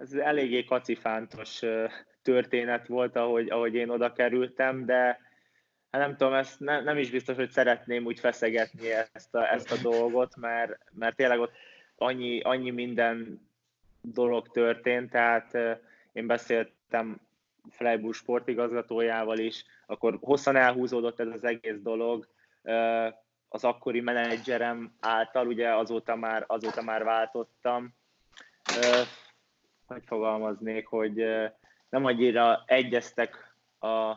ez 0.00 0.12
eléggé 0.12 0.64
kacifántos 0.64 1.62
történet 2.22 2.86
volt, 2.86 3.16
ahogy, 3.16 3.50
ahogy 3.50 3.74
én 3.74 3.88
oda 3.88 4.12
kerültem, 4.12 4.84
de 4.86 5.20
hát 5.90 6.00
nem 6.00 6.16
tudom, 6.16 6.34
ezt 6.34 6.60
ne, 6.60 6.80
nem 6.80 6.98
is 6.98 7.10
biztos, 7.10 7.36
hogy 7.36 7.50
szeretném 7.50 8.04
úgy 8.04 8.20
feszegetni 8.20 8.90
ezt 9.12 9.34
a, 9.34 9.52
ezt 9.52 9.72
a 9.72 9.76
dolgot, 9.82 10.36
mert, 10.36 10.78
mert 10.92 11.16
tényleg 11.16 11.40
ott 11.40 11.52
annyi, 11.96 12.40
annyi 12.40 12.70
minden 12.70 13.48
dolog 14.00 14.48
történt, 14.48 15.10
tehát 15.10 15.58
én 16.12 16.26
beszéltem 16.26 17.20
Freiburg 17.70 18.14
sportigazgatójával 18.14 19.38
is, 19.38 19.64
akkor 19.86 20.18
hosszan 20.20 20.56
elhúzódott 20.56 21.20
ez 21.20 21.28
az 21.28 21.44
egész 21.44 21.78
dolog, 21.82 22.28
az 23.48 23.64
akkori 23.64 24.00
menedzserem 24.00 24.94
által, 25.00 25.46
ugye 25.46 25.74
azóta 25.74 26.16
már, 26.16 26.44
azóta 26.46 26.82
már 26.82 27.04
váltottam, 27.04 27.94
hogy 29.86 30.02
fogalmaznék, 30.06 30.86
hogy 30.86 31.14
nem 31.88 32.04
annyira 32.04 32.62
egyeztek 32.66 33.54
a, 33.78 34.12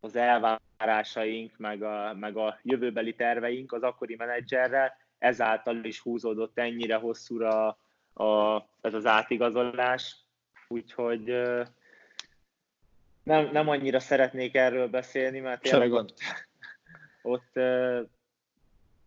az 0.00 0.16
elvárásaink, 0.16 1.56
meg 1.56 1.82
a, 1.82 2.14
meg 2.14 2.36
a 2.36 2.58
jövőbeli 2.62 3.14
terveink 3.14 3.72
az 3.72 3.82
akkori 3.82 4.14
menedzserrel, 4.16 4.96
ezáltal 5.24 5.84
is 5.84 6.00
húzódott 6.00 6.58
ennyire 6.58 6.94
hosszúra 6.94 7.78
a, 8.12 8.56
ez 8.80 8.94
az 8.94 9.06
átigazolás, 9.06 10.16
úgyhogy 10.68 11.24
nem, 13.22 13.50
nem 13.52 13.68
annyira 13.68 14.00
szeretnék 14.00 14.54
erről 14.54 14.88
beszélni, 14.88 15.40
mert 15.40 15.62
tényleg 15.62 15.92
ott, 15.92 16.14
ott 17.22 17.52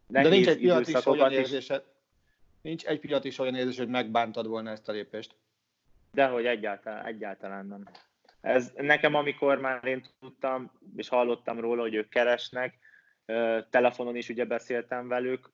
De 0.08 0.22
nincs 0.22 0.48
egy 0.48 0.58
pillanat 0.58 0.88
is 0.88 1.06
olyan 1.06 1.32
érzésed, 1.32 1.84
nincs 2.62 2.86
egy 2.86 3.00
pillanat 3.00 3.26
is 3.26 3.40
olyan 3.40 3.56
érzés, 3.56 3.78
hogy 3.78 3.88
megbántad 3.88 4.48
volna 4.48 4.70
ezt 4.70 4.90
a 4.90 4.92
lépést. 4.92 5.36
Dehogy 6.12 6.46
egyáltalán, 6.46 7.06
egyáltalán 7.06 7.66
nem. 7.66 7.84
Ez 8.42 8.72
nekem, 8.76 9.16
amikor 9.16 9.60
már 9.60 9.86
én 9.86 10.06
tudtam, 10.20 10.72
és 10.96 11.08
hallottam 11.08 11.60
róla, 11.60 11.82
hogy 11.82 11.96
ők 11.96 12.10
keresnek, 12.10 12.78
telefonon 13.70 14.16
is 14.16 14.30
ugye 14.30 14.46
beszéltem 14.46 15.08
velük, 15.08 15.50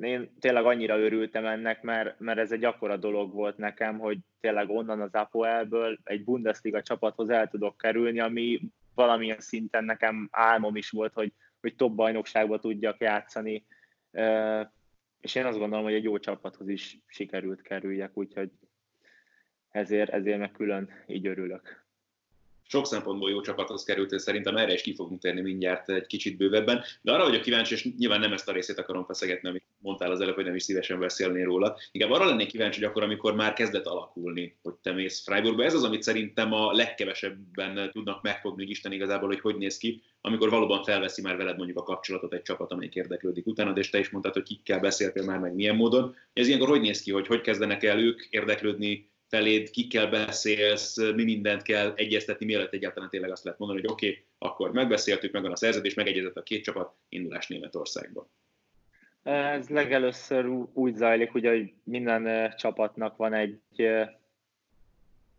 én 0.00 0.30
tényleg 0.40 0.64
annyira 0.64 0.98
örültem 0.98 1.46
ennek, 1.46 1.82
mert, 1.82 2.20
mert 2.20 2.38
ez 2.38 2.52
egy 2.52 2.64
akkora 2.64 2.96
dolog 2.96 3.32
volt 3.32 3.56
nekem, 3.56 3.98
hogy 3.98 4.18
tényleg 4.40 4.70
onnan 4.70 5.00
az 5.00 5.14
Apoelből 5.14 5.98
egy 6.04 6.24
Bundesliga 6.24 6.82
csapathoz 6.82 7.30
el 7.30 7.48
tudok 7.48 7.76
kerülni, 7.76 8.20
ami 8.20 8.60
valamilyen 8.94 9.40
szinten 9.40 9.84
nekem 9.84 10.28
álmom 10.30 10.76
is 10.76 10.90
volt, 10.90 11.12
hogy, 11.12 11.32
hogy 11.60 11.76
top 11.76 11.94
bajnokságba 11.94 12.58
tudjak 12.58 13.00
játszani. 13.00 13.64
És 15.20 15.34
én 15.34 15.44
azt 15.44 15.58
gondolom, 15.58 15.84
hogy 15.84 15.94
egy 15.94 16.04
jó 16.04 16.18
csapathoz 16.18 16.68
is 16.68 16.98
sikerült 17.06 17.62
kerüljek, 17.62 18.10
úgyhogy 18.14 18.50
ezért, 19.70 20.10
ezért 20.10 20.38
meg 20.38 20.52
külön 20.52 20.90
így 21.06 21.26
örülök 21.26 21.81
sok 22.72 22.86
szempontból 22.86 23.30
jó 23.30 23.40
csapathoz 23.40 23.84
került, 23.84 24.12
és 24.12 24.22
szerintem 24.22 24.56
erre 24.56 24.72
is 24.72 24.82
ki 24.82 24.94
fogunk 24.94 25.20
térni 25.20 25.40
mindjárt 25.40 25.90
egy 25.90 26.06
kicsit 26.06 26.36
bővebben. 26.36 26.82
De 27.02 27.12
arra 27.12 27.24
vagyok 27.24 27.42
kíváncsi, 27.42 27.74
és 27.74 27.88
nyilván 27.98 28.20
nem 28.20 28.32
ezt 28.32 28.48
a 28.48 28.52
részét 28.52 28.78
akarom 28.78 29.04
feszegetni, 29.04 29.48
amit 29.48 29.64
mondtál 29.78 30.10
az 30.10 30.20
előbb, 30.20 30.34
hogy 30.34 30.44
nem 30.44 30.54
is 30.54 30.62
szívesen 30.62 30.98
beszélni 30.98 31.42
róla. 31.42 31.76
Inkább 31.90 32.10
arra 32.10 32.24
lennék 32.24 32.48
kíváncsi, 32.48 32.80
hogy 32.80 32.88
akkor, 32.88 33.02
amikor 33.02 33.34
már 33.34 33.52
kezdett 33.52 33.86
alakulni, 33.86 34.56
hogy 34.62 34.74
te 34.74 34.92
mész 34.92 35.24
Freiburgba, 35.24 35.64
ez 35.64 35.74
az, 35.74 35.84
amit 35.84 36.02
szerintem 36.02 36.52
a 36.52 36.72
legkevesebben 36.72 37.90
tudnak 37.92 38.22
megfogni, 38.22 38.62
hogy 38.62 38.70
Isten 38.70 38.92
igazából, 38.92 39.28
hogy 39.28 39.40
hogy 39.40 39.56
néz 39.56 39.78
ki, 39.78 40.02
amikor 40.20 40.50
valóban 40.50 40.84
felveszi 40.84 41.22
már 41.22 41.36
veled 41.36 41.56
mondjuk 41.56 41.78
a 41.78 41.82
kapcsolatot 41.82 42.32
egy 42.32 42.42
csapat, 42.42 42.72
amelyik 42.72 42.94
érdeklődik 42.94 43.46
utána, 43.46 43.72
és 43.72 43.90
te 43.90 43.98
is 43.98 44.10
mondtad, 44.10 44.32
hogy 44.32 44.42
kikkel 44.42 44.80
beszéltél 44.80 45.24
már, 45.24 45.38
meg 45.38 45.54
milyen 45.54 45.76
módon. 45.76 46.14
Ez 46.32 46.46
ilyenkor 46.46 46.68
hogy 46.68 46.80
néz 46.80 47.02
ki, 47.02 47.10
hogy 47.12 47.26
hogy 47.26 47.40
kezdenek 47.40 47.82
el 47.82 47.98
ők 47.98 48.26
érdeklődni 48.30 49.10
feléd, 49.36 49.70
kikkel 49.70 50.06
beszélsz, 50.06 50.96
mi 50.96 51.24
mindent 51.24 51.62
kell 51.62 51.92
egyeztetni, 51.96 52.46
mielőtt 52.46 52.72
egyáltalán 52.72 53.08
tényleg 53.08 53.30
azt 53.30 53.44
lehet 53.44 53.58
mondani, 53.58 53.80
hogy 53.80 53.90
oké, 53.90 54.08
okay, 54.08 54.24
akkor 54.38 54.72
megbeszéltük, 54.72 55.32
megvan 55.32 55.52
a 55.52 55.56
szerződés, 55.56 55.94
megegyezett 55.94 56.36
a 56.36 56.42
két 56.42 56.64
csapat, 56.64 56.94
indulás 57.08 57.46
Németországba. 57.46 58.28
Ez 59.22 59.68
legelőször 59.68 60.46
úgy 60.72 60.94
zajlik, 60.94 61.34
ugye, 61.34 61.50
hogy 61.50 61.72
minden 61.84 62.52
csapatnak 62.56 63.16
van 63.16 63.34
egy, 63.34 63.60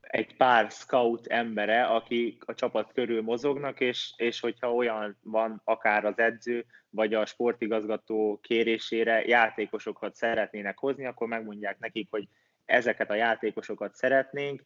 egy 0.01 0.35
pár 0.37 0.71
scout 0.71 1.27
embere, 1.27 1.83
akik 1.83 2.43
a 2.45 2.53
csapat 2.53 2.91
körül 2.93 3.21
mozognak, 3.21 3.79
és, 3.79 4.13
és 4.17 4.39
hogyha 4.39 4.73
olyan 4.73 5.17
van, 5.21 5.61
akár 5.63 6.05
az 6.05 6.17
edző, 6.17 6.65
vagy 6.89 7.13
a 7.13 7.25
sportigazgató 7.25 8.39
kérésére 8.41 9.23
játékosokat 9.25 10.15
szeretnének 10.15 10.77
hozni, 10.77 11.05
akkor 11.05 11.27
megmondják 11.27 11.79
nekik, 11.79 12.07
hogy 12.09 12.27
ezeket 12.65 13.09
a 13.09 13.15
játékosokat 13.15 13.95
szeretnénk, 13.95 14.63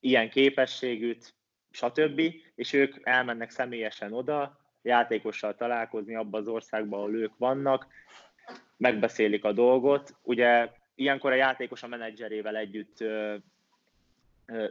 ilyen 0.00 0.30
képességűt, 0.30 1.34
stb. 1.70 2.20
És 2.54 2.72
ők 2.72 2.94
elmennek 3.02 3.50
személyesen 3.50 4.12
oda, 4.12 4.60
játékossal 4.82 5.54
találkozni 5.54 6.14
abban 6.14 6.40
az 6.40 6.48
országban, 6.48 6.98
ahol 6.98 7.14
ők 7.14 7.36
vannak, 7.36 7.86
megbeszélik 8.76 9.44
a 9.44 9.52
dolgot. 9.52 10.16
Ugye 10.22 10.70
ilyenkor 10.94 11.32
a 11.32 11.34
játékos 11.34 11.82
a 11.82 11.86
menedzserével 11.86 12.56
együtt 12.56 13.00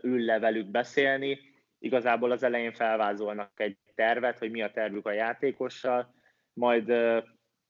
ül 0.01 0.25
le 0.25 0.39
velük 0.39 0.67
beszélni. 0.67 1.39
Igazából 1.79 2.31
az 2.31 2.43
elején 2.43 2.73
felvázolnak 2.73 3.59
egy 3.59 3.77
tervet, 3.95 4.37
hogy 4.37 4.51
mi 4.51 4.61
a 4.61 4.71
tervük 4.71 5.05
a 5.05 5.11
játékossal, 5.11 6.13
majd 6.53 6.89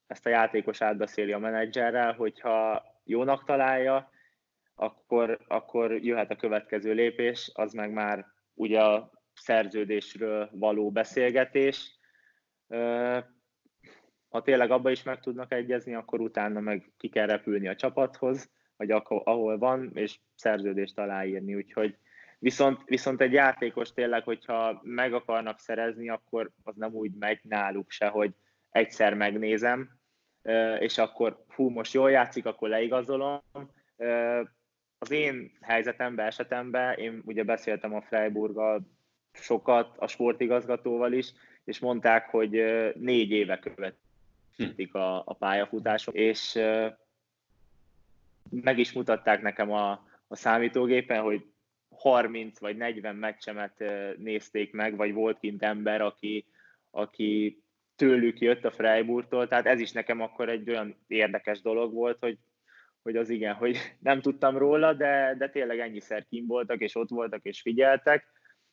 ezt 0.06 0.26
a 0.26 0.28
játékos 0.28 0.82
átbeszéli 0.82 1.32
a 1.32 1.38
menedzserrel, 1.38 2.12
hogyha 2.12 2.84
jónak 3.04 3.44
találja, 3.44 4.10
akkor, 4.74 5.38
akkor 5.48 5.92
jöhet 5.92 6.30
a 6.30 6.36
következő 6.36 6.92
lépés, 6.92 7.50
az 7.54 7.72
meg 7.72 7.92
már 7.92 8.26
ugye 8.54 8.82
a 8.82 9.10
szerződésről 9.34 10.50
való 10.52 10.90
beszélgetés. 10.90 11.98
Ha 14.28 14.42
tényleg 14.42 14.70
abba 14.70 14.90
is 14.90 15.02
meg 15.02 15.20
tudnak 15.20 15.52
egyezni, 15.52 15.94
akkor 15.94 16.20
utána 16.20 16.60
meg 16.60 16.92
ki 16.96 17.08
kell 17.08 17.26
repülni 17.26 17.68
a 17.68 17.76
csapathoz, 17.76 18.50
vagy 18.76 18.90
ahol 18.90 19.58
van, 19.58 19.90
és 19.94 20.18
szerződést 20.34 20.98
aláírni. 20.98 21.54
Úgyhogy 21.54 21.98
Viszont, 22.44 22.82
viszont 22.84 23.20
egy 23.20 23.32
játékos 23.32 23.92
tényleg, 23.92 24.22
hogyha 24.22 24.80
meg 24.82 25.14
akarnak 25.14 25.58
szerezni, 25.58 26.08
akkor 26.08 26.50
az 26.62 26.76
nem 26.76 26.92
úgy 26.92 27.12
megy 27.18 27.38
náluk 27.42 27.90
se, 27.90 28.06
hogy 28.06 28.34
egyszer 28.70 29.14
megnézem, 29.14 29.90
és 30.78 30.98
akkor 30.98 31.44
hú, 31.48 31.68
most 31.68 31.92
jól 31.92 32.10
játszik, 32.10 32.46
akkor 32.46 32.68
leigazolom. 32.68 33.42
Az 34.98 35.10
én 35.10 35.52
helyzetemben, 35.60 36.26
esetemben, 36.26 36.98
én 36.98 37.22
ugye 37.24 37.44
beszéltem 37.44 37.94
a 37.94 38.02
Freiburggal 38.02 38.88
sokat, 39.32 39.96
a 39.98 40.06
sportigazgatóval 40.06 41.12
is, 41.12 41.32
és 41.64 41.78
mondták, 41.78 42.30
hogy 42.30 42.50
négy 42.94 43.30
éve 43.30 43.58
követik 43.58 44.94
a, 44.94 45.22
a 45.26 45.34
pályafutásom, 45.34 46.14
és 46.14 46.58
meg 48.50 48.78
is 48.78 48.92
mutatták 48.92 49.42
nekem 49.42 49.72
a, 49.72 49.90
a 50.26 50.36
számítógépen, 50.36 51.22
hogy 51.22 51.44
30 51.96 52.58
vagy 52.58 52.76
40 52.76 53.16
meccsemet 53.16 53.84
nézték 54.16 54.72
meg, 54.72 54.96
vagy 54.96 55.12
volt 55.12 55.38
kint 55.38 55.62
ember, 55.62 56.00
aki, 56.00 56.46
aki 56.90 57.62
tőlük 57.96 58.40
jött 58.40 58.64
a 58.64 58.70
Freiburgtól, 58.70 59.48
tehát 59.48 59.66
ez 59.66 59.80
is 59.80 59.92
nekem 59.92 60.20
akkor 60.20 60.48
egy 60.48 60.70
olyan 60.70 60.96
érdekes 61.06 61.60
dolog 61.60 61.92
volt, 61.92 62.18
hogy, 62.20 62.38
hogy 63.04 63.16
az 63.16 63.28
igen, 63.28 63.54
hogy 63.54 63.76
nem 64.00 64.20
tudtam 64.20 64.58
róla, 64.58 64.92
de, 64.92 65.34
de 65.38 65.48
tényleg 65.48 65.78
ennyiszer 65.78 66.26
kim 66.26 66.46
voltak, 66.46 66.80
és 66.80 66.94
ott 66.94 67.08
voltak, 67.08 67.44
és 67.44 67.60
figyeltek, 67.60 68.26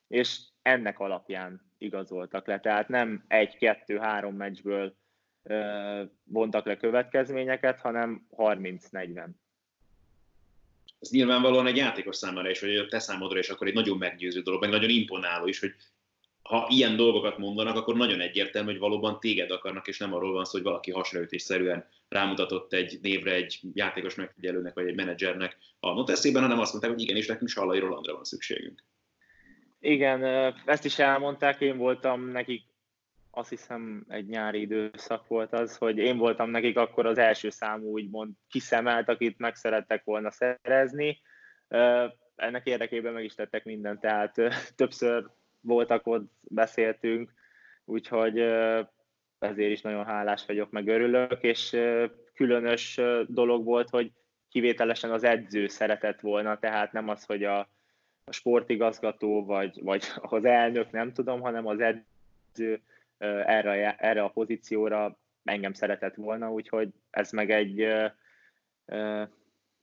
és 0.08 0.40
ennek 0.62 1.00
alapján 1.00 1.62
igazoltak 1.78 2.48
le. 2.48 2.60
Tehát 2.60 2.88
nem 2.88 3.24
egy, 3.28 3.58
kettő, 3.58 3.98
három 3.98 4.36
meccsből 4.36 4.96
vontak 6.24 6.66
le 6.66 6.78
következményeket, 6.78 7.80
hanem 7.80 8.28
30-40 8.38 9.28
ez 11.02 11.10
nyilvánvalóan 11.10 11.68
egy 11.68 11.76
játékos 11.76 12.16
számára 12.16 12.50
is, 12.50 12.60
vagy 12.60 12.76
a 12.76 12.88
te 12.88 13.00
számodra 13.00 13.40
is 13.40 13.50
akkor 13.50 13.68
egy 13.68 13.74
nagyon 13.74 13.98
meggyőző 13.98 14.42
dolog, 14.42 14.62
meg 14.62 14.70
nagyon 14.70 14.90
imponáló 14.90 15.48
is, 15.48 15.60
hogy 15.60 15.74
ha 16.42 16.68
ilyen 16.70 16.96
dolgokat 16.96 17.38
mondanak, 17.38 17.76
akkor 17.76 17.96
nagyon 17.96 18.22
egyértelmű, 18.22 18.72
hogy 18.72 18.80
valóban 18.80 19.20
téged 19.20 19.52
akarnak, 19.52 19.88
és 19.88 19.98
nem 19.98 20.14
arról 20.14 20.32
van 20.32 20.46
szó, 20.46 20.52
hogy 20.52 20.64
valaki 20.64 20.92
hasraütésszerűen 20.92 21.88
rámutatott 22.10 22.74
egy 22.74 23.00
névre 23.02 23.34
egy 23.34 23.60
játékos 23.74 24.16
megfigyelőnek, 24.16 24.74
vagy 24.74 24.88
egy 24.88 24.96
menedzsernek 24.96 25.58
a 25.80 25.94
noteszében, 25.94 26.42
hanem 26.42 26.60
azt 26.60 26.72
mondták, 26.72 26.94
hogy 26.94 27.02
igenis, 27.02 27.28
nekünk 27.28 27.50
Sallai 27.50 27.80
Rolandra 27.80 28.14
van 28.14 28.24
szükségünk. 28.24 28.84
Igen, 29.80 30.24
ezt 30.66 30.86
is 30.86 31.00
elmondták, 31.00 31.62
én 31.62 31.78
voltam 31.78 32.28
nekik 32.28 32.70
azt 33.32 33.50
hiszem 33.50 34.06
egy 34.08 34.28
nyári 34.28 34.62
időszak 34.62 35.28
volt 35.28 35.54
az, 35.54 35.78
hogy 35.78 35.98
én 35.98 36.18
voltam 36.18 36.50
nekik 36.50 36.78
akkor 36.78 37.06
az 37.06 37.18
első 37.18 37.50
számú 37.50 37.92
úgymond 37.92 38.32
kiszemelt, 38.50 39.10
akit 39.10 39.38
meg 39.38 39.56
szerettek 39.56 40.04
volna 40.04 40.32
szerezni. 40.32 41.22
Ennek 42.36 42.66
érdekében 42.66 43.14
meg 43.14 43.24
is 43.24 43.36
tettek 43.36 43.64
mindent, 43.64 44.00
tehát 44.00 44.36
többször 44.76 45.30
voltak 45.62 46.08
ott, 46.08 46.32
beszéltünk, 46.42 47.34
úgyhogy 47.86 48.40
ezért 49.40 49.72
is 49.72 49.82
nagyon 49.82 50.06
hálás 50.06 50.46
vagyok, 50.46 50.72
meg 50.72 50.88
örülök, 50.88 51.44
és 51.44 51.78
különös 52.34 53.02
dolog 53.28 53.66
volt, 53.66 53.90
hogy 53.90 54.12
kivételesen 54.50 55.12
az 55.12 55.24
edző 55.24 55.68
szeretett 55.68 56.20
volna, 56.20 56.60
tehát 56.60 56.92
nem 56.92 57.10
az, 57.10 57.24
hogy 57.24 57.44
a, 57.44 57.60
a 58.24 58.32
sportigazgató 58.32 59.46
vagy, 59.46 59.80
vagy 59.84 60.04
az 60.22 60.46
elnök, 60.46 60.92
nem 60.92 61.14
tudom, 61.14 61.42
hanem 61.42 61.68
az 61.68 61.80
edző 61.80 62.82
erre, 63.46 63.96
erre 63.96 64.24
a 64.24 64.30
pozícióra 64.30 65.18
engem 65.44 65.74
szeretett 65.74 66.16
volna, 66.16 66.52
úgyhogy 66.52 66.90
ez 67.10 67.32
meg 67.32 67.52
egy 67.52 67.88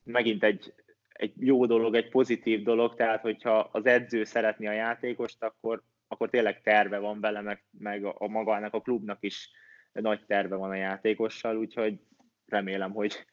megint 0.04 0.44
egy, 0.44 0.74
egy 1.18 1.33
jó 1.38 1.66
dolog, 1.66 1.94
egy 1.94 2.09
pozitív 2.09 2.62
dolog, 2.62 2.94
tehát 2.94 3.20
hogyha 3.20 3.68
az 3.72 3.87
edző 3.87 4.24
szeretni 4.24 4.66
a 4.66 4.72
játékost, 4.72 5.42
akkor, 5.42 5.83
akkor 6.09 6.31
tényleg 6.31 6.62
terve 6.62 6.98
van 6.98 7.20
vele, 7.20 7.40
meg, 7.40 7.64
meg 7.78 8.04
a, 8.04 8.28
magának 8.28 8.74
a 8.74 8.81
klubnak 8.81 9.18
is 9.20 9.50
nagy 9.92 10.24
terve 10.26 10.57
van 10.57 10.70
a 10.70 10.74
játékossal, 10.74 11.57
úgyhogy 11.57 12.00
remélem, 12.46 12.92
hogy, 12.92 13.24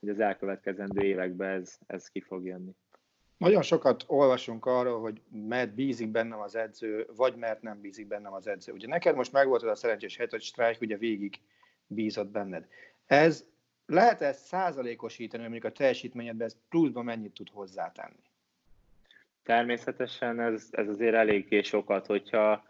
hogy 0.00 0.08
az 0.08 0.20
elkövetkezendő 0.20 1.06
években 1.06 1.48
ez, 1.48 1.78
ez 1.86 2.08
ki 2.08 2.20
fog 2.20 2.46
jönni. 2.46 2.72
Nagyon 3.36 3.62
sokat 3.62 4.04
olvasunk 4.06 4.66
arról, 4.66 5.00
hogy 5.00 5.20
mert 5.30 5.74
bízik 5.74 6.08
bennem 6.08 6.40
az 6.40 6.56
edző, 6.56 7.06
vagy 7.16 7.36
mert 7.36 7.62
nem 7.62 7.80
bízik 7.80 8.06
bennem 8.06 8.32
az 8.32 8.46
edző. 8.46 8.72
Ugye 8.72 8.86
neked 8.86 9.14
most 9.16 9.32
megvolt 9.32 9.62
az 9.62 9.68
a 9.68 9.74
szerencsés 9.74 10.16
hely, 10.16 10.26
hogy 10.30 10.42
Strike 10.42 10.78
ugye 10.80 10.96
végig 10.96 11.40
bízott 11.86 12.30
benned. 12.30 12.66
Ez 13.06 13.46
lehet 13.86 14.20
ezt 14.20 14.44
százalékosítani, 14.44 15.42
mondjuk 15.42 15.64
a 15.64 15.72
teljesítményedben 15.72 16.46
ez 16.46 16.56
pluszban 16.68 17.04
mennyit 17.04 17.34
tud 17.34 17.48
hozzátenni? 17.48 18.22
Természetesen 19.42 20.40
ez, 20.40 20.68
ez 20.70 20.88
azért 20.88 21.14
eléggé 21.14 21.62
sokat, 21.62 22.06
hogyha, 22.06 22.64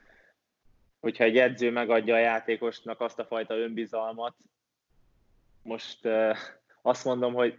hogyha 1.01 1.25
egy 1.25 1.39
edző 1.39 1.71
megadja 1.71 2.15
a 2.15 2.19
játékosnak 2.19 3.01
azt 3.01 3.19
a 3.19 3.25
fajta 3.25 3.57
önbizalmat, 3.57 4.35
most 5.63 6.07
uh, 6.07 6.37
azt 6.83 7.05
mondom, 7.05 7.35
hogy, 7.35 7.59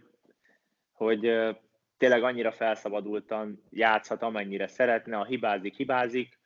hogy 0.92 1.26
uh, 1.26 1.56
tényleg 1.96 2.22
annyira 2.22 2.52
felszabadultan 2.52 3.62
játszhat, 3.70 4.22
amennyire 4.22 4.66
szeretne, 4.66 5.18
a 5.18 5.24
hibázik, 5.24 5.74
hibázik, 5.74 6.38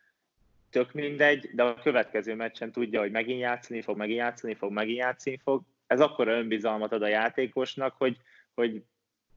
tök 0.71 0.93
mindegy, 0.93 1.51
de 1.55 1.63
a 1.63 1.75
következő 1.75 2.35
meccsen 2.35 2.73
tudja, 2.73 3.01
hogy 3.01 3.11
megint 3.11 3.41
játszani 3.41 3.81
fog, 3.81 3.97
megint 3.97 4.19
játszani 4.19 4.55
fog, 4.55 4.73
megint 4.73 4.99
játszani 4.99 5.37
fog. 5.37 5.63
Ez 5.91 6.01
akkora 6.01 6.33
önbizalmat 6.33 6.93
ad 6.93 7.03
a 7.03 7.07
játékosnak, 7.07 7.95
hogy, 7.99 8.17
hogy 8.55 8.83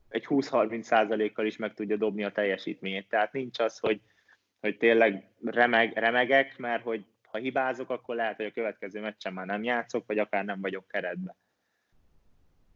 egy 0.10 0.26
20-30 0.30 0.82
százalékkal 0.82 1.46
is 1.46 1.58
meg 1.58 1.74
tudja 1.74 1.96
dobni 1.96 2.24
a 2.24 2.32
teljesítményét. 2.32 3.10
Tehát 3.10 3.34
nincs 3.34 3.60
az, 3.60 3.80
hogy, 3.80 4.02
hogy 4.60 4.78
tényleg 4.78 5.30
remeg, 5.46 5.94
remegek, 5.98 6.58
mert 6.58 6.84
hogy 6.84 7.06
ha 7.28 7.38
hibázok, 7.38 7.89
akkor 7.89 8.16
lehet, 8.16 8.36
hogy 8.36 8.46
a 8.46 8.52
következő 8.52 9.02
meccsen 9.02 9.34
már 9.34 9.46
nem 9.46 9.63
játszok, 9.63 10.04
vagy 10.08 10.18
akár 10.18 10.46
nem 10.46 10.62
vagyok 10.62 10.88
keretben. 10.88 11.36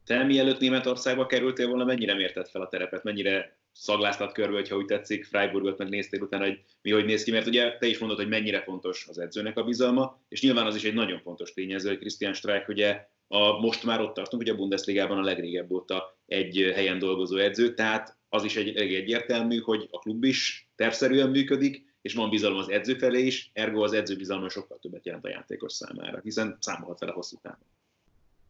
Te 0.06 0.24
mielőtt 0.24 0.60
Németországba 0.60 1.26
kerültél 1.26 1.68
volna, 1.68 1.86
mennyire 1.86 2.14
mérted 2.14 2.48
fel 2.48 2.62
a 2.62 2.68
terepet, 2.68 3.04
mennyire 3.04 3.58
szagláztad 3.72 4.32
körbe, 4.32 4.54
hogyha 4.54 4.76
úgy 4.76 4.86
tetszik, 4.86 5.26
Freiburgot 5.26 5.78
meg 5.78 5.90
néztél 5.90 6.22
utána, 6.22 6.46
hogy 6.46 6.64
mi 6.82 6.92
hogy 6.92 7.06
néz 7.06 7.24
ki, 7.24 7.32
mert 7.32 7.48
ugye 7.48 7.78
te 7.78 7.88
is 7.88 7.98
mondod, 7.98 8.18
hogy 8.18 8.28
mennyire 8.28 8.62
fontos 8.62 9.08
az 9.08 9.18
edzőnek 9.18 9.58
a 9.58 9.64
bizalma, 9.64 10.22
és 10.30 10.42
nyilván 10.42 10.66
az 10.66 10.76
is 10.76 10.84
egy 10.84 10.94
nagyon 10.94 11.20
fontos 11.20 11.54
tényező, 11.54 11.90
hogy 11.90 12.00
Christian 12.00 12.34
Streich 12.34 12.70
ugye 12.70 13.08
a, 13.28 13.60
most 13.60 13.84
már 13.84 14.02
ott 14.02 14.14
tartunk, 14.14 14.42
hogy 14.42 14.52
a 14.52 14.56
Bundesligában 14.56 15.18
a 15.18 15.22
legrégebb 15.22 15.72
óta 15.72 16.18
egy 16.26 16.72
helyen 16.76 17.00
dolgozó 17.00 17.38
edző, 17.38 17.74
tehát 17.74 18.18
az 18.30 18.44
is 18.44 18.56
egy, 18.56 18.76
egy 18.76 18.94
egyértelmű, 18.94 19.60
hogy 19.60 19.88
a 19.92 20.00
klub 20.00 20.24
is 20.24 20.70
tervszerűen 20.76 21.30
működik, 21.30 21.96
és 22.02 22.14
van 22.14 22.30
bizalom 22.30 22.58
az 22.58 22.70
edző 22.70 22.94
felé 22.94 23.26
is, 23.26 23.50
ergo 23.54 23.84
az 23.84 23.94
edző 23.94 24.16
bizalma 24.16 24.50
sokkal 24.50 24.80
többet 24.80 25.06
jelent 25.06 25.26
a 25.26 25.30
játékos 25.30 25.74
számára, 25.74 26.20
hiszen 26.24 26.58
számolhat 26.60 27.00
vele 27.00 27.12
hosszú 27.12 27.38
távon. 27.42 27.68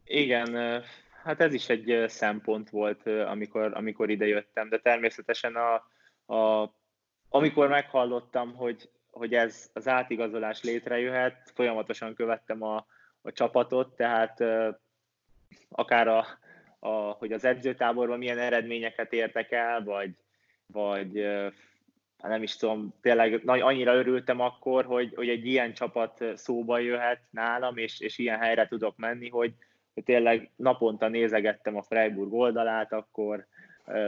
Igen, 0.03 0.81
hát 1.23 1.41
ez 1.41 1.53
is 1.53 1.69
egy 1.69 2.03
szempont 2.07 2.69
volt, 2.69 3.07
amikor, 3.07 3.73
amikor 3.73 4.09
ide 4.09 4.27
jöttem, 4.27 4.69
de 4.69 4.79
természetesen 4.79 5.55
a, 5.55 5.73
a, 6.35 6.71
amikor 7.29 7.67
meghallottam, 7.67 8.53
hogy, 8.53 8.89
hogy 9.11 9.33
ez 9.33 9.69
az 9.73 9.87
átigazolás 9.87 10.63
létrejöhet, 10.63 11.51
folyamatosan 11.55 12.13
követtem 12.13 12.63
a, 12.63 12.85
a 13.27 13.31
csapatot, 13.31 13.95
tehát 13.95 14.43
akár 15.69 16.07
a, 16.07 16.25
a, 16.79 16.89
hogy 16.89 17.31
az 17.31 17.45
edzőtáborban 17.45 18.17
milyen 18.17 18.37
eredményeket 18.37 19.13
értek 19.13 19.51
el, 19.51 19.83
vagy, 19.83 20.11
vagy 20.65 21.21
hát 22.17 22.31
nem 22.31 22.43
is 22.43 22.55
tudom, 22.55 22.93
tényleg 23.01 23.41
annyira 23.45 23.95
örültem 23.95 24.39
akkor, 24.39 24.85
hogy, 24.85 25.13
hogy 25.15 25.29
egy 25.29 25.45
ilyen 25.45 25.73
csapat 25.73 26.23
szóba 26.35 26.79
jöhet 26.79 27.21
nálam, 27.29 27.77
és, 27.77 27.99
és 27.99 28.17
ilyen 28.17 28.39
helyre 28.39 28.67
tudok 28.67 28.97
menni, 28.97 29.29
hogy, 29.29 29.53
hogy 29.93 30.03
tényleg 30.03 30.51
naponta 30.55 31.07
nézegettem 31.07 31.75
a 31.75 31.83
Freiburg 31.83 32.33
oldalát, 32.33 32.93
akkor 32.93 33.47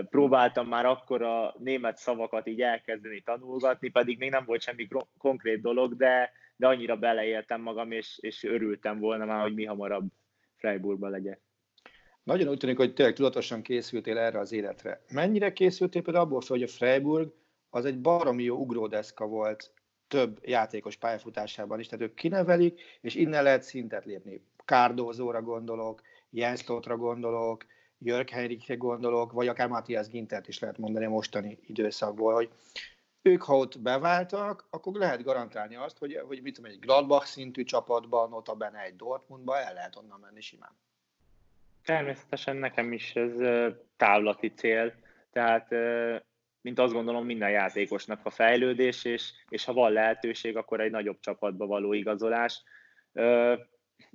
próbáltam 0.10 0.68
már 0.68 0.86
akkor 0.86 1.22
a 1.22 1.56
német 1.58 1.98
szavakat 1.98 2.48
így 2.48 2.62
elkezdeni 2.62 3.22
tanulgatni, 3.22 3.90
pedig 3.90 4.18
még 4.18 4.30
nem 4.30 4.46
volt 4.46 4.62
semmi 4.62 4.88
konkrét 5.18 5.62
dolog, 5.62 5.96
de, 5.96 6.32
de 6.60 6.68
annyira 6.68 6.98
beleéltem 6.98 7.62
magam, 7.62 7.92
és, 7.92 8.18
és 8.22 8.44
örültem 8.44 9.00
volna 9.00 9.26
már, 9.26 9.42
hogy 9.42 9.54
mi 9.54 9.66
hamarabb 9.66 10.08
Freiburgba 10.56 11.08
legyek. 11.08 11.42
Nagyon 12.24 12.48
úgy 12.48 12.58
tűnik, 12.58 12.78
hogy 12.78 12.94
tényleg 12.94 13.16
tudatosan 13.16 13.62
készültél 13.62 14.18
erre 14.18 14.40
az 14.40 14.52
életre. 14.52 15.02
Mennyire 15.12 15.54
készültél 15.54 16.02
például 16.02 16.26
abból 16.26 16.42
hogy 16.48 16.64
a 16.64 16.68
Freiburg 16.68 17.34
az 17.70 17.86
egy 17.86 18.00
baromi 18.00 18.44
jó 18.44 18.58
ugródeszka 18.58 19.26
volt 19.26 19.74
több 20.08 20.40
játékos 20.42 20.96
pályafutásában 20.96 21.80
is, 21.80 21.88
tehát 21.88 22.06
ők 22.06 22.14
kinevelik, 22.14 22.82
és 23.02 23.16
innen 23.16 23.44
lehet 23.44 23.64
szintet 23.64 24.06
lépni. 24.06 24.44
Kárdózóra 24.66 25.42
gondolok, 25.42 26.02
Jens 26.30 26.64
Totra 26.64 26.98
gondolok, 26.98 27.66
Jörg 28.00 28.30
Henrikre 28.30 28.76
gondolok, 28.76 29.32
vagy 29.32 29.48
akár 29.48 29.68
Matthias 29.68 30.08
Gintert 30.08 30.48
is 30.48 30.60
lehet 30.60 30.78
mondani 30.78 31.06
a 31.06 31.10
mostani 31.10 31.60
időszakból, 31.62 32.34
hogy 32.34 32.50
ők, 33.22 33.44
ha 33.44 33.58
ott 33.58 33.80
beváltak, 33.80 34.68
akkor 34.70 34.94
lehet 34.94 35.24
garantálni 35.24 35.76
azt, 35.76 35.98
hogy, 35.98 36.22
hogy 36.28 36.42
mit 36.42 36.54
tudom, 36.56 36.72
egy 36.72 36.80
Gladbach 36.80 37.26
szintű 37.26 37.64
csapatban, 37.64 38.30
notabene 38.30 38.80
egy 38.80 38.96
Dortmundba 38.96 39.60
el 39.60 39.74
lehet 39.74 39.96
onnan 39.96 40.20
menni 40.20 40.42
simán. 40.42 40.78
Természetesen 41.84 42.56
nekem 42.56 42.94
is 42.94 43.16
ez 43.16 43.32
távlati 43.98 44.54
cél, 44.54 44.94
tehát 45.32 45.70
mint 46.62 46.80
azt 46.80 46.94
gondolom 46.94 47.26
minden 47.26 47.50
játékosnak 47.50 48.20
a 48.24 48.30
fejlődés, 48.30 49.06
és, 49.06 49.32
és 49.50 49.66
ha 49.66 49.74
van 49.74 49.92
lehetőség, 49.92 50.58
akkor 50.58 50.82
egy 50.82 50.92
nagyobb 50.92 51.20
csapatba 51.20 51.66
való 51.66 51.94
igazolás. 51.94 52.64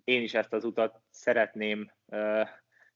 Én 0.05 0.23
is 0.23 0.35
ezt 0.35 0.53
az 0.53 0.65
utat 0.65 1.01
szeretném 1.11 1.91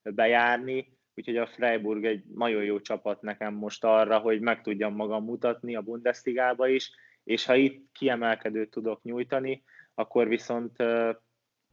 bejárni, 0.03 0.98
úgyhogy 1.19 1.37
a 1.37 1.47
Freiburg 1.47 2.05
egy 2.05 2.25
nagyon 2.35 2.65
jó 2.65 2.81
csapat 2.81 3.23
nekem 3.23 3.55
most 3.55 3.85
arra, 3.85 4.19
hogy 4.19 4.41
meg 4.41 4.63
tudjam 4.63 4.95
magam 4.95 5.25
mutatni 5.25 5.77
a 5.77 5.83
Bundesligába 5.83 6.69
is, 6.69 6.93
és 7.25 7.45
ha 7.45 7.55
itt 7.55 7.93
kiemelkedőt 7.93 8.71
tudok 8.71 9.03
nyújtani, 9.03 9.63
akkor 9.95 10.29
viszont 10.29 10.77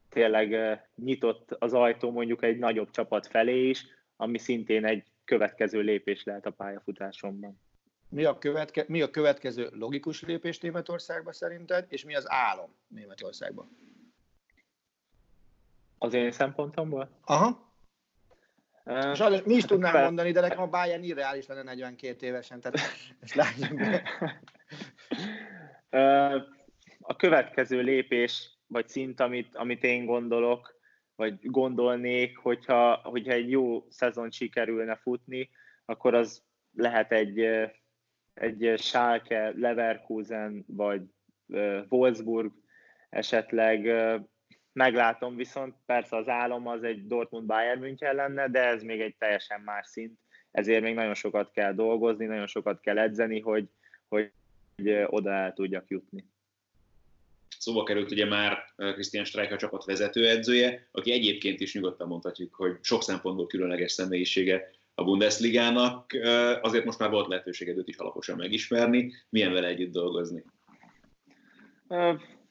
tényleg 0.09 0.79
nyitott 0.95 1.55
az 1.59 1.73
ajtó 1.73 2.11
mondjuk 2.11 2.43
egy 2.43 2.57
nagyobb 2.57 2.89
csapat 2.89 3.27
felé 3.27 3.69
is, 3.69 3.85
ami 4.15 4.37
szintén 4.37 4.85
egy 4.85 5.03
következő 5.25 5.79
lépés 5.79 6.23
lehet 6.23 6.45
a 6.45 6.51
pályafutásomban. 6.51 7.59
Mi 8.09 8.23
a, 8.23 8.37
követke, 8.37 8.85
mi 8.87 9.01
a 9.01 9.09
következő 9.09 9.69
logikus 9.71 10.21
lépés 10.21 10.59
Németországban 10.59 11.33
szerinted, 11.33 11.85
és 11.89 12.05
mi 12.05 12.15
az 12.15 12.25
álom 12.27 12.69
Németországban? 12.87 13.77
Az 15.97 16.13
én 16.13 16.31
szempontomból? 16.31 17.09
Aha. 17.25 17.64
Sajnos 19.13 19.43
mi 19.43 19.53
is 19.53 19.63
tudnám 19.63 20.03
mondani, 20.03 20.31
de 20.31 20.41
nekem 20.41 20.61
a 20.61 20.67
Bayern 20.67 21.03
irreális 21.03 21.47
lenne 21.47 21.63
42 21.63 22.25
évesen, 22.25 22.61
tehát 22.61 22.79
ezt 23.19 23.35
látjuk 23.35 23.81
A 26.99 27.15
következő 27.15 27.81
lépés, 27.81 28.57
vagy 28.67 28.87
szint, 28.87 29.19
amit, 29.19 29.55
amit 29.55 29.83
én 29.83 30.05
gondolok, 30.05 30.79
vagy 31.15 31.39
gondolnék, 31.41 32.37
hogyha, 32.37 32.95
hogyha 32.95 33.31
egy 33.31 33.49
jó 33.49 33.85
szezon 33.89 34.31
sikerülne 34.31 34.95
futni, 34.95 35.49
akkor 35.85 36.13
az 36.13 36.43
lehet 36.73 37.11
egy, 37.11 37.39
egy 38.33 38.73
Schalke, 38.77 39.53
Leverkusen, 39.55 40.63
vagy 40.67 41.01
Wolfsburg 41.89 42.51
esetleg 43.09 43.87
meglátom, 44.75 45.35
viszont 45.35 45.75
persze 45.85 46.15
az 46.15 46.27
álom 46.27 46.67
az 46.67 46.83
egy 46.83 47.07
Dortmund 47.07 47.45
Bayern 47.45 47.79
München 47.79 48.15
lenne, 48.15 48.49
de 48.49 48.63
ez 48.63 48.83
még 48.83 49.01
egy 49.01 49.15
teljesen 49.17 49.61
más 49.61 49.87
szint, 49.87 50.19
ezért 50.51 50.81
még 50.81 50.95
nagyon 50.95 51.13
sokat 51.13 51.51
kell 51.51 51.73
dolgozni, 51.73 52.25
nagyon 52.25 52.47
sokat 52.47 52.79
kell 52.79 52.97
edzeni, 52.97 53.39
hogy, 53.39 53.69
hogy 54.07 54.31
oda 55.05 55.31
el 55.31 55.53
tudjak 55.53 55.85
jutni. 55.87 56.25
Szóba 57.57 57.83
került 57.83 58.11
ugye 58.11 58.25
már 58.25 58.57
Christian 58.75 59.25
Streich 59.25 59.53
a 59.53 59.57
csapat 59.57 59.85
vezetőedzője, 59.85 60.87
aki 60.91 61.11
egyébként 61.11 61.59
is 61.59 61.73
nyugodtan 61.73 62.07
mondhatjuk, 62.07 62.55
hogy 62.55 62.77
sok 62.81 63.03
szempontból 63.03 63.47
különleges 63.47 63.91
személyisége 63.91 64.69
a 64.95 65.03
Bundesligának. 65.03 66.13
Azért 66.61 66.85
most 66.85 66.99
már 66.99 67.09
volt 67.09 67.27
lehetőséged 67.27 67.77
őt 67.77 67.87
is 67.87 67.97
alaposan 67.97 68.37
megismerni. 68.37 69.13
Milyen 69.29 69.53
vele 69.53 69.67
együtt 69.67 69.91
dolgozni? 69.91 70.43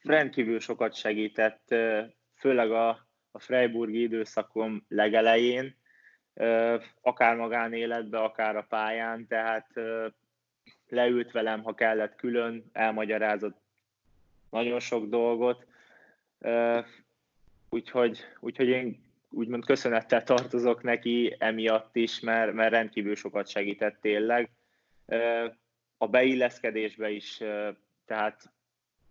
Rendkívül 0.05 0.61
sokat 0.61 0.95
segített, 0.95 1.75
főleg 2.35 2.71
a, 2.71 2.89
a 3.31 3.39
Freiburgi 3.39 4.03
időszakom 4.03 4.85
legelején, 4.89 5.77
akár 7.01 7.37
magánéletbe, 7.37 8.19
akár 8.19 8.57
a 8.57 8.67
pályán, 8.69 9.27
tehát 9.27 9.81
leült 10.89 11.33
velem, 11.33 11.63
ha 11.63 11.75
kellett 11.75 12.17
külön, 12.17 12.65
elmagyarázott 12.73 13.63
nagyon 14.51 14.81
sok 14.81 15.07
dolgot, 15.07 15.67
úgyhogy, 17.69 18.21
úgyhogy 18.41 18.69
én 18.69 19.03
úgymond 19.31 19.65
köszönettel 19.65 20.23
tartozok 20.23 20.83
neki 20.83 21.37
emiatt 21.39 21.97
is, 21.97 22.21
mert, 22.21 22.53
mert 22.53 22.71
rendkívül 22.71 23.15
sokat 23.15 23.49
segített 23.49 24.01
tényleg. 24.01 24.51
A 25.97 26.09
beilleszkedésbe 26.09 27.11
is, 27.11 27.43
tehát 28.07 28.54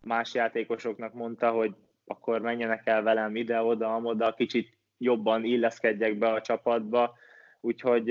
más 0.04 0.34
játékosoknak 0.34 1.14
mondta, 1.14 1.52
hogy 1.52 1.76
akkor 2.06 2.42
menjenek 2.42 2.88
el 2.88 3.02
velem 3.02 3.36
ide-oda, 3.36 3.96
amoda, 3.96 4.34
kicsit 4.34 4.78
jobban 4.98 5.44
illeszkedjek 5.44 6.18
be 6.18 6.32
a 6.32 6.42
csapatba, 6.42 7.18
úgyhogy 7.60 8.08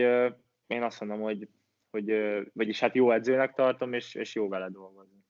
én 0.66 0.82
azt 0.82 1.00
mondom, 1.00 1.20
hogy, 1.20 1.48
hogy 1.90 2.12
vagyis 2.52 2.80
hát 2.80 2.94
jó 2.94 3.10
edzőnek 3.10 3.54
tartom, 3.54 3.92
és, 3.92 4.14
és 4.14 4.34
jó 4.34 4.48
vele 4.48 4.68
dolgozni. 4.68 5.20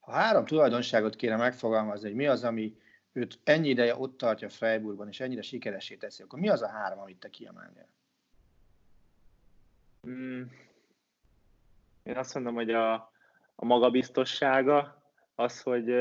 Ha 0.00 0.12
három 0.12 0.44
tulajdonságot 0.44 1.16
kéne 1.16 1.36
megfogalmazni, 1.36 2.08
hogy 2.08 2.16
mi 2.16 2.26
az, 2.26 2.44
ami 2.44 2.76
őt 3.12 3.38
ennyi 3.44 3.68
ideje 3.68 3.96
ott 3.96 4.18
tartja 4.18 4.48
Freiburgban, 4.48 5.08
és 5.08 5.20
ennyire 5.20 5.42
sikeresé 5.42 5.96
teszi, 5.96 6.22
akkor 6.22 6.38
mi 6.38 6.48
az 6.48 6.62
a 6.62 6.68
három, 6.68 6.98
amit 6.98 7.18
te 7.18 7.30
kiemelnél? 7.30 7.88
Hmm. 10.02 10.50
Én 12.02 12.16
azt 12.16 12.34
mondom, 12.34 12.54
hogy 12.54 12.70
a, 12.70 12.92
a 13.54 13.64
magabiztossága, 13.64 14.95
az, 15.36 15.60
hogy, 15.60 15.94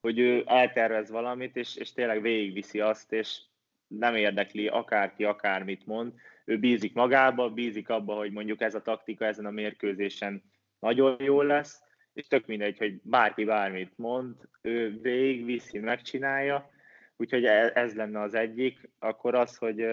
hogy 0.00 0.18
ő 0.18 0.42
eltervez 0.46 1.10
valamit, 1.10 1.56
és, 1.56 1.76
és 1.76 1.92
tényleg 1.92 2.22
végigviszi 2.22 2.80
azt, 2.80 3.12
és 3.12 3.40
nem 3.86 4.14
érdekli 4.14 4.68
akárki 4.68 5.24
akármit 5.24 5.86
mond. 5.86 6.12
Ő 6.44 6.58
bízik 6.58 6.94
magába, 6.94 7.50
bízik 7.50 7.88
abba, 7.88 8.14
hogy 8.14 8.32
mondjuk 8.32 8.60
ez 8.60 8.74
a 8.74 8.82
taktika 8.82 9.24
ezen 9.24 9.46
a 9.46 9.50
mérkőzésen 9.50 10.42
nagyon 10.78 11.22
jó 11.22 11.42
lesz, 11.42 11.82
és 12.12 12.26
tök 12.26 12.46
mindegy, 12.46 12.78
hogy 12.78 13.00
bárki 13.02 13.44
bármit 13.44 13.92
mond, 13.98 14.34
ő 14.62 15.00
végigviszi, 15.00 15.78
megcsinálja, 15.78 16.70
úgyhogy 17.16 17.44
e, 17.44 17.70
ez 17.74 17.94
lenne 17.94 18.20
az 18.20 18.34
egyik. 18.34 18.88
Akkor 18.98 19.34
az, 19.34 19.56
hogy, 19.56 19.86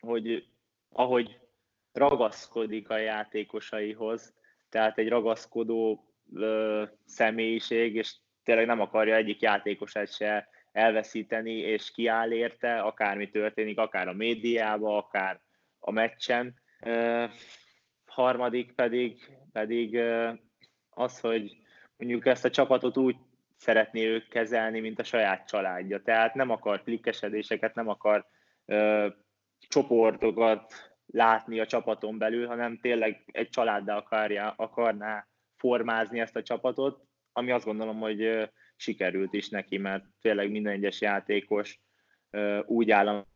hogy 0.00 0.46
ahogy 0.88 1.38
ragaszkodik 1.92 2.90
a 2.90 2.96
játékosaihoz, 2.96 4.34
tehát 4.68 4.98
egy 4.98 5.08
ragaszkodó 5.08 6.07
személyiség, 7.04 7.94
és 7.94 8.16
tényleg 8.42 8.66
nem 8.66 8.80
akarja 8.80 9.14
egyik 9.14 9.40
játékosát 9.40 10.12
se 10.12 10.48
elveszíteni, 10.72 11.52
és 11.52 11.90
kiáll 11.90 12.30
érte, 12.30 12.80
akármi 12.80 13.30
történik, 13.30 13.78
akár 13.78 14.08
a 14.08 14.12
médiában, 14.12 14.96
akár 14.96 15.40
a 15.78 15.90
meccsen. 15.90 16.54
Ö, 16.80 17.24
harmadik 18.06 18.72
pedig, 18.72 19.38
pedig 19.52 19.94
ö, 19.94 20.32
az, 20.90 21.20
hogy 21.20 21.56
mondjuk 21.96 22.26
ezt 22.26 22.44
a 22.44 22.50
csapatot 22.50 22.96
úgy 22.96 23.16
szeretné 23.56 24.06
ők 24.06 24.28
kezelni, 24.28 24.80
mint 24.80 24.98
a 24.98 25.04
saját 25.04 25.48
családja. 25.48 26.02
Tehát 26.02 26.34
nem 26.34 26.50
akar 26.50 26.82
klikkesedéseket, 26.82 27.74
nem 27.74 27.88
akar 27.88 28.26
ö, 28.64 29.08
csoportokat 29.68 30.72
látni 31.06 31.60
a 31.60 31.66
csapaton 31.66 32.18
belül, 32.18 32.46
hanem 32.46 32.78
tényleg 32.78 33.24
egy 33.26 33.48
családdal 33.48 33.96
akarja, 33.96 34.54
akarná 34.56 35.27
formázni 35.58 36.20
ezt 36.20 36.36
a 36.36 36.42
csapatot, 36.42 37.04
ami 37.32 37.50
azt 37.50 37.64
gondolom, 37.64 37.98
hogy 37.98 38.50
sikerült 38.76 39.34
is 39.34 39.48
neki, 39.48 39.78
mert 39.78 40.04
tényleg 40.20 40.50
minden 40.50 40.72
egyes 40.72 41.00
játékos 41.00 41.80
úgy 42.66 42.90
áll 42.90 43.08
a 43.08 43.26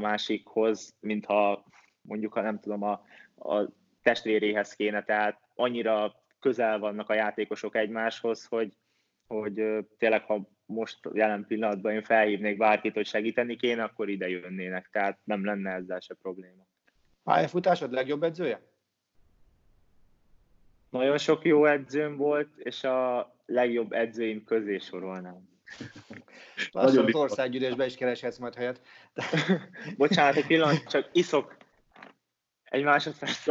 másikhoz, 0.00 0.94
mintha 1.00 1.64
mondjuk, 2.00 2.32
ha 2.32 2.40
nem 2.40 2.60
tudom, 2.60 2.82
a, 2.82 3.02
a 3.36 3.68
testvéréhez 4.02 4.72
kéne, 4.72 5.02
tehát 5.02 5.40
annyira 5.54 6.14
közel 6.40 6.78
vannak 6.78 7.08
a 7.08 7.14
játékosok 7.14 7.76
egymáshoz, 7.76 8.44
hogy, 8.44 8.76
hogy 9.26 9.62
tényleg, 9.98 10.22
ha 10.22 10.48
most 10.66 10.98
jelen 11.12 11.46
pillanatban 11.46 11.92
én 11.92 12.02
felhívnék 12.02 12.56
bárkit, 12.56 12.94
hogy 12.94 13.06
segíteni 13.06 13.56
kéne, 13.56 13.82
akkor 13.82 14.08
ide 14.08 14.28
jönnének, 14.28 14.88
tehát 14.92 15.18
nem 15.24 15.44
lenne 15.44 15.70
ezzel 15.70 16.00
se 16.00 16.14
probléma. 16.14 16.66
Pályafutásod 17.22 17.92
legjobb 17.92 18.22
edzője? 18.22 18.69
Nagyon 20.90 21.18
sok 21.18 21.44
jó 21.44 21.64
edzőm 21.64 22.16
volt, 22.16 22.48
és 22.56 22.84
a 22.84 23.30
legjobb 23.46 23.92
edzőim 23.92 24.44
közé 24.44 24.78
sorolnám. 24.78 25.48
Lassan 26.70 27.04
az 27.04 27.14
országgyűlésbe 27.14 27.86
is 27.86 27.94
kereshetsz 27.94 28.38
majd 28.38 28.54
helyet. 28.54 28.80
Bocsánat, 29.96 30.36
egy 30.36 30.46
pillanat, 30.46 30.88
csak 30.88 31.08
iszok 31.12 31.56
egy 32.64 32.82
másodperc. 32.82 33.46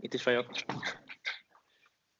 Itt 0.00 0.14
is 0.14 0.22
vagyok 0.22 0.46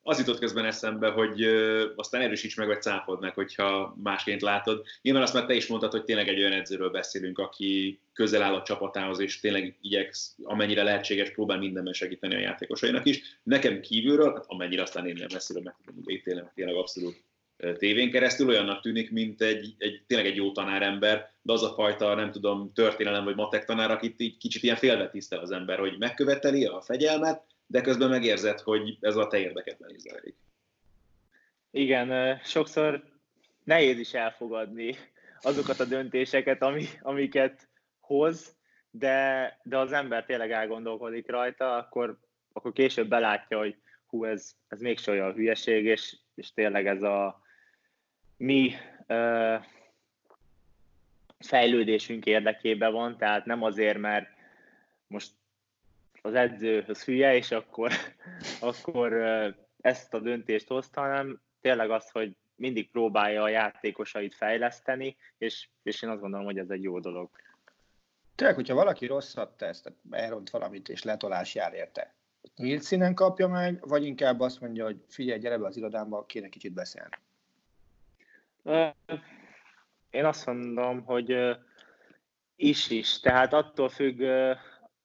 az 0.08 0.18
jutott 0.18 0.38
közben 0.38 0.64
eszembe, 0.64 1.08
hogy 1.08 1.42
ö, 1.42 1.86
aztán 1.96 2.20
erősíts 2.20 2.56
meg, 2.56 2.66
vagy 2.66 2.82
cáfold 2.82 3.20
meg, 3.20 3.34
hogyha 3.34 3.96
másként 4.02 4.42
látod. 4.42 4.84
Nyilván 5.02 5.22
azt 5.22 5.34
már 5.34 5.46
te 5.46 5.54
is 5.54 5.66
mondtad, 5.66 5.90
hogy 5.90 6.04
tényleg 6.04 6.28
egy 6.28 6.38
olyan 6.38 6.52
edzőről 6.52 6.90
beszélünk, 6.90 7.38
aki 7.38 8.00
közel 8.12 8.42
áll 8.42 8.54
a 8.54 8.62
csapatához, 8.62 9.20
és 9.20 9.40
tényleg 9.40 9.76
igyeksz, 9.80 10.34
amennyire 10.42 10.82
lehetséges, 10.82 11.30
próbál 11.30 11.58
mindenben 11.58 11.92
segíteni 11.92 12.34
a 12.34 12.38
játékosainak 12.38 13.06
is. 13.06 13.20
Nekem 13.42 13.80
kívülről, 13.80 14.32
hát 14.32 14.44
amennyire 14.46 14.82
aztán 14.82 15.06
én 15.06 15.16
nem 15.18 15.28
messziről 15.32 15.62
meg 15.62 15.74
tudom 15.84 16.02
ítélni, 16.06 16.42
tényleg 16.54 16.74
abszolút 16.74 17.22
tévén 17.78 18.10
keresztül 18.10 18.48
olyannak 18.48 18.80
tűnik, 18.80 19.10
mint 19.10 19.42
egy, 19.42 19.74
egy, 19.78 20.02
tényleg 20.06 20.26
egy 20.26 20.36
jó 20.36 20.52
tanárember, 20.52 21.30
de 21.42 21.52
az 21.52 21.62
a 21.62 21.72
fajta, 21.74 22.14
nem 22.14 22.30
tudom, 22.30 22.72
történelem 22.74 23.24
vagy 23.24 23.34
matek 23.34 23.64
tanár, 23.64 23.90
akit 23.90 24.20
így 24.20 24.36
kicsit 24.36 24.62
ilyen 24.62 24.76
félve 24.76 25.10
tisztel 25.10 25.38
az 25.38 25.50
ember, 25.50 25.78
hogy 25.78 25.98
megköveteli 25.98 26.64
a 26.64 26.80
fegyelmet, 26.80 27.42
de 27.70 27.80
közben 27.80 28.08
megérzed, 28.08 28.60
hogy 28.60 28.96
ez 29.00 29.16
a 29.16 29.26
te 29.26 29.38
érdeketben 29.38 29.94
is 29.94 30.00
zajlik. 30.00 30.36
Igen, 31.70 32.38
sokszor 32.44 33.02
nehéz 33.64 33.98
is 33.98 34.14
elfogadni 34.14 34.96
azokat 35.40 35.80
a 35.80 35.84
döntéseket, 35.84 36.62
ami, 36.62 36.84
amiket 37.00 37.68
hoz, 38.00 38.56
de, 38.90 39.58
de 39.62 39.78
az 39.78 39.92
ember 39.92 40.24
tényleg 40.24 40.50
elgondolkodik 40.50 41.30
rajta, 41.30 41.76
akkor, 41.76 42.18
akkor 42.52 42.72
később 42.72 43.08
belátja, 43.08 43.58
hogy 43.58 43.76
hú, 44.06 44.24
ez, 44.24 44.54
ez 44.68 44.80
mégse 44.80 45.10
olyan 45.10 45.32
hülyeség, 45.32 45.84
és, 45.84 46.16
és 46.34 46.52
tényleg 46.52 46.86
ez 46.86 47.02
a 47.02 47.42
mi 48.36 48.74
ö, 49.06 49.56
fejlődésünk 51.38 52.26
érdekében 52.26 52.92
van, 52.92 53.16
tehát 53.18 53.44
nem 53.44 53.62
azért, 53.62 53.98
mert 53.98 54.28
most 55.06 55.32
az 56.28 56.34
edzőhöz 56.34 57.04
hülye, 57.04 57.34
és 57.36 57.50
akkor, 57.50 57.92
akkor 58.60 59.12
ezt 59.80 60.14
a 60.14 60.20
döntést 60.20 60.68
hozta, 60.68 61.00
hanem 61.00 61.40
tényleg 61.60 61.90
az, 61.90 62.10
hogy 62.10 62.36
mindig 62.54 62.90
próbálja 62.90 63.42
a 63.42 63.48
játékosait 63.48 64.34
fejleszteni, 64.34 65.16
és, 65.38 65.68
és 65.82 66.02
én 66.02 66.10
azt 66.10 66.20
gondolom, 66.20 66.46
hogy 66.46 66.58
ez 66.58 66.70
egy 66.70 66.82
jó 66.82 66.98
dolog. 67.00 67.30
Tényleg, 68.34 68.56
hogyha 68.56 68.74
valaki 68.74 69.06
rosszat 69.06 69.56
tesz, 69.56 69.80
tehát 69.80 69.98
elront 70.10 70.50
valamit, 70.50 70.88
és 70.88 71.02
letolás 71.02 71.54
jár 71.54 71.74
érte, 71.74 72.14
nyílt 72.56 72.82
színen 72.82 73.14
kapja 73.14 73.48
meg, 73.48 73.88
vagy 73.88 74.04
inkább 74.04 74.40
azt 74.40 74.60
mondja, 74.60 74.84
hogy 74.84 75.04
figyelj, 75.08 75.38
gyere 75.38 75.58
be 75.58 75.66
az 75.66 75.76
irodámba, 75.76 76.26
kéne 76.26 76.48
kicsit 76.48 76.72
beszélni? 76.72 77.16
Én 80.10 80.24
azt 80.24 80.46
mondom, 80.46 81.04
hogy 81.04 81.56
is-is. 82.56 83.20
Tehát 83.20 83.52
attól 83.52 83.88
függ 83.88 84.22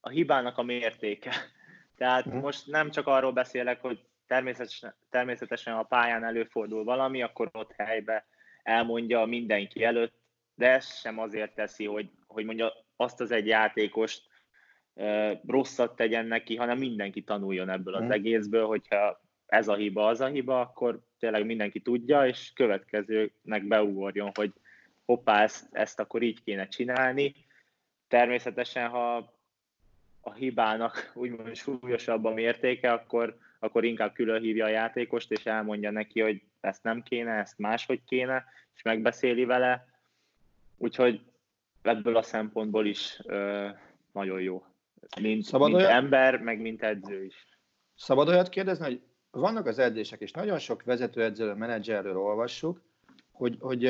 a 0.06 0.10
hibának 0.10 0.58
a 0.58 0.64
mértéke. 0.64 1.32
Tehát 1.98 2.26
uh-huh. 2.26 2.42
most 2.42 2.68
nem 2.68 2.90
csak 2.90 3.08
arról 3.08 3.32
beszélek, 3.32 3.82
hogy 3.82 4.04
természetesen, 4.28 4.96
természetesen 5.10 5.74
a 5.74 5.84
pályán 5.84 6.24
előfordul 6.24 6.84
valami, 6.84 7.22
akkor 7.22 7.50
ott 7.52 7.74
helybe 7.78 8.26
elmondja 8.64 9.26
mindenki 9.26 9.84
előtt, 9.84 10.14
de 10.56 10.70
ez 10.70 11.00
sem 11.00 11.20
azért 11.20 11.56
teszi, 11.56 11.86
hogy, 11.86 12.10
hogy 12.28 12.46
mondja 12.46 12.74
azt 12.96 13.22
az 13.22 13.32
egy 13.32 13.48
játékost 13.48 14.22
e, 14.94 15.40
rosszat 15.48 15.96
tegyen 15.96 16.26
neki, 16.26 16.56
hanem 16.56 16.78
mindenki 16.78 17.24
tanuljon 17.24 17.70
ebből 17.70 17.94
az 17.94 18.02
uh-huh. 18.02 18.16
egészből, 18.16 18.66
hogyha 18.66 19.22
ez 19.46 19.68
a 19.68 19.76
hiba, 19.76 20.08
az 20.08 20.22
a 20.22 20.28
hiba, 20.28 20.60
akkor 20.60 21.00
tényleg 21.20 21.46
mindenki 21.46 21.82
tudja, 21.82 22.28
és 22.28 22.52
következőnek 22.54 23.68
beugorjon, 23.68 24.32
hogy 24.34 24.54
hoppá, 25.06 25.44
ezt, 25.44 25.68
ezt 25.72 26.00
akkor 26.00 26.22
így 26.22 26.44
kéne 26.44 26.68
csinálni. 26.68 27.36
Természetesen, 28.08 28.90
ha 28.90 29.33
a 30.24 30.34
hibának 30.34 31.12
úgymond 31.14 31.56
súlyosabb 31.56 32.26
a 32.26 32.34
mértéke, 32.34 32.92
akkor, 32.92 33.38
akkor 33.60 33.84
inkább 33.84 34.14
külön 34.14 34.42
hívja 34.42 34.66
a 34.66 34.70
játékost, 34.70 35.32
és 35.32 35.46
elmondja 35.46 35.92
neki, 35.92 36.22
hogy 36.22 36.42
ezt 36.62 36.84
nem 36.84 37.04
kéne, 37.04 37.32
ezt 37.32 37.58
máshogy 37.58 38.02
kéne, 38.08 38.46
és 38.76 38.82
megbeszéli 38.82 39.46
vele. 39.46 39.88
Úgyhogy 40.78 41.22
ebből 41.82 42.18
a 42.18 42.22
szempontból 42.22 42.86
is 42.86 43.20
ö, 43.26 43.68
nagyon 44.12 44.42
jó. 44.42 44.66
Mint, 45.22 45.44
Szabad 45.44 45.68
mint 45.68 45.82
olyat, 45.82 45.92
ember, 45.92 46.40
meg 46.40 46.62
mint 46.62 46.84
edző 46.84 47.24
is. 47.24 47.48
Szabad 47.96 48.28
olyat 48.28 48.50
kérdezni, 48.50 48.86
hogy 48.86 49.02
vannak 49.32 49.66
az 49.66 49.80
edzések, 49.80 50.22
és 50.22 50.32
nagyon 50.32 50.60
sok 50.60 50.84
vezetőedzőről, 50.84 51.56
menedzserről 51.56 52.18
olvassuk, 52.18 52.82
hogy, 53.32 53.58
hogy 53.60 53.86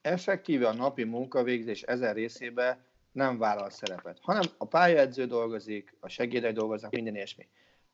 effektíve 0.00 0.68
a 0.68 0.74
napi 0.74 1.04
munkavégzés 1.04 1.82
ezen 1.82 2.14
részébe 2.14 2.84
nem 3.12 3.38
vállal 3.38 3.70
szerepet, 3.70 4.18
hanem 4.22 4.42
a 4.56 4.66
pályaedző 4.66 5.26
dolgozik, 5.26 5.94
a 6.00 6.08
segédek 6.08 6.52
dolgoznak, 6.52 6.90
minden 6.90 7.14
ilyesmi. 7.14 7.48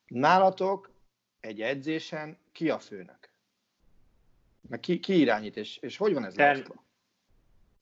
Nálatok 0.07 0.91
egy 1.39 1.61
edzésen 1.61 2.37
ki 2.51 2.69
a 2.69 2.79
főnök? 2.79 3.29
Meg 4.69 4.79
ki, 4.79 4.99
ki 4.99 5.19
irányít, 5.19 5.57
és, 5.57 5.77
és 5.77 5.97
hogy 5.97 6.13
van 6.13 6.25
ez 6.25 6.33
Ter- 6.33 6.71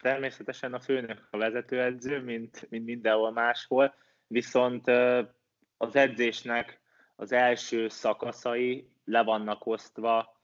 Természetesen 0.01 0.73
a 0.73 0.79
főnök 0.79 1.27
a 1.31 1.38
vezetőedző, 1.38 2.21
mint, 2.21 2.67
mint 2.69 2.85
mindenhol 2.85 3.31
máshol, 3.31 3.95
viszont 4.27 4.88
az 5.77 5.95
edzésnek 5.95 6.79
az 7.15 7.31
első 7.31 7.88
szakaszai 7.88 8.89
le 9.05 9.23
vannak 9.23 9.65
osztva, 9.65 10.38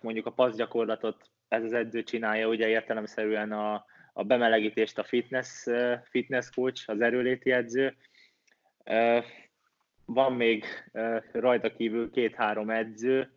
mondjuk 0.00 0.26
a 0.26 0.32
passzgyakorlatot 0.32 1.30
ez 1.48 1.64
az 1.64 1.72
edző 1.72 2.02
csinálja, 2.02 2.48
ugye 2.48 2.68
értelemszerűen 2.68 3.52
a, 3.52 3.84
a 4.12 4.22
bemelegítést 4.22 4.98
a 4.98 5.04
fitness, 5.04 5.66
fitness 6.02 6.50
coach, 6.50 6.90
az 6.90 7.00
erőléti 7.00 7.52
edző. 7.52 7.96
Van 10.04 10.32
még 10.32 10.64
rajta 11.32 11.72
kívül 11.72 12.10
két-három 12.10 12.70
edző, 12.70 13.32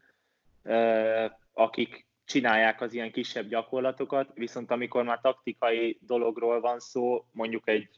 akik 1.54 2.06
csinálják 2.26 2.82
az 2.82 2.94
ilyen 2.94 3.12
kisebb 3.12 3.48
gyakorlatokat, 3.48 4.32
viszont 4.34 4.72
amikor 4.72 5.04
már 5.04 5.20
taktikai 5.22 5.98
dologról 6.02 6.60
van 6.60 6.80
szó, 6.80 7.26
mondjuk 7.32 7.70
egy 7.70 7.90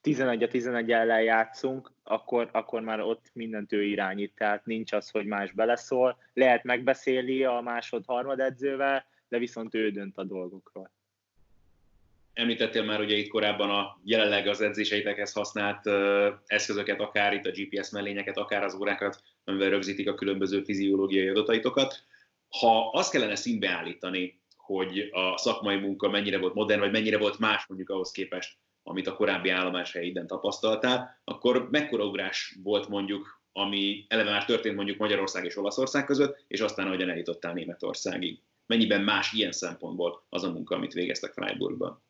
11 0.00 0.42
a 0.42 0.48
11 0.48 0.92
ellen 0.92 1.22
játszunk, 1.22 1.92
akkor, 2.02 2.48
akkor 2.52 2.80
már 2.80 3.00
ott 3.00 3.30
mindent 3.32 3.72
ő 3.72 3.84
irányít, 3.84 4.34
tehát 4.34 4.66
nincs 4.66 4.92
az, 4.92 5.10
hogy 5.10 5.26
más 5.26 5.52
beleszól. 5.52 6.18
Lehet 6.32 6.64
megbeszéli 6.64 7.44
a 7.44 7.60
másod-harmad 7.60 8.40
edzővel, 8.40 9.06
de 9.28 9.38
viszont 9.38 9.74
ő 9.74 9.90
dönt 9.90 10.18
a 10.18 10.24
dolgokról. 10.24 10.90
Említettél 12.36 12.84
már 12.84 13.00
ugye 13.00 13.16
itt 13.16 13.28
korábban 13.28 13.70
a 13.70 14.00
jelenleg 14.04 14.46
az 14.46 14.60
edzéseitekhez 14.60 15.32
használt 15.32 15.86
eszközöket, 16.46 17.00
akár 17.00 17.32
itt 17.32 17.46
a 17.46 17.50
GPS 17.50 17.90
mellényeket, 17.90 18.36
akár 18.36 18.64
az 18.64 18.74
órákat, 18.74 19.22
amivel 19.44 19.70
rögzítik 19.70 20.08
a 20.08 20.14
különböző 20.14 20.62
fiziológiai 20.62 21.28
adataitokat. 21.28 22.04
Ha 22.48 22.90
azt 22.90 23.10
kellene 23.10 23.34
színbe 23.34 23.70
állítani, 23.70 24.40
hogy 24.56 25.08
a 25.12 25.38
szakmai 25.38 25.76
munka 25.76 26.08
mennyire 26.08 26.38
volt 26.38 26.54
modern, 26.54 26.80
vagy 26.80 26.90
mennyire 26.90 27.18
volt 27.18 27.38
más 27.38 27.66
mondjuk 27.66 27.90
ahhoz 27.90 28.10
képest, 28.10 28.58
amit 28.82 29.06
a 29.06 29.14
korábbi 29.14 29.48
állomás 29.48 29.92
helyében 29.92 30.26
tapasztaltál, 30.26 31.20
akkor 31.24 31.68
mekkora 31.70 32.04
ugrás 32.04 32.56
volt 32.62 32.88
mondjuk, 32.88 33.42
ami 33.52 34.04
eleve 34.08 34.30
már 34.30 34.44
történt 34.44 34.76
mondjuk 34.76 34.98
Magyarország 34.98 35.44
és 35.44 35.56
Olaszország 35.56 36.04
között, 36.04 36.44
és 36.48 36.60
aztán 36.60 36.86
ahogyan 36.86 37.10
eljutottál 37.10 37.52
Németországig. 37.52 38.42
Mennyiben 38.66 39.00
más 39.00 39.32
ilyen 39.32 39.52
szempontból 39.52 40.26
az 40.28 40.44
a 40.44 40.52
munka, 40.52 40.74
amit 40.74 40.92
végeztek 40.92 41.32
Freiburgban? 41.32 42.04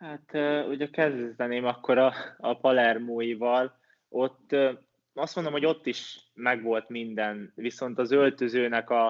Hát 0.00 0.30
ugye 0.68 0.90
kezdeném 0.90 1.64
akkor 1.64 1.98
a, 1.98 2.14
a 2.38 2.58
Palermóival. 2.58 3.78
Ott 4.08 4.56
azt 5.14 5.34
mondom, 5.34 5.52
hogy 5.52 5.64
ott 5.64 5.86
is 5.86 6.18
megvolt 6.34 6.88
minden, 6.88 7.52
viszont 7.54 7.98
az 7.98 8.10
öltözőnek 8.10 8.90
a, 8.90 9.06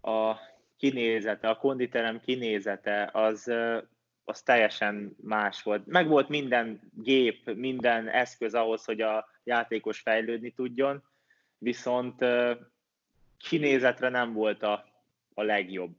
a 0.00 0.36
kinézete, 0.76 1.48
a 1.48 1.56
konditerem 1.56 2.20
kinézete, 2.20 3.10
az, 3.12 3.52
az 4.24 4.42
teljesen 4.42 5.16
más 5.20 5.62
volt. 5.62 5.86
Meg 5.86 6.08
volt 6.08 6.28
minden 6.28 6.80
gép, 6.94 7.54
minden 7.54 8.08
eszköz 8.08 8.54
ahhoz, 8.54 8.84
hogy 8.84 9.00
a 9.00 9.28
játékos 9.44 10.00
fejlődni 10.00 10.50
tudjon, 10.50 11.02
viszont 11.58 12.24
kinézetre 13.36 14.08
nem 14.08 14.32
volt 14.32 14.62
a, 14.62 14.84
a 15.34 15.42
legjobb. 15.42 15.96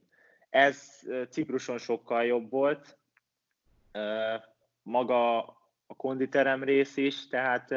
Ez 0.50 1.00
Cipruson 1.30 1.78
sokkal 1.78 2.24
jobb 2.24 2.50
volt, 2.50 2.98
maga 4.82 5.38
a 5.86 5.94
konditerem 5.96 6.64
rész 6.64 6.96
is, 6.96 7.28
tehát 7.28 7.70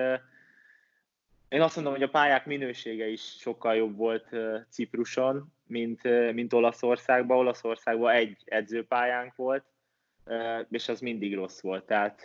én 1.54 1.62
azt 1.62 1.76
mondom, 1.76 1.94
hogy 1.94 2.04
a 2.04 2.10
pályák 2.10 2.46
minősége 2.46 3.08
is 3.08 3.22
sokkal 3.22 3.76
jobb 3.76 3.98
volt 3.98 4.30
Cipruson, 4.70 5.54
mint, 5.68 6.04
mint 6.34 6.54
Olaszországban. 6.54 7.38
Olaszországban 7.38 8.14
egy 8.14 8.42
edzőpályánk 8.46 9.36
volt, 9.36 9.64
és 10.70 10.90
az 10.90 11.00
mindig 11.00 11.36
rossz 11.36 11.62
volt. 11.62 11.86
Tehát 11.86 12.24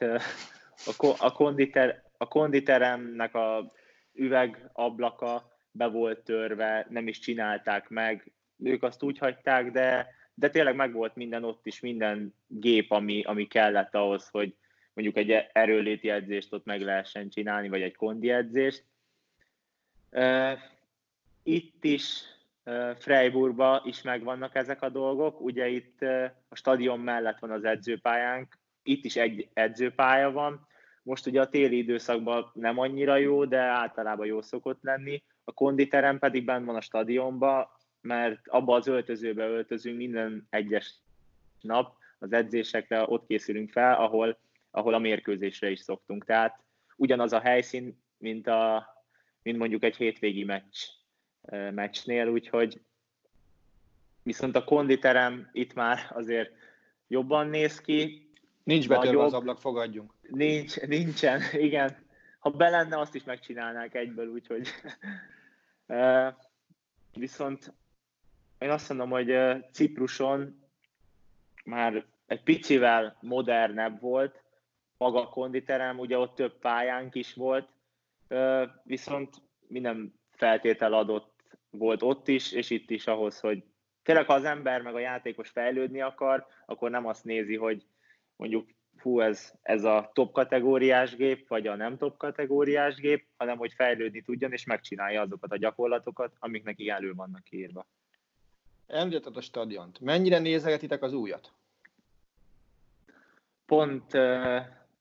a, 1.19 1.33
konditer, 1.33 2.03
a 2.17 2.29
konditeremnek 2.29 3.35
a 3.35 3.73
üvegablaka 4.13 5.59
be 5.71 5.87
volt 5.87 6.19
törve, 6.19 6.87
nem 6.89 7.09
is 7.09 7.19
csinálták 7.19 7.89
meg, 7.89 8.33
ők 8.59 8.83
azt 8.83 9.03
úgy 9.03 9.19
hagyták, 9.19 9.71
de, 9.71 10.09
de 10.39 10.51
tényleg 10.51 10.75
meg 10.75 10.93
volt 10.93 11.17
minden 11.17 11.45
ott 11.45 11.67
is, 11.67 11.81
minden 11.81 12.35
gép, 12.47 12.91
ami, 12.91 13.23
ami 13.23 13.47
kellett 13.47 13.95
ahhoz, 13.95 14.29
hogy 14.29 14.55
mondjuk 14.93 15.17
egy 15.17 15.47
erőléti 15.53 16.11
edzést 16.11 16.53
ott 16.53 16.65
meg 16.65 16.81
lehessen 16.81 17.29
csinálni, 17.29 17.69
vagy 17.69 17.83
egy 17.83 17.97
kondi 17.97 18.31
edzést. 18.31 18.85
Itt 21.43 21.85
is 21.85 22.23
Freiburgba 22.99 23.83
is 23.85 24.03
megvannak 24.03 24.55
ezek 24.55 24.83
a 24.83 24.89
dolgok. 24.89 25.41
Ugye 25.41 25.69
itt 25.69 26.03
a 26.49 26.55
stadion 26.55 27.01
mellett 27.01 27.39
van 27.39 27.51
az 27.51 27.65
edzőpályánk, 27.65 28.59
itt 28.83 29.05
is 29.05 29.17
egy 29.17 29.49
edzőpálya 29.53 30.31
van. 30.31 30.67
Most 31.03 31.27
ugye 31.27 31.41
a 31.41 31.49
téli 31.49 31.77
időszakban 31.77 32.51
nem 32.55 32.79
annyira 32.79 33.17
jó, 33.17 33.45
de 33.45 33.59
általában 33.59 34.27
jó 34.27 34.43
szokott 34.43 34.83
lenni. 34.83 35.23
A 35.45 35.53
konditerem 35.53 36.19
pedig 36.19 36.45
bent 36.45 36.67
van 36.67 36.77
a 36.77 36.81
stadionban, 36.81 37.69
mert 38.01 38.49
abba 38.49 38.75
az 38.75 38.87
öltözőbe 38.87 39.47
öltözünk 39.49 39.97
minden 39.97 40.47
egyes 40.51 40.95
nap, 41.61 41.97
az 42.19 42.33
edzésekre 42.33 43.05
ott 43.07 43.27
készülünk 43.27 43.71
fel, 43.71 43.95
ahol, 43.95 44.39
ahol 44.71 44.95
a 44.95 44.99
mérkőzésre 44.99 45.71
is 45.71 45.81
szoktunk. 45.81 46.25
Tehát 46.25 46.63
ugyanaz 46.97 47.33
a 47.33 47.41
helyszín, 47.41 48.03
mint 48.19 48.47
a, 48.47 48.89
mint 49.43 49.59
mondjuk 49.59 49.83
egy 49.83 49.97
hétvégi 49.97 50.45
meccs, 50.45 50.77
meccsnél, 51.71 52.29
úgyhogy 52.29 52.81
viszont 54.23 54.57
a 54.57 54.65
konditerem 54.65 55.49
itt 55.53 55.75
már 55.75 55.99
azért 56.11 56.53
jobban 57.09 57.49
néz 57.49 57.81
ki. 57.81 58.31
Nincs 58.63 58.89
betörve 58.89 59.23
az 59.23 59.35
ablak, 59.35 59.59
fogadjunk. 59.59 60.13
Nincs, 60.23 60.81
nincsen, 60.81 61.43
igen. 61.69 62.07
Ha 62.39 62.51
be 62.51 62.69
lenne, 62.69 62.99
azt 62.99 63.15
is 63.15 63.25
megcsinálnák 63.25 63.95
egyből, 63.95 64.29
úgyhogy... 64.29 64.69
Viszont 67.15 67.73
én 68.59 68.71
azt 68.71 68.89
mondom, 68.89 69.11
hogy 69.11 69.37
Cipruson 69.73 70.63
már 71.65 72.05
egy 72.27 72.43
picivel 72.43 73.17
modernebb 73.21 74.01
volt, 74.01 74.43
maga 74.97 75.21
a 75.21 75.29
konditerem, 75.29 75.99
ugye 75.99 76.19
ott 76.19 76.35
több 76.35 76.59
pályánk 76.59 77.15
is 77.15 77.35
volt, 77.35 77.69
viszont 78.83 79.35
minden 79.67 80.15
feltétel 80.31 80.93
adott 80.93 81.39
volt 81.71 82.03
ott 82.03 82.29
is, 82.29 82.53
és 82.53 82.71
itt 82.71 82.91
is 82.91 83.07
ahhoz, 83.07 83.41
hogy 83.41 83.65
tényleg 84.03 84.27
ha 84.27 84.35
az 84.35 84.45
ember 84.45 84.83
meg 84.83 84.95
a 84.95 84.99
játékos 84.99 85.49
fejlődni 85.49 86.01
akar, 86.01 86.47
akkor 86.67 86.91
nem 86.91 87.07
azt 87.07 87.25
nézi, 87.25 87.57
hogy 87.57 87.87
mondjuk 88.37 88.69
hú, 88.99 89.21
ez, 89.21 89.53
ez 89.63 89.85
a 89.85 90.11
top 90.13 90.33
kategóriás 90.33 91.17
gép, 91.17 91.49
vagy 91.49 91.67
a 91.67 91.77
nem 91.77 91.97
top 91.97 92.17
kategóriás 92.17 92.95
gép, 92.95 93.27
hanem 93.37 93.59
hogy 93.59 93.73
fejlődni 93.73 94.23
tudjon, 94.23 94.53
és 94.53 94.65
megcsinálja 94.65 95.21
azokat 95.21 95.53
a 95.53 95.57
gyakorlatokat, 95.57 96.33
amik 96.39 96.65
neki 96.65 96.89
elő 96.89 97.15
vannak 97.15 97.51
írva. 97.51 97.87
Említetted 98.89 99.37
a 99.37 99.41
stadiont. 99.41 100.01
Mennyire 100.01 100.39
nézegetitek 100.39 101.03
az 101.03 101.13
újat? 101.13 101.53
Pont 103.67 104.15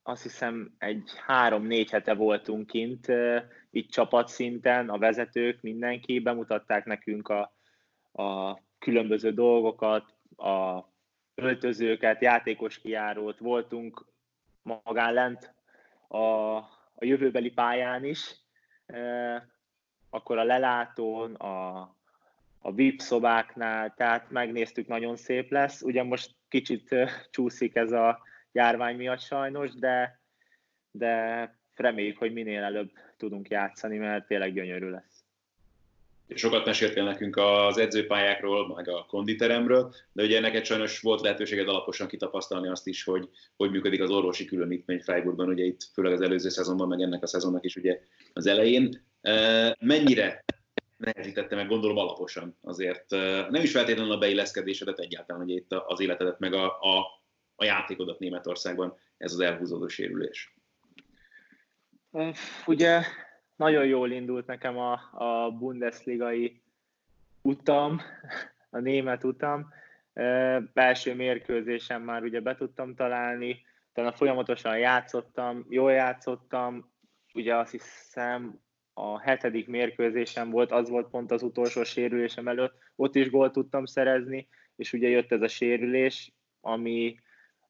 azt 0.03 0.23
hiszem 0.23 0.75
egy 0.77 1.11
három-négy 1.25 1.89
hete 1.89 2.13
voltunk 2.13 2.67
kint, 2.67 3.07
itt 3.69 3.89
csapatszinten, 3.89 4.89
a 4.89 4.97
vezetők, 4.97 5.61
mindenki 5.61 6.19
bemutatták 6.19 6.85
nekünk 6.85 7.29
a, 7.29 7.53
a 8.23 8.59
különböző 8.79 9.33
dolgokat, 9.33 10.13
a 10.37 10.83
öltözőket, 11.35 12.21
játékos 12.21 12.79
kiárót, 12.79 13.37
voltunk 13.39 14.05
magán 14.61 15.13
lent 15.13 15.53
a, 16.07 16.17
a 16.95 17.05
jövőbeli 17.05 17.51
pályán 17.51 18.05
is, 18.05 18.35
akkor 20.09 20.37
a 20.37 20.43
lelátón, 20.43 21.33
a, 21.33 21.96
a 22.59 22.73
VIP 22.73 22.99
szobáknál, 22.99 23.93
tehát 23.97 24.31
megnéztük, 24.31 24.87
nagyon 24.87 25.15
szép 25.15 25.51
lesz. 25.51 25.81
Ugye 25.81 26.03
most 26.03 26.31
kicsit 26.49 26.95
csúszik 27.31 27.75
ez 27.75 27.91
a 27.91 28.19
járvány 28.51 28.95
miatt 28.95 29.21
sajnos, 29.21 29.73
de, 29.73 30.21
de 30.91 31.55
reméljük, 31.75 32.17
hogy 32.17 32.33
minél 32.33 32.63
előbb 32.63 32.91
tudunk 33.17 33.49
játszani, 33.49 33.97
mert 33.97 34.27
tényleg 34.27 34.53
gyönyörű 34.53 34.89
lesz. 34.89 35.17
Sokat 36.35 36.65
meséltél 36.65 37.03
nekünk 37.03 37.37
az 37.37 37.77
edzőpályákról, 37.77 38.75
meg 38.75 38.89
a 38.89 39.05
konditeremről, 39.05 39.93
de 40.11 40.23
ugye 40.23 40.39
neked 40.39 40.65
sajnos 40.65 40.99
volt 40.99 41.21
lehetőséged 41.21 41.67
alaposan 41.67 42.07
kitapasztalni 42.07 42.67
azt 42.67 42.87
is, 42.87 43.03
hogy 43.03 43.29
hogy 43.55 43.71
működik 43.71 44.01
az 44.01 44.09
orvosi 44.09 44.45
különítmény 44.45 44.99
Freiburgban, 44.99 45.47
ugye 45.47 45.63
itt 45.63 45.83
főleg 45.93 46.13
az 46.13 46.21
előző 46.21 46.49
szezonban, 46.49 46.87
meg 46.87 47.01
ennek 47.01 47.23
a 47.23 47.27
szezonnak 47.27 47.65
is 47.65 47.75
ugye 47.75 47.99
az 48.33 48.47
elején. 48.47 49.05
Mennyire 49.79 50.43
nehezítette 50.97 51.55
meg, 51.55 51.67
gondolom 51.67 51.97
alaposan 51.97 52.57
azért, 52.61 53.09
nem 53.49 53.61
is 53.61 53.71
feltétlenül 53.71 54.11
a 54.11 54.17
beilleszkedésedet 54.17 54.99
egyáltalán, 54.99 55.41
hogy 55.41 55.51
itt 55.51 55.71
az 55.71 55.99
életedet, 55.99 56.39
meg 56.39 56.53
a, 56.53 56.65
a, 56.65 57.21
a 57.55 57.63
játékodat 57.63 58.19
Németországban 58.19 58.97
ez 59.17 59.33
az 59.33 59.39
elhúzódó 59.39 59.87
sérülés. 59.87 60.55
Ugye 62.65 63.01
nagyon 63.55 63.85
jól 63.85 64.11
indult 64.11 64.45
nekem 64.45 64.77
a, 64.77 64.93
a 65.11 65.51
bundesligai 65.51 66.61
utam, 67.41 68.01
a 68.69 68.79
német 68.79 69.23
utam. 69.23 69.73
Belső 70.73 71.15
mérkőzésen 71.15 72.01
már 72.01 72.23
ugye 72.23 72.39
be 72.39 72.55
tudtam 72.55 72.95
találni, 72.95 73.65
utána 73.91 74.11
folyamatosan 74.11 74.77
játszottam, 74.77 75.65
jól 75.69 75.91
játszottam, 75.91 76.91
ugye 77.33 77.55
azt 77.55 77.71
hiszem 77.71 78.59
a 78.99 79.19
hetedik 79.19 79.67
mérkőzésem 79.67 80.49
volt, 80.49 80.71
az 80.71 80.89
volt 80.89 81.09
pont 81.09 81.31
az 81.31 81.43
utolsó 81.43 81.83
sérülésem 81.83 82.47
előtt, 82.47 82.73
ott 82.95 83.15
is 83.15 83.29
gólt 83.29 83.51
tudtam 83.51 83.85
szerezni, 83.85 84.47
és 84.75 84.93
ugye 84.93 85.07
jött 85.07 85.31
ez 85.31 85.41
a 85.41 85.47
sérülés, 85.47 86.31
ami, 86.61 87.19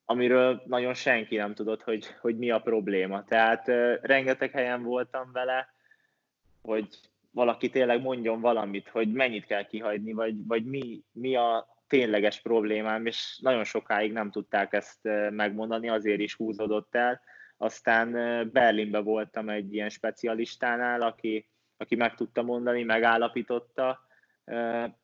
amiről 0.05 0.63
nagyon 0.65 0.93
senki 0.93 1.35
nem 1.35 1.53
tudott, 1.53 1.81
hogy, 1.81 2.05
hogy 2.21 2.37
mi 2.37 2.51
a 2.51 2.59
probléma. 2.59 3.23
Tehát 3.23 3.67
uh, 3.67 3.93
rengeteg 4.01 4.51
helyen 4.51 4.83
voltam 4.83 5.31
vele, 5.31 5.73
hogy 6.61 6.87
valaki 7.31 7.69
tényleg 7.69 8.01
mondjon 8.01 8.41
valamit, 8.41 8.89
hogy 8.89 9.11
mennyit 9.11 9.45
kell 9.45 9.65
kihagyni, 9.65 10.13
vagy, 10.13 10.45
vagy 10.45 10.65
mi, 10.65 11.01
mi 11.11 11.35
a 11.35 11.67
tényleges 11.87 12.41
problémám, 12.41 13.05
és 13.05 13.39
nagyon 13.41 13.63
sokáig 13.63 14.11
nem 14.11 14.31
tudták 14.31 14.73
ezt 14.73 14.99
megmondani, 15.29 15.89
azért 15.89 16.19
is 16.19 16.35
húzódott 16.35 16.95
el. 16.95 17.21
Aztán 17.57 18.11
Berlinbe 18.51 18.99
voltam 18.99 19.49
egy 19.49 19.73
ilyen 19.73 19.89
specialistánál, 19.89 21.01
aki, 21.01 21.49
aki 21.77 21.95
meg 21.95 22.15
tudta 22.15 22.41
mondani, 22.41 22.83
megállapította, 22.83 24.07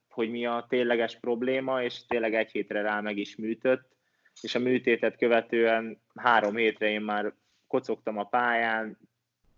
hogy 0.10 0.32
mi 0.32 0.46
a 0.46 0.66
tényleges 0.70 1.20
probléma, 1.20 1.84
és 1.84 2.06
tényleg 2.06 2.34
egy 2.36 2.52
hétre 2.52 2.82
rá 2.82 3.00
meg 3.00 3.18
is 3.18 3.36
műtött, 3.36 3.96
és 4.42 4.56
a 4.56 4.60
műtétet 4.60 5.18
követően 5.18 6.02
három 6.16 6.56
hétre 6.56 6.90
én 6.90 7.02
már 7.02 7.34
kocogtam 7.68 8.18
a 8.18 8.24
pályán, 8.24 8.98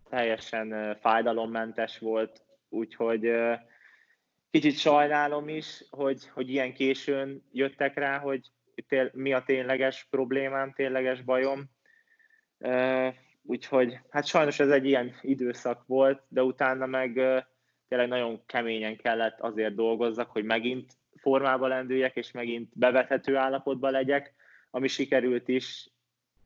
teljesen 0.09 0.97
fájdalommentes 1.01 1.99
volt, 1.99 2.45
úgyhogy 2.69 3.31
kicsit 4.49 4.77
sajnálom 4.77 5.49
is, 5.49 5.83
hogy, 5.89 6.27
hogy 6.27 6.49
ilyen 6.49 6.73
későn 6.73 7.43
jöttek 7.51 7.97
rá, 7.97 8.17
hogy 8.17 8.51
mi 9.11 9.33
a 9.33 9.43
tényleges 9.43 10.07
problémám, 10.09 10.73
tényleges 10.73 11.21
bajom. 11.21 11.74
Úgyhogy 13.43 13.99
hát 14.09 14.25
sajnos 14.25 14.59
ez 14.59 14.69
egy 14.69 14.85
ilyen 14.85 15.15
időszak 15.21 15.83
volt, 15.87 16.21
de 16.27 16.43
utána 16.43 16.85
meg 16.85 17.13
tényleg 17.87 18.07
nagyon 18.07 18.41
keményen 18.45 18.97
kellett 18.97 19.39
azért 19.39 19.75
dolgozzak, 19.75 20.29
hogy 20.29 20.43
megint 20.43 20.93
formába 21.15 21.67
lendüljek, 21.67 22.15
és 22.15 22.31
megint 22.31 22.69
bevethető 22.73 23.35
állapotba 23.35 23.89
legyek, 23.89 24.33
ami 24.71 24.87
sikerült 24.87 25.47
is. 25.47 25.89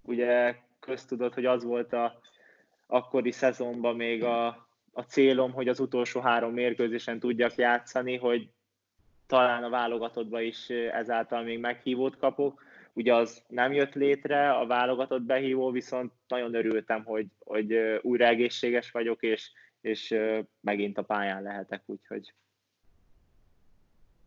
Ugye 0.01 0.55
köztudott, 0.80 1.34
hogy 1.34 1.45
az 1.45 1.64
volt 1.64 1.93
a 1.93 2.20
akkori 2.88 3.32
szezonban 3.32 3.95
még 3.95 4.24
a, 4.24 4.47
a 4.91 5.01
célom, 5.01 5.51
hogy 5.51 5.68
az 5.68 5.80
utolsó 5.80 6.20
három 6.20 6.53
mérkőzésen 6.53 7.20
tudjak 7.20 7.55
játszani, 7.55 8.18
hogy 8.18 8.49
talán 9.28 9.64
a 9.64 9.70
válogatottba 9.70 10.41
is 10.41 10.70
ezáltal 10.70 11.43
még 11.43 11.60
meghívót 11.60 12.18
kapok. 12.18 12.64
Ugye 12.93 13.13
az 13.15 13.43
nem 13.47 13.73
jött 13.73 13.93
létre, 13.93 14.51
a 14.51 14.65
válogatott 14.65 15.21
behívó, 15.21 15.71
viszont 15.71 16.11
nagyon 16.27 16.53
örültem, 16.53 17.03
hogy, 17.03 17.27
hogy 17.39 17.73
újra 18.01 18.25
egészséges 18.25 18.91
vagyok, 18.91 19.23
és, 19.23 19.51
és 19.81 20.15
megint 20.61 20.97
a 20.97 21.01
pályán 21.01 21.43
lehetek, 21.43 21.81
úgyhogy... 21.85 22.33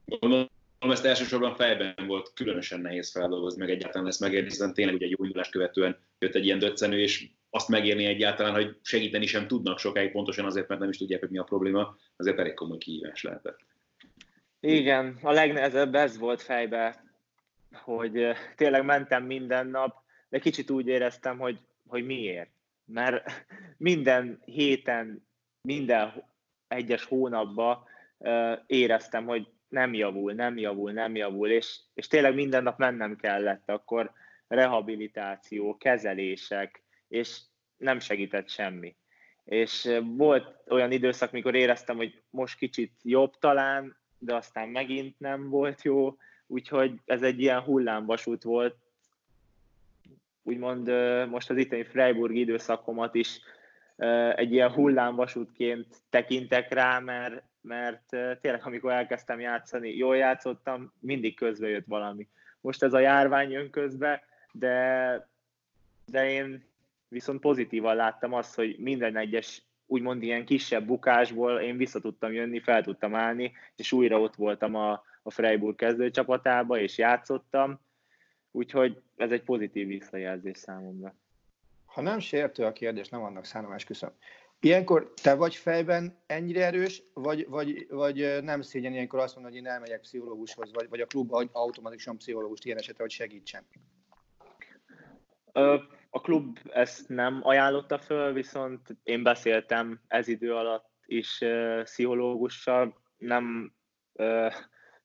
Gondolom, 0.04 0.48
ezt 0.80 1.04
elsősorban 1.04 1.54
fejben 1.54 1.94
volt 2.06 2.32
különösen 2.34 2.80
nehéz 2.80 3.10
feldolgozni, 3.10 3.60
meg 3.60 3.70
egyáltalán 3.70 4.06
ezt 4.06 4.20
megérni, 4.20 4.48
hiszen 4.48 4.74
tényleg 4.74 4.94
ugye 4.94 5.06
egy 5.06 5.14
gyógyulás 5.16 5.48
követően 5.48 5.98
jött 6.18 6.34
egy 6.34 6.44
ilyen 6.44 6.58
döccenő, 6.58 7.00
és 7.00 7.28
azt 7.50 7.68
megérni 7.68 8.04
egyáltalán, 8.04 8.54
hogy 8.54 8.76
segíteni 8.82 9.26
sem 9.26 9.46
tudnak 9.46 9.78
sokáig, 9.78 10.10
pontosan 10.10 10.44
azért, 10.44 10.68
mert 10.68 10.80
nem 10.80 10.90
is 10.90 10.98
tudják, 10.98 11.20
hogy 11.20 11.30
mi 11.30 11.38
a 11.38 11.44
probléma, 11.44 11.96
azért 12.16 12.38
elég 12.38 12.54
komoly 12.54 12.78
kihívás 12.78 13.22
lehetett. 13.22 13.58
Igen, 14.60 15.18
a 15.22 15.32
legnehezebb 15.32 15.94
ez 15.94 16.18
volt 16.18 16.42
fejbe, 16.42 17.04
hogy 17.73 18.27
tényleg 18.57 18.85
mentem 18.85 19.25
minden 19.25 19.66
nap, 19.66 19.97
de 20.29 20.39
kicsit 20.39 20.70
úgy 20.70 20.87
éreztem, 20.87 21.39
hogy, 21.39 21.59
hogy 21.87 22.07
miért. 22.07 22.51
Mert 22.85 23.47
minden 23.77 24.43
héten, 24.45 25.27
minden 25.62 26.25
egyes 26.68 27.05
hónapban 27.05 27.85
éreztem, 28.66 29.25
hogy 29.25 29.49
nem 29.68 29.95
javul, 29.95 30.33
nem 30.33 30.59
javul, 30.59 30.93
nem 30.93 31.16
javul, 31.16 31.49
és, 31.49 31.81
és 31.95 32.07
tényleg 32.07 32.35
minden 32.35 32.62
nap 32.62 32.79
mennem 32.79 33.16
kellett, 33.16 33.70
akkor 33.70 34.12
rehabilitáció, 34.49 35.77
kezelések, 35.77 36.83
és 37.09 37.41
nem 37.77 37.99
segített 37.99 38.49
semmi. 38.49 38.97
És 39.45 40.01
volt 40.03 40.62
olyan 40.68 40.93
időszak, 40.93 41.33
mikor 41.33 41.55
éreztem, 41.55 41.97
hogy 41.97 42.23
most 42.31 42.59
kicsit 42.59 42.93
jobb 43.03 43.39
talán, 43.39 43.97
de 44.18 44.35
aztán 44.35 44.68
megint 44.68 45.18
nem 45.18 45.49
volt 45.49 45.83
jó, 45.83 46.16
úgyhogy 46.53 47.00
ez 47.07 47.22
egy 47.22 47.40
ilyen 47.40 47.61
hullámvasút 47.61 48.42
volt. 48.42 48.76
Úgymond 50.42 50.90
most 51.28 51.50
az 51.50 51.57
itteni 51.57 51.84
Freiburg 51.84 52.34
időszakomat 52.36 53.14
is 53.14 53.40
egy 54.34 54.53
ilyen 54.53 54.70
hullámvasútként 54.70 55.86
tekintek 56.11 56.72
rá, 56.72 56.98
mert, 56.98 57.42
mert 57.61 58.09
tényleg 58.40 58.61
amikor 58.64 58.92
elkezdtem 58.92 59.40
játszani, 59.40 59.96
jól 59.96 60.16
játszottam, 60.16 60.92
mindig 61.00 61.36
közbe 61.36 61.68
jött 61.68 61.86
valami. 61.86 62.28
Most 62.61 62.82
ez 62.82 62.92
a 62.92 62.98
járvány 62.98 63.50
jön 63.50 63.70
közbe, 63.70 64.22
de, 64.53 65.28
de 66.07 66.30
én 66.30 66.64
viszont 67.09 67.40
pozitívan 67.40 67.96
láttam 67.96 68.32
azt, 68.32 68.55
hogy 68.55 68.76
minden 68.78 69.16
egyes 69.16 69.62
úgymond 69.86 70.22
ilyen 70.22 70.44
kisebb 70.44 70.86
bukásból 70.86 71.61
én 71.61 71.76
vissza 71.76 72.00
tudtam 72.00 72.32
jönni, 72.32 72.61
fel 72.61 72.82
tudtam 72.82 73.14
állni, 73.14 73.53
és 73.76 73.92
újra 73.92 74.20
ott 74.20 74.34
voltam 74.34 74.74
a, 74.74 75.03
a 75.23 75.31
Freiburg 75.31 75.77
kezdőcsapatába, 75.77 76.79
és 76.79 76.99
játszottam, 76.99 77.81
úgyhogy 78.51 79.03
ez 79.16 79.31
egy 79.31 79.43
pozitív 79.43 79.87
visszajelzés 79.87 80.59
számomra. 80.59 81.14
Ha 81.85 82.01
nem 82.01 82.18
sértő 82.18 82.64
a 82.64 82.73
kérdés, 82.73 83.09
nem 83.09 83.23
annak 83.23 83.45
szánom, 83.45 83.73
esküszöm. 83.73 84.11
Ilyenkor 84.61 85.12
te 85.23 85.35
vagy 85.35 85.55
fejben 85.55 86.23
ennyire 86.27 86.64
erős, 86.64 87.03
vagy, 87.14 87.49
vagy, 87.49 87.87
vagy 87.89 88.43
nem 88.43 88.62
szégyen 88.62 88.93
ilyenkor 88.93 89.18
azt 89.18 89.35
mondani, 89.35 89.57
hogy 89.57 89.64
én 89.64 89.73
elmegyek 89.73 90.01
pszichológushoz, 90.01 90.73
vagy, 90.73 90.89
vagy 90.89 91.01
a 91.01 91.07
klub 91.07 91.33
automatikusan 91.53 92.16
pszichológust 92.16 92.64
ilyen 92.64 92.79
esetre, 92.79 93.03
hogy 93.03 93.11
segítsen? 93.11 93.66
A 96.11 96.20
klub 96.20 96.59
ezt 96.73 97.09
nem 97.09 97.41
ajánlotta 97.43 97.99
föl, 97.99 98.33
viszont 98.33 98.97
én 99.03 99.23
beszéltem 99.23 100.01
ez 100.09 100.29
idő 100.29 100.55
alatt 100.55 100.91
is 101.07 101.45
pszichológussal, 101.83 103.03
nem 103.16 103.75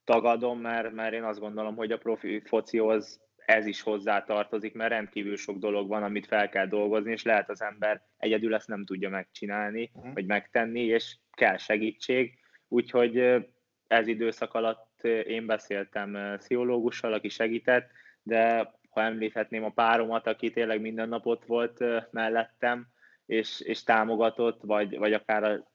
tagadom, 0.08 0.60
mert, 0.60 0.94
mert 0.94 1.14
én 1.14 1.24
azt 1.24 1.40
gondolom, 1.40 1.76
hogy 1.76 1.92
a 1.92 1.98
profi 1.98 2.42
focihoz 2.46 3.20
ez 3.46 3.66
is 3.66 3.82
hozzá 3.82 4.24
tartozik, 4.24 4.74
mert 4.74 4.92
rendkívül 4.92 5.38
sok 5.38 5.58
dolog 5.58 5.88
van, 5.88 6.04
amit 6.04 6.28
fel 6.28 6.50
kell 6.50 6.68
dolgozni, 6.68 7.12
és 7.12 7.24
lehet 7.24 7.50
az 7.50 7.62
ember 7.62 8.02
egyedül 8.18 8.56
ezt 8.56 8.68
nem 8.68 8.86
tudja 8.86 9.10
megcsinálni, 9.10 9.92
uh-huh. 9.94 10.14
vagy 10.14 10.26
megtenni, 10.26 10.82
és 10.82 11.18
kell 11.32 11.58
segítség. 11.58 12.38
Úgyhogy 12.68 13.46
ez 13.88 14.08
időszak 14.08 14.54
alatt 14.54 15.04
én 15.04 15.46
beszéltem 15.46 16.36
pszichológussal, 16.38 17.14
aki 17.14 17.30
segített, 17.30 17.90
de 18.24 18.72
ha 18.90 19.02
említhetném 19.02 19.64
a 19.64 19.70
páromat, 19.70 20.28
aki 20.28 20.52
tényleg 20.52 20.82
minden 20.82 21.10
nap 21.10 21.26
ott 21.26 21.46
volt 21.46 21.84
mellettem, 22.12 22.88
és, 23.26 23.62
és 23.62 23.84
támogatott, 23.84 24.62
vagy, 24.62 24.98
vagy 24.98 25.14
akár 25.14 25.44
a 25.44 25.72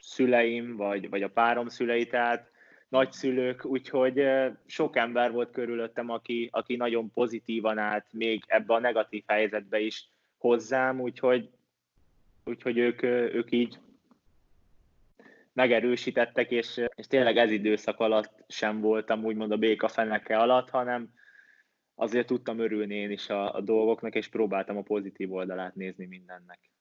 szüleim, 0.00 0.76
vagy, 0.76 1.08
vagy 1.08 1.22
a 1.22 1.30
párom 1.30 1.68
szülei, 1.68 2.06
tehát 2.06 2.51
nagyszülők, 2.92 3.64
úgyhogy 3.64 4.24
sok 4.66 4.96
ember 4.96 5.32
volt 5.32 5.50
körülöttem, 5.50 6.10
aki, 6.10 6.48
aki 6.52 6.76
nagyon 6.76 7.10
pozitívan 7.10 7.78
állt 7.78 8.06
még 8.10 8.42
ebbe 8.46 8.74
a 8.74 8.78
negatív 8.78 9.22
helyzetbe 9.26 9.80
is 9.80 10.08
hozzám, 10.38 11.00
úgyhogy, 11.00 11.50
úgyhogy 12.44 12.78
ők, 12.78 13.02
ők 13.02 13.52
így 13.52 13.78
megerősítettek, 15.52 16.50
és, 16.50 16.80
és 16.94 17.06
tényleg 17.06 17.36
ez 17.36 17.50
időszak 17.50 18.00
alatt 18.00 18.44
sem 18.48 18.80
voltam 18.80 19.24
úgymond 19.24 19.52
a 19.52 19.56
béka 19.56 19.88
feneke 19.88 20.38
alatt, 20.38 20.70
hanem 20.70 21.12
azért 21.94 22.26
tudtam 22.26 22.58
örülni 22.58 22.94
én 22.94 23.10
is 23.10 23.28
a, 23.28 23.54
a 23.54 23.60
dolgoknak, 23.60 24.14
és 24.14 24.28
próbáltam 24.28 24.76
a 24.76 24.82
pozitív 24.82 25.32
oldalát 25.32 25.74
nézni 25.74 26.06
mindennek. 26.06 26.71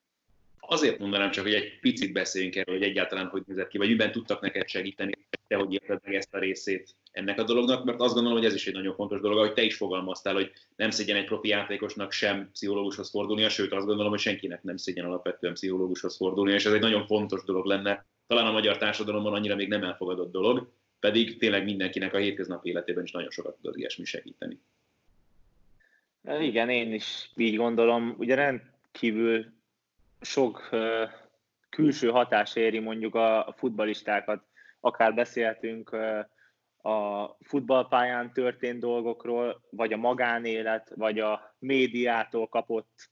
Azért 0.67 0.99
mondanám 0.99 1.31
csak, 1.31 1.43
hogy 1.43 1.53
egy 1.53 1.79
picit 1.79 2.11
beszéljünk 2.11 2.55
erről, 2.55 2.77
hogy 2.77 2.87
egyáltalán 2.87 3.27
hogy 3.27 3.43
nézett 3.45 3.67
ki, 3.67 3.77
vagy 3.77 3.87
miben 3.87 4.11
tudtak 4.11 4.41
neked 4.41 4.67
segíteni, 4.67 5.11
te 5.47 5.55
hogy 5.55 5.73
érted 5.73 5.99
meg 6.03 6.15
ezt 6.15 6.33
a 6.33 6.39
részét 6.39 6.95
ennek 7.11 7.39
a 7.39 7.43
dolognak, 7.43 7.83
mert 7.83 7.99
azt 7.99 8.13
gondolom, 8.13 8.37
hogy 8.37 8.47
ez 8.47 8.53
is 8.53 8.67
egy 8.67 8.73
nagyon 8.73 8.95
fontos 8.95 9.19
dolog, 9.19 9.37
ahogy 9.37 9.53
te 9.53 9.61
is 9.61 9.75
fogalmaztál, 9.75 10.33
hogy 10.33 10.51
nem 10.75 10.89
szégyen 10.89 11.15
egy 11.15 11.25
profi 11.25 11.47
játékosnak 11.47 12.11
sem 12.11 12.49
pszichológushoz 12.51 13.09
fordulnia, 13.09 13.49
sőt 13.49 13.71
azt 13.71 13.85
gondolom, 13.85 14.11
hogy 14.11 14.19
senkinek 14.19 14.63
nem 14.63 14.77
szégyen 14.77 15.05
alapvetően 15.05 15.53
pszichológushoz 15.53 16.15
fordulnia, 16.15 16.55
és 16.55 16.65
ez 16.65 16.73
egy 16.73 16.81
nagyon 16.81 17.05
fontos 17.05 17.43
dolog 17.43 17.65
lenne. 17.65 18.05
Talán 18.27 18.45
a 18.45 18.51
magyar 18.51 18.77
társadalomban 18.77 19.33
annyira 19.33 19.55
még 19.55 19.67
nem 19.67 19.83
elfogadott 19.83 20.31
dolog, 20.31 20.71
pedig 20.99 21.37
tényleg 21.37 21.63
mindenkinek 21.63 22.13
a 22.13 22.17
hétköznapi 22.17 22.69
életében 22.69 23.03
is 23.03 23.11
nagyon 23.11 23.29
sokat 23.29 23.55
tud 23.55 23.65
az 23.65 23.77
ilyesmi 23.77 24.05
segíteni. 24.05 24.59
Igen, 26.39 26.69
én 26.69 26.93
is 26.93 27.31
így 27.35 27.55
gondolom. 27.55 28.15
Ugye 28.17 28.35
rendkívül 28.35 29.45
sok 30.21 30.69
külső 31.69 32.09
hatás 32.09 32.55
éri 32.55 32.79
mondjuk 32.79 33.15
a 33.15 33.53
futbalistákat. 33.57 34.43
Akár 34.79 35.13
beszéltünk 35.13 35.95
a 36.77 37.27
futballpályán 37.39 38.33
történt 38.33 38.79
dolgokról, 38.79 39.61
vagy 39.69 39.93
a 39.93 39.97
magánélet, 39.97 40.91
vagy 40.95 41.19
a 41.19 41.55
médiától 41.59 42.47
kapott 42.47 43.09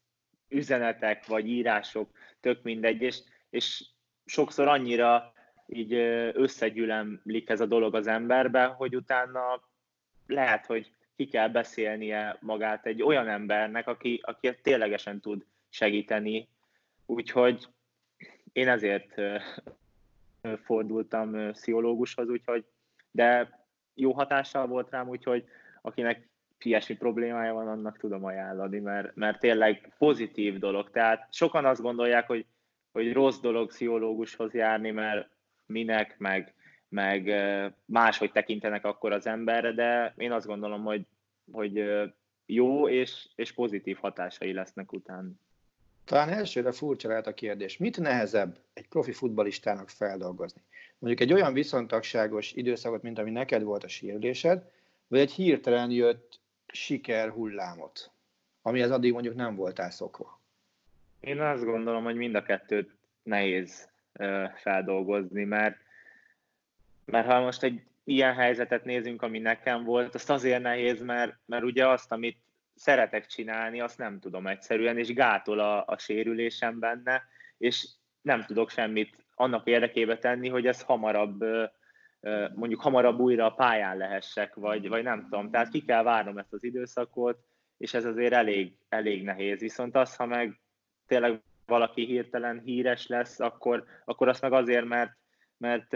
üzenetek, 0.48 1.26
vagy 1.26 1.48
írások, 1.48 2.10
tök 2.40 2.64
mindegy, 2.64 3.02
és, 3.02 3.20
és 3.50 3.86
sokszor 4.26 4.68
annyira 4.68 5.34
így 5.66 5.94
összegyűlemlik 6.34 7.50
ez 7.50 7.62
a 7.62 7.66
dolog 7.66 7.96
az 7.96 8.08
emberbe, 8.08 8.66
hogy 8.66 8.96
utána 8.96 9.62
lehet, 10.28 10.66
hogy 10.66 10.92
ki 11.16 11.28
kell 11.28 11.48
beszélnie 11.48 12.38
magát 12.42 12.86
egy 12.86 13.02
olyan 13.02 13.28
embernek, 13.28 13.88
aki, 13.88 14.20
aki 14.24 14.56
ténylegesen 14.62 15.20
tud 15.20 15.46
segíteni. 15.70 16.50
Úgyhogy 17.10 17.68
én 18.54 18.68
ezért 18.68 19.22
fordultam 20.64 21.52
pszichológushoz, 21.52 22.30
úgyhogy, 22.30 22.66
de 23.12 23.60
jó 23.94 24.12
hatással 24.12 24.68
volt 24.68 24.90
rám, 24.90 25.08
úgyhogy 25.08 25.46
akinek 25.82 26.30
ilyesmi 26.60 26.96
problémája 26.96 27.54
van, 27.54 27.68
annak 27.68 27.98
tudom 27.98 28.24
ajánlani, 28.24 28.80
mert, 28.80 29.16
mert 29.16 29.40
tényleg 29.40 29.94
pozitív 29.98 30.60
dolog. 30.60 30.90
Tehát 30.90 31.34
sokan 31.34 31.66
azt 31.66 31.82
gondolják, 31.82 32.28
hogy, 32.28 32.46
hogy 32.92 33.14
rossz 33.14 33.40
dolog 33.40 33.68
pszichológushoz 33.68 34.54
járni, 34.54 34.92
mert 34.92 35.30
minek, 35.66 36.18
meg, 36.18 36.54
meg 36.90 37.34
máshogy 37.86 38.32
tekintenek 38.32 38.86
akkor 38.86 39.12
az 39.12 39.28
emberre, 39.28 39.72
de 39.72 40.14
én 40.18 40.32
azt 40.32 40.48
gondolom, 40.48 40.84
hogy, 40.84 41.06
hogy 41.52 41.84
jó 42.46 42.90
és, 42.90 43.28
és 43.36 43.52
pozitív 43.52 43.98
hatásai 43.98 44.54
lesznek 44.54 44.92
utána. 44.92 45.30
Talán 46.10 46.30
elsőre 46.30 46.72
furcsa 46.72 47.08
lehet 47.08 47.28
a 47.28 47.34
kérdés. 47.34 47.78
Mit 47.78 48.00
nehezebb 48.00 48.58
egy 48.74 48.88
profi 48.88 49.12
futbalistának 49.12 49.90
feldolgozni? 49.90 50.62
Mondjuk 51.00 51.30
egy 51.30 51.34
olyan 51.36 51.54
viszontagságos 51.54 52.52
időszakot, 52.52 53.02
mint 53.02 53.20
ami 53.20 53.32
neked 53.32 53.64
volt 53.64 53.84
a 53.84 53.88
sérülésed, 53.88 54.64
vagy 55.08 55.20
egy 55.20 55.32
hirtelen 55.32 55.92
jött 55.92 56.40
siker 56.68 57.30
hullámot, 57.30 58.12
amihez 58.62 58.92
addig 58.92 59.12
mondjuk 59.12 59.36
nem 59.36 59.56
voltál 59.56 59.90
szokva? 59.90 60.40
Én 61.20 61.40
azt 61.40 61.64
gondolom, 61.64 62.04
hogy 62.04 62.16
mind 62.16 62.36
a 62.36 62.44
kettőt 62.44 62.96
nehéz 63.24 63.90
feldolgozni, 64.56 65.44
mert 65.44 65.78
mert 67.06 67.28
ha 67.28 67.40
most 67.40 67.64
egy 67.64 67.82
ilyen 68.04 68.34
helyzetet 68.34 68.84
nézünk, 68.84 69.22
ami 69.22 69.40
nekem 69.40 69.84
volt, 69.84 70.16
azt 70.16 70.30
azért 70.30 70.62
nehéz, 70.62 71.02
mert, 71.02 71.36
mert 71.46 71.64
ugye 71.64 71.88
azt, 71.88 72.12
amit 72.12 72.38
szeretek 72.80 73.26
csinálni, 73.26 73.82
azt 73.82 73.98
nem 73.98 74.20
tudom 74.20 74.48
egyszerűen, 74.48 74.98
és 74.98 75.14
gátol 75.14 75.60
a, 75.60 75.84
a 75.86 75.98
sérülésem 75.98 76.80
benne, 76.80 77.24
és 77.58 77.88
nem 78.22 78.44
tudok 78.44 78.70
semmit 78.70 79.26
annak 79.36 79.68
érdekébe 79.68 80.18
tenni, 80.18 80.50
hogy 80.50 80.68
ez 80.68 80.82
hamarabb, 80.82 81.44
mondjuk 82.54 82.82
hamarabb 82.82 83.20
újra 83.20 83.46
a 83.46 83.54
pályán 83.54 83.98
lehessek, 83.98 84.54
vagy, 84.54 84.88
vagy 84.88 85.04
nem 85.04 85.22
tudom. 85.22 85.50
Tehát 85.52 85.70
ki 85.70 85.86
kell 85.86 86.04
várnom 86.04 86.38
ezt 86.38 86.54
az 86.54 86.64
időszakot, 86.64 87.40
és 87.78 87.94
ez 87.94 88.06
azért 88.06 88.34
elég, 88.34 88.74
elég 88.90 89.24
nehéz. 89.24 89.60
Viszont 89.60 89.96
az, 89.96 90.16
ha 90.16 90.26
meg 90.26 90.60
tényleg 91.08 91.42
valaki 91.66 92.06
hirtelen 92.06 92.60
híres 92.60 93.08
lesz, 93.08 93.40
akkor, 93.40 93.86
akkor 94.06 94.28
azt 94.28 94.42
meg 94.42 94.54
azért, 94.54 94.86
mert, 94.86 95.12
mert 95.58 95.96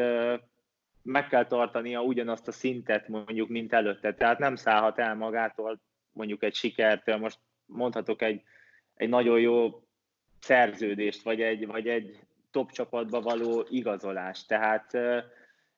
meg 1.01 1.27
kell 1.27 1.45
tartania 1.45 2.01
ugyanazt 2.01 2.47
a 2.47 2.51
szintet 2.51 3.07
mondjuk, 3.07 3.49
mint 3.49 3.73
előtte. 3.73 4.13
Tehát 4.13 4.39
nem 4.39 4.55
szállhat 4.55 4.99
el 4.99 5.15
magától 5.15 5.81
mondjuk 6.13 6.43
egy 6.43 6.55
sikertől. 6.55 7.17
Most 7.17 7.37
mondhatok 7.65 8.21
egy, 8.21 8.41
egy 8.95 9.09
nagyon 9.09 9.39
jó 9.39 9.83
szerződést, 10.39 11.21
vagy 11.21 11.41
egy, 11.41 11.65
vagy 11.65 11.87
egy 11.87 12.19
top 12.51 12.71
csapatba 12.71 13.21
való 13.21 13.65
igazolást. 13.69 14.47
Tehát 14.47 14.93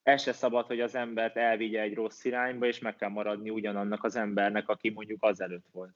ez 0.04 0.22
se 0.22 0.32
szabad, 0.34 0.66
hogy 0.66 0.80
az 0.80 0.96
embert 0.96 1.38
elvigye 1.38 1.82
egy 1.82 1.94
rossz 1.94 2.24
irányba, 2.24 2.66
és 2.66 2.80
meg 2.80 2.96
kell 2.96 3.10
maradni 3.10 3.50
ugyanannak 3.50 4.04
az 4.04 4.16
embernek, 4.16 4.70
aki 4.70 4.90
mondjuk 4.90 5.24
azelőtt 5.24 5.66
volt. 5.72 5.94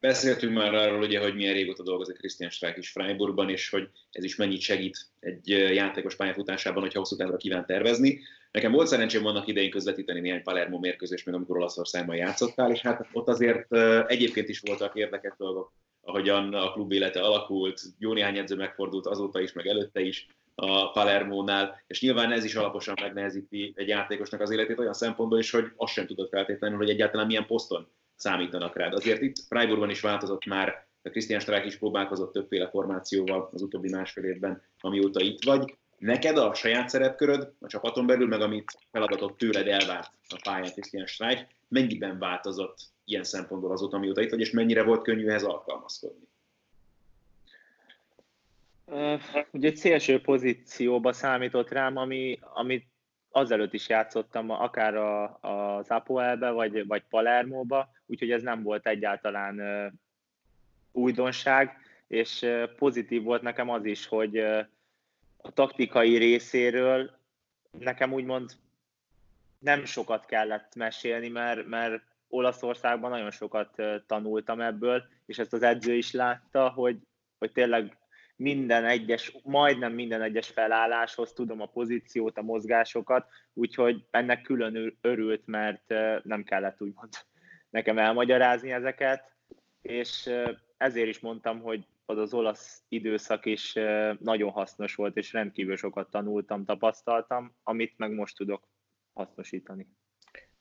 Beszéltünk 0.00 0.56
már 0.56 0.74
arról, 0.74 1.02
ugye, 1.02 1.20
hogy 1.20 1.34
milyen 1.34 1.54
régóta 1.54 1.82
dolgozik 1.82 2.16
Christian 2.16 2.50
Streich 2.50 2.78
is 2.78 2.90
Freiburgban, 2.90 3.50
és 3.50 3.70
hogy 3.70 3.90
ez 4.10 4.24
is 4.24 4.36
mennyit 4.36 4.60
segít 4.60 5.06
egy 5.20 5.48
játékos 5.48 6.16
pályafutásában, 6.16 6.82
hogyha 6.82 6.98
hosszú 6.98 7.16
távra 7.16 7.36
kíván 7.36 7.66
tervezni. 7.66 8.20
Nekem 8.54 8.72
volt 8.72 8.86
szerencsém 8.86 9.26
annak 9.26 9.46
idején 9.46 9.70
közvetíteni 9.70 10.20
néhány 10.20 10.42
Palermo 10.42 10.78
mérkőzés, 10.78 11.24
még 11.24 11.34
amikor 11.34 11.56
Olaszországban 11.56 12.16
játszottál, 12.16 12.70
és 12.70 12.80
hát 12.80 13.06
ott 13.12 13.28
azért 13.28 13.72
egyébként 14.06 14.48
is 14.48 14.60
voltak 14.60 14.94
érdekes 14.94 15.32
dolgok, 15.38 15.72
ahogyan 16.00 16.54
a 16.54 16.72
klub 16.72 16.92
élete 16.92 17.20
alakult, 17.20 17.80
jó 17.98 18.12
néhány 18.12 18.38
edző 18.38 18.56
megfordult 18.56 19.06
azóta 19.06 19.40
is, 19.40 19.52
meg 19.52 19.66
előtte 19.66 20.00
is 20.00 20.26
a 20.54 20.90
Palermo-nál, 20.90 21.82
és 21.86 22.00
nyilván 22.00 22.32
ez 22.32 22.44
is 22.44 22.54
alaposan 22.54 22.94
megnehezíti 23.00 23.72
egy 23.76 23.88
játékosnak 23.88 24.40
az 24.40 24.50
életét 24.50 24.78
olyan 24.78 24.92
szempontból 24.92 25.38
is, 25.38 25.50
hogy 25.50 25.64
azt 25.76 25.92
sem 25.92 26.06
tudod 26.06 26.28
feltétlenül, 26.28 26.76
hogy 26.76 26.90
egyáltalán 26.90 27.26
milyen 27.26 27.46
poszton 27.46 27.88
számítanak 28.16 28.76
rád. 28.76 28.92
Azért 28.92 29.22
itt 29.22 29.36
Freiburgban 29.48 29.90
is 29.90 30.00
változott 30.00 30.44
már, 30.44 30.86
a 31.02 31.08
Christian 31.08 31.40
Streich 31.40 31.66
is 31.66 31.76
próbálkozott 31.76 32.32
többféle 32.32 32.68
formációval 32.68 33.50
az 33.52 33.62
utóbbi 33.62 33.90
másfél 33.90 34.24
évben, 34.24 34.62
amióta 34.80 35.20
itt 35.20 35.44
vagy. 35.44 35.76
Neked 36.04 36.38
a 36.38 36.54
saját 36.54 36.88
szerepköröd 36.88 37.52
a 37.60 37.66
csapaton 37.66 38.06
belül, 38.06 38.26
meg 38.26 38.40
amit 38.40 38.78
feladatot 38.90 39.36
tőled 39.36 39.68
elvárt 39.68 40.10
a 40.28 40.40
pályán 40.44 40.72
Christian 40.72 41.06
Streich, 41.06 41.46
mennyiben 41.68 42.18
változott 42.18 42.78
ilyen 43.04 43.24
szempontból 43.24 43.72
azóta, 43.72 43.96
amióta 43.96 44.20
itt 44.20 44.30
vagy, 44.30 44.40
és 44.40 44.50
mennyire 44.50 44.82
volt 44.82 45.02
könnyű 45.02 45.28
ehhez 45.28 45.42
alkalmazkodni? 45.42 46.28
Ugye 49.50 49.68
egy 49.68 49.76
szélső 49.76 50.20
pozícióba 50.20 51.12
számított 51.12 51.70
rám, 51.70 51.96
ami, 51.96 52.38
amit 52.54 52.86
azelőtt 53.30 53.72
is 53.72 53.88
játszottam 53.88 54.50
akár 54.50 54.94
a, 54.94 55.38
az 55.40 55.88
Apoelbe, 55.88 56.50
vagy, 56.50 56.86
vagy 56.86 57.02
Palermóba, 57.08 57.88
úgyhogy 58.06 58.30
ez 58.30 58.42
nem 58.42 58.62
volt 58.62 58.86
egyáltalán 58.86 59.60
újdonság, 60.92 61.76
és 62.06 62.46
pozitív 62.76 63.22
volt 63.22 63.42
nekem 63.42 63.70
az 63.70 63.84
is, 63.84 64.06
hogy 64.06 64.44
a 65.46 65.52
taktikai 65.52 66.16
részéről 66.16 67.10
nekem 67.78 68.12
úgymond 68.12 68.50
nem 69.58 69.84
sokat 69.84 70.26
kellett 70.26 70.74
mesélni, 70.74 71.28
mert, 71.28 71.66
mert 71.66 72.02
Olaszországban 72.28 73.10
nagyon 73.10 73.30
sokat 73.30 73.82
tanultam 74.06 74.60
ebből, 74.60 75.04
és 75.26 75.38
ezt 75.38 75.52
az 75.52 75.62
edző 75.62 75.94
is 75.94 76.12
látta, 76.12 76.68
hogy, 76.68 76.98
hogy 77.38 77.52
tényleg 77.52 77.96
minden 78.36 78.84
egyes, 78.84 79.36
majdnem 79.42 79.92
minden 79.92 80.22
egyes 80.22 80.48
felálláshoz 80.48 81.32
tudom 81.32 81.60
a 81.60 81.66
pozíciót, 81.66 82.38
a 82.38 82.42
mozgásokat, 82.42 83.26
úgyhogy 83.52 84.04
ennek 84.10 84.42
külön 84.42 84.98
örült, 85.00 85.46
mert 85.46 85.88
nem 86.22 86.44
kellett 86.44 86.80
úgymond 86.80 87.12
nekem 87.70 87.98
elmagyarázni 87.98 88.72
ezeket, 88.72 89.32
és 89.82 90.30
ezért 90.76 91.08
is 91.08 91.20
mondtam, 91.20 91.60
hogy 91.60 91.86
az 92.06 92.18
az 92.18 92.34
olasz 92.34 92.82
időszak 92.88 93.46
is 93.46 93.72
nagyon 94.18 94.50
hasznos 94.50 94.94
volt, 94.94 95.16
és 95.16 95.32
rendkívül 95.32 95.76
sokat 95.76 96.10
tanultam, 96.10 96.64
tapasztaltam, 96.64 97.56
amit 97.62 97.98
meg 97.98 98.12
most 98.12 98.36
tudok 98.36 98.68
hasznosítani. 99.12 99.88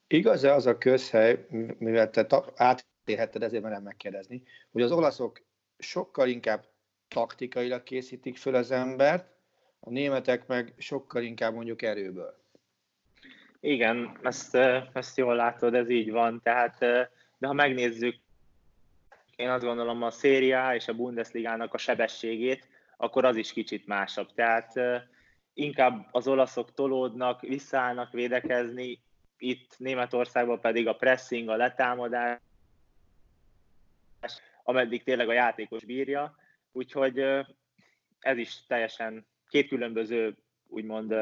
Igaz-e 0.07 0.53
az 0.53 0.65
a 0.65 0.77
közhely, 0.77 1.45
mivel 1.77 2.09
te 2.09 2.27
átérhetted, 2.55 3.43
ezért 3.43 3.63
merem 3.63 3.83
megkérdezni, 3.83 4.43
hogy 4.71 4.81
az 4.81 4.91
olaszok 4.91 5.45
sokkal 5.77 6.27
inkább 6.27 6.65
taktikailag 7.07 7.83
készítik 7.83 8.37
föl 8.37 8.55
az 8.55 8.71
embert, 8.71 9.31
a 9.79 9.89
németek 9.89 10.47
meg 10.47 10.73
sokkal 10.77 11.23
inkább 11.23 11.53
mondjuk 11.53 11.81
erőből. 11.81 12.41
Igen, 13.59 14.19
ezt, 14.21 14.55
ezt 14.93 15.17
jól 15.17 15.35
látod, 15.35 15.73
ez 15.73 15.89
így 15.89 16.11
van. 16.11 16.41
Tehát, 16.41 16.79
de 17.37 17.47
ha 17.47 17.53
megnézzük, 17.53 18.15
én 19.35 19.49
azt 19.49 19.63
gondolom 19.63 20.03
a 20.03 20.11
széria 20.11 20.75
és 20.75 20.87
a 20.87 20.93
Bundesligának 20.93 21.73
a 21.73 21.77
sebességét, 21.77 22.67
akkor 22.97 23.25
az 23.25 23.35
is 23.35 23.53
kicsit 23.53 23.87
másabb. 23.87 24.33
Tehát 24.33 24.73
inkább 25.53 26.07
az 26.11 26.27
olaszok 26.27 26.73
tolódnak, 26.73 27.41
visszaállnak 27.41 28.11
védekezni, 28.11 29.01
itt 29.37 29.75
Németországban 29.77 30.59
pedig 30.59 30.87
a 30.87 30.95
pressing, 30.95 31.49
a 31.49 31.55
letámadás, 31.55 32.39
ameddig 34.63 35.03
tényleg 35.03 35.29
a 35.29 35.33
játékos 35.33 35.85
bírja, 35.85 36.35
úgyhogy 36.71 37.19
ez 38.19 38.37
is 38.37 38.65
teljesen 38.65 39.25
két 39.49 39.67
különböző 39.67 40.37
úgymond 40.67 41.15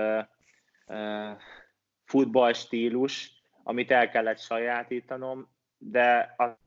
futballstílus, 2.05 3.31
amit 3.63 3.91
el 3.91 4.09
kellett 4.09 4.39
sajátítanom, 4.39 5.49
de 5.77 6.33
azt 6.37 6.60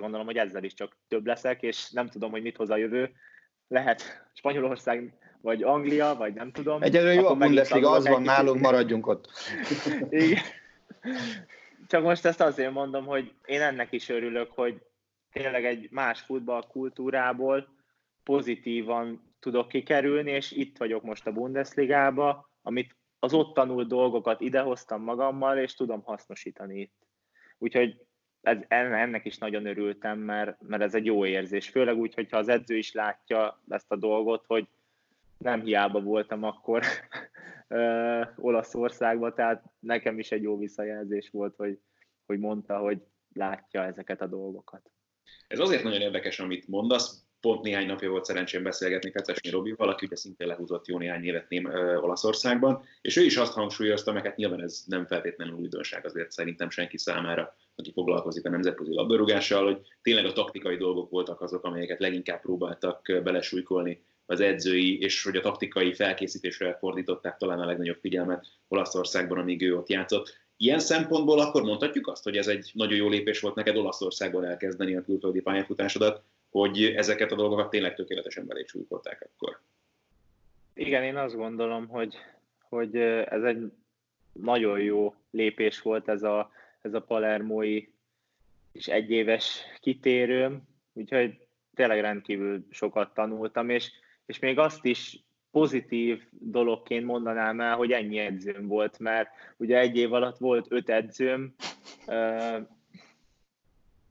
gondolom, 0.00 0.26
hogy 0.26 0.36
ezzel 0.36 0.64
is 0.64 0.74
csak 0.74 0.96
több 1.08 1.26
leszek, 1.26 1.62
és 1.62 1.90
nem 1.90 2.08
tudom, 2.08 2.30
hogy 2.30 2.42
mit 2.42 2.56
hoz 2.56 2.70
a 2.70 2.76
jövő. 2.76 3.10
Lehet 3.68 4.28
Spanyolország, 4.32 5.14
vagy 5.40 5.62
Anglia, 5.62 6.14
vagy 6.14 6.34
nem 6.34 6.52
tudom. 6.52 6.82
Egyelőre 6.82 7.14
jó 7.14 7.26
a 7.26 7.36
Bundesliga, 7.36 7.90
az 7.90 8.08
van 8.08 8.22
nálunk, 8.22 8.60
maradjunk 8.60 9.06
ott. 9.06 9.28
Igen. 10.10 10.42
Csak 11.86 12.02
most 12.02 12.24
ezt 12.24 12.40
azért 12.40 12.72
mondom, 12.72 13.04
hogy 13.04 13.32
én 13.44 13.60
ennek 13.60 13.92
is 13.92 14.08
örülök, 14.08 14.52
hogy 14.52 14.82
tényleg 15.32 15.64
egy 15.64 15.88
más 15.90 16.20
futballkultúrából 16.20 17.68
pozitívan 18.22 19.34
tudok 19.40 19.68
kikerülni, 19.68 20.30
és 20.30 20.50
itt 20.50 20.78
vagyok 20.78 21.02
most 21.02 21.26
a 21.26 21.32
Bundesligába, 21.32 22.50
amit 22.62 22.96
az 23.18 23.32
ott 23.32 23.54
tanult 23.54 23.88
dolgokat 23.88 24.40
idehoztam 24.40 25.02
magammal, 25.02 25.58
és 25.58 25.74
tudom 25.74 26.02
hasznosítani 26.02 26.80
itt. 26.80 27.06
Úgyhogy 27.58 28.00
ez, 28.44 28.58
ennek 28.68 29.24
is 29.24 29.38
nagyon 29.38 29.66
örültem, 29.66 30.18
mert, 30.18 30.56
mert 30.62 30.82
ez 30.82 30.94
egy 30.94 31.04
jó 31.04 31.26
érzés. 31.26 31.68
Főleg 31.68 31.96
úgy, 31.96 32.14
hogyha 32.14 32.36
az 32.38 32.48
edző 32.48 32.76
is 32.76 32.92
látja 32.92 33.62
ezt 33.68 33.90
a 33.92 33.96
dolgot, 33.96 34.44
hogy 34.46 34.68
nem 35.38 35.62
hiába 35.62 36.00
voltam 36.00 36.42
akkor 36.42 36.84
Olaszországban, 38.36 39.34
tehát 39.34 39.64
nekem 39.78 40.18
is 40.18 40.30
egy 40.30 40.42
jó 40.42 40.58
visszajelzés 40.58 41.30
volt, 41.30 41.56
hogy, 41.56 41.78
hogy 42.26 42.38
mondta, 42.38 42.78
hogy 42.78 43.02
látja 43.32 43.84
ezeket 43.84 44.20
a 44.20 44.26
dolgokat. 44.26 44.90
Ez 45.48 45.58
azért 45.58 45.82
nagyon 45.82 46.00
érdekes, 46.00 46.40
amit 46.40 46.68
mondasz. 46.68 47.23
Pont 47.44 47.62
néhány 47.62 47.86
napja 47.86 48.10
volt 48.10 48.24
szerencsém 48.24 48.62
beszélgetni 48.62 49.10
Fecesnyi 49.10 49.50
Robival, 49.50 49.88
aki 49.88 50.06
ugye 50.06 50.16
szintén 50.16 50.46
lehúzott 50.46 50.86
jó 50.86 50.98
néhány 50.98 51.24
évet 51.24 51.48
Ném, 51.48 51.66
ö, 51.66 51.96
Olaszországban, 51.96 52.82
és 53.00 53.16
ő 53.16 53.24
is 53.24 53.36
azt 53.36 53.52
hangsúlyozta, 53.52 54.12
meg 54.12 54.24
hát 54.24 54.36
nyilván 54.36 54.62
ez 54.62 54.82
nem 54.86 55.06
feltétlenül 55.06 55.54
újdonság 55.54 56.04
azért 56.04 56.30
szerintem 56.30 56.70
senki 56.70 56.98
számára, 56.98 57.56
aki 57.74 57.92
foglalkozik 57.92 58.46
a 58.46 58.50
nemzetközi 58.50 58.94
labdarúgással, 58.94 59.64
hogy 59.64 59.80
tényleg 60.02 60.24
a 60.24 60.32
taktikai 60.32 60.76
dolgok 60.76 61.10
voltak 61.10 61.40
azok, 61.40 61.64
amelyeket 61.64 62.00
leginkább 62.00 62.40
próbáltak 62.40 63.20
belesújkolni 63.22 64.02
az 64.26 64.40
edzői, 64.40 64.98
és 64.98 65.22
hogy 65.22 65.36
a 65.36 65.40
taktikai 65.40 65.94
felkészítésre 65.94 66.76
fordították 66.80 67.36
talán 67.36 67.60
a 67.60 67.66
legnagyobb 67.66 67.98
figyelmet 68.00 68.46
Olaszországban, 68.68 69.38
amíg 69.38 69.62
ő 69.62 69.76
ott 69.76 69.88
játszott. 69.88 70.42
Ilyen 70.56 70.78
szempontból 70.78 71.40
akkor 71.40 71.62
mondhatjuk 71.62 72.06
azt, 72.06 72.24
hogy 72.24 72.36
ez 72.36 72.46
egy 72.46 72.70
nagyon 72.74 72.96
jó 72.96 73.08
lépés 73.08 73.40
volt 73.40 73.54
neked 73.54 73.76
Olaszországban 73.76 74.44
elkezdeni 74.44 74.96
a 74.96 75.02
külföldi 75.02 75.40
pályafutásodat, 75.40 76.22
hogy 76.60 76.84
ezeket 76.84 77.32
a 77.32 77.34
dolgokat 77.34 77.70
tényleg 77.70 77.94
tökéletesen 77.94 78.46
belé 78.46 78.64
akkor. 78.88 79.60
Igen, 80.74 81.02
én 81.02 81.16
azt 81.16 81.34
gondolom, 81.34 81.88
hogy, 81.88 82.16
hogy 82.68 82.96
ez 82.96 83.42
egy 83.42 83.72
nagyon 84.32 84.80
jó 84.80 85.14
lépés 85.30 85.80
volt 85.80 86.08
ez 86.08 86.22
a, 86.22 86.50
ez 86.80 86.94
a 86.94 87.02
palermói 87.02 87.86
és 88.72 88.86
egyéves 88.86 89.64
kitérőm, 89.80 90.62
úgyhogy 90.92 91.38
tényleg 91.74 92.00
rendkívül 92.00 92.66
sokat 92.70 93.14
tanultam, 93.14 93.68
és, 93.68 93.90
és 94.26 94.38
még 94.38 94.58
azt 94.58 94.84
is 94.84 95.24
pozitív 95.50 96.22
dologként 96.30 97.04
mondanám 97.04 97.60
el, 97.60 97.76
hogy 97.76 97.92
ennyi 97.92 98.18
edzőm 98.18 98.66
volt, 98.66 98.98
mert 98.98 99.30
ugye 99.56 99.78
egy 99.78 99.96
év 99.96 100.12
alatt 100.12 100.38
volt 100.38 100.66
öt 100.68 100.90
edzőm, 100.90 101.54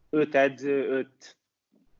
öt 0.09 0.35
edző, 0.35 0.87
öt, 0.87 1.37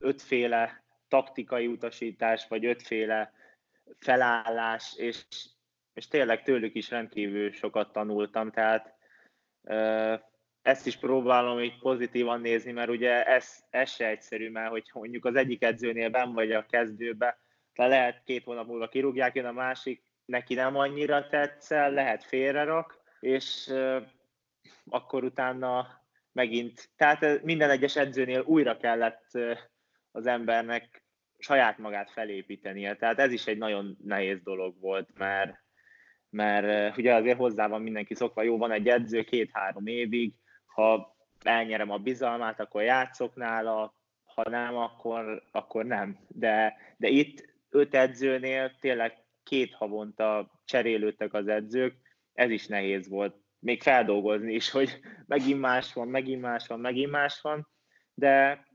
ötféle 0.03 0.83
taktikai 1.07 1.67
utasítás, 1.67 2.47
vagy 2.47 2.65
ötféle 2.65 3.33
felállás, 3.99 4.93
és, 4.97 5.25
és 5.93 6.07
tényleg 6.07 6.43
tőlük 6.43 6.75
is 6.75 6.89
rendkívül 6.89 7.51
sokat 7.51 7.91
tanultam, 7.91 8.51
tehát 8.51 8.93
ezt 10.61 10.87
is 10.87 10.97
próbálom 10.97 11.59
így 11.59 11.79
pozitívan 11.79 12.41
nézni, 12.41 12.71
mert 12.71 12.89
ugye 12.89 13.25
ez, 13.25 13.63
ez 13.69 13.89
se 13.89 14.07
egyszerű, 14.07 14.49
mert 14.49 14.69
hogy 14.69 14.89
mondjuk 14.93 15.25
az 15.25 15.35
egyik 15.35 15.63
edzőnél 15.63 16.09
ben 16.09 16.33
vagy 16.33 16.51
a 16.51 16.65
kezdőbe, 16.65 17.37
de 17.73 17.87
lehet 17.87 18.23
két 18.23 18.43
hónap 18.43 18.67
múlva 18.67 18.87
kirúgják, 18.87 19.35
jön 19.35 19.45
a 19.45 19.51
másik, 19.51 20.03
neki 20.25 20.53
nem 20.53 20.75
annyira 20.75 21.27
tetszel, 21.27 21.91
lehet 21.91 22.23
félrerak, 22.23 23.01
és 23.19 23.73
akkor 24.89 25.23
utána 25.23 26.01
megint, 26.31 26.89
tehát 26.95 27.43
minden 27.43 27.69
egyes 27.69 27.95
edzőnél 27.95 28.41
újra 28.41 28.77
kellett 28.77 29.37
az 30.13 30.25
embernek 30.25 31.03
saját 31.37 31.77
magát 31.77 32.11
felépítenie. 32.11 32.95
Tehát 32.95 33.19
ez 33.19 33.31
is 33.31 33.47
egy 33.47 33.57
nagyon 33.57 33.97
nehéz 34.03 34.41
dolog 34.41 34.79
volt, 34.79 35.09
mert, 35.17 35.63
mert 36.29 36.91
uh, 36.91 36.97
ugye 36.97 37.13
azért 37.13 37.37
hozzá 37.37 37.67
van 37.67 37.81
mindenki 37.81 38.15
szokva, 38.15 38.43
jó, 38.43 38.57
van 38.57 38.71
egy 38.71 38.87
edző 38.87 39.23
két-három 39.23 39.87
évig, 39.87 40.33
ha 40.65 41.15
elnyerem 41.43 41.91
a 41.91 41.97
bizalmát, 41.97 42.59
akkor 42.59 42.83
játszok 42.83 43.35
nála, 43.35 43.95
ha 44.23 44.49
nem, 44.49 44.75
akkor, 44.75 45.43
akkor 45.51 45.85
nem. 45.85 46.19
De, 46.27 46.77
de 46.97 47.07
itt 47.07 47.53
öt 47.69 47.95
edzőnél 47.95 48.71
tényleg 48.79 49.17
két 49.43 49.73
havonta 49.73 50.59
cserélődtek 50.65 51.33
az 51.33 51.47
edzők, 51.47 51.95
ez 52.33 52.49
is 52.49 52.67
nehéz 52.67 53.09
volt. 53.09 53.35
Még 53.59 53.81
feldolgozni 53.81 54.53
is, 54.53 54.69
hogy 54.69 54.99
megint 55.25 55.59
más 55.59 55.93
van, 55.93 56.07
megint 56.07 56.41
más 56.41 56.67
van, 56.67 56.79
megint 56.79 57.11
más 57.11 57.41
van, 57.41 57.67
de 58.13 58.65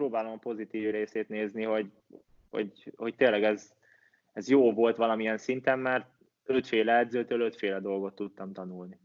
próbálom 0.00 0.32
a 0.32 0.36
pozitív 0.36 0.90
részét 0.90 1.28
nézni, 1.28 1.62
hogy, 1.62 1.86
hogy, 2.50 2.92
hogy 2.96 3.14
tényleg 3.14 3.44
ez, 3.44 3.72
ez 4.32 4.48
jó 4.48 4.72
volt 4.72 4.96
valamilyen 4.96 5.38
szinten, 5.38 5.78
mert 5.78 6.06
ötféle 6.44 6.98
edzőtől 6.98 7.40
ötféle 7.40 7.80
dolgot 7.80 8.14
tudtam 8.14 8.52
tanulni. 8.52 8.98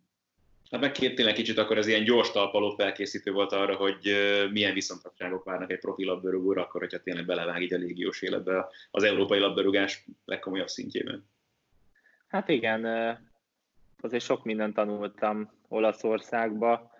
Hát 0.71 0.81
meg 0.81 0.91
tényleg 0.91 1.33
kicsit 1.33 1.57
akkor 1.57 1.77
ez 1.77 1.87
ilyen 1.87 2.03
gyors 2.03 2.31
talpaló 2.31 2.69
felkészítő 2.69 3.31
volt 3.31 3.51
arra, 3.51 3.75
hogy 3.75 3.97
milyen 4.51 4.73
viszontagságok 4.73 5.43
várnak 5.43 5.71
egy 5.71 5.79
profi 5.79 6.05
labdarúgóra, 6.05 6.61
akkor 6.61 6.81
hogyha 6.81 7.01
tényleg 7.01 7.25
belevág 7.25 7.61
így 7.61 7.73
a 7.73 7.77
légiós 7.77 8.21
életbe 8.21 8.67
az 8.91 9.03
európai 9.03 9.39
labdarúgás 9.39 10.05
legkomolyabb 10.25 10.67
szintjében. 10.67 11.29
Hát 12.27 12.49
igen, 12.49 12.85
azért 14.01 14.23
sok 14.23 14.43
mindent 14.43 14.73
tanultam 14.73 15.51
Olaszországba. 15.67 16.91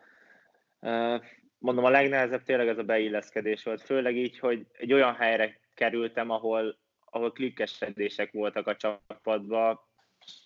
Mondom, 1.58 1.86
a 1.86 1.90
legnehezebb 1.90 2.44
tényleg 2.44 2.68
ez 2.68 2.78
a 2.78 2.84
beilleszkedés 2.84 3.64
volt, 3.64 3.82
főleg 3.82 4.18
így, 4.18 4.40
hogy 4.40 4.66
egy 4.72 4.94
olyan 4.94 5.16
helyre 5.16 5.60
kerültem, 5.74 6.30
ahol, 6.30 6.78
ahol 7.06 7.32
klikkesedések 7.32 8.32
voltak 8.32 8.68
a 8.68 8.76
csapatban, 8.76 9.80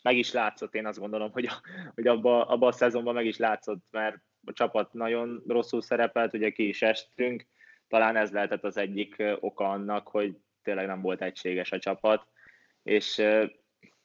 meg 0.02 0.18
is 0.18 0.32
látszott, 0.32 0.76
én 0.76 0.86
azt 0.86 1.00
gondolom, 1.00 1.32
hogy, 1.32 1.50
hogy 1.96 2.08
abba, 2.08 2.46
abba 2.46 2.68
a 2.68 2.72
szezonban 2.72 3.14
meg 3.14 3.26
is 3.26 3.38
látszott, 3.38 3.84
mert 3.92 4.18
a 4.46 4.54
csapat 4.54 4.94
nagyon 4.94 5.44
rosszul 5.48 5.82
szerepelt, 5.82 6.34
ugye 6.34 6.50
ki 6.50 6.68
is 6.68 6.82
estünk, 6.82 7.46
talán 7.88 8.16
ez 8.16 8.32
lehetett 8.32 8.64
az 8.64 8.78
egyik 8.78 9.24
oka 9.40 9.70
annak, 9.70 10.08
hogy 10.08 10.38
tényleg 10.64 10.86
nem 10.86 11.02
volt 11.02 11.22
egységes 11.22 11.72
a 11.72 11.80
csapat, 11.80 12.28
és 12.84 13.22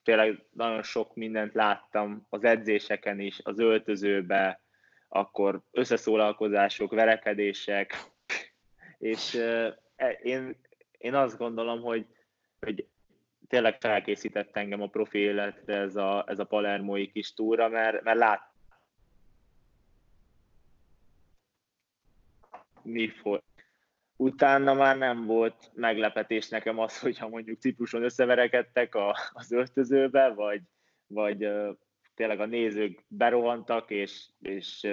tényleg 0.02 0.44
nagyon 0.50 0.82
sok 0.82 1.14
mindent 1.14 1.54
láttam 1.54 2.26
az 2.28 2.44
edzéseken 2.44 3.20
is, 3.20 3.40
az 3.42 3.58
öltözőbe, 3.58 4.63
akkor 5.08 5.60
összeszólalkozások, 5.70 6.92
verekedések, 6.92 7.94
és 8.98 9.34
e, 9.96 10.10
én, 10.22 10.56
én 10.98 11.14
azt 11.14 11.38
gondolom, 11.38 11.80
hogy, 11.80 12.06
hogy 12.60 12.86
tényleg 13.48 13.80
felkészített 13.80 14.56
engem 14.56 14.82
a 14.82 14.86
profi 14.86 15.18
életre 15.18 15.76
ez 15.76 15.96
a, 15.96 16.24
ez 16.28 16.38
a 16.38 16.44
palermói 16.44 17.10
kis 17.10 17.34
túra, 17.34 17.68
mert, 17.68 18.02
mert 18.02 18.18
lát 18.18 18.52
mi 22.82 23.08
folyt. 23.08 23.42
Utána 24.16 24.74
már 24.74 24.98
nem 24.98 25.24
volt 25.24 25.70
meglepetés 25.74 26.48
nekem 26.48 26.78
az, 26.78 27.00
hogyha 27.00 27.28
mondjuk 27.28 27.60
Cipruson 27.60 28.02
összeverekedtek 28.02 28.94
a, 28.94 29.16
az 29.32 29.52
öltözőbe, 29.52 30.28
vagy, 30.28 30.60
vagy 31.06 31.48
tényleg 32.14 32.40
a 32.40 32.46
nézők 32.46 33.04
berohantak, 33.08 33.90
és, 33.90 34.24
és 34.40 34.88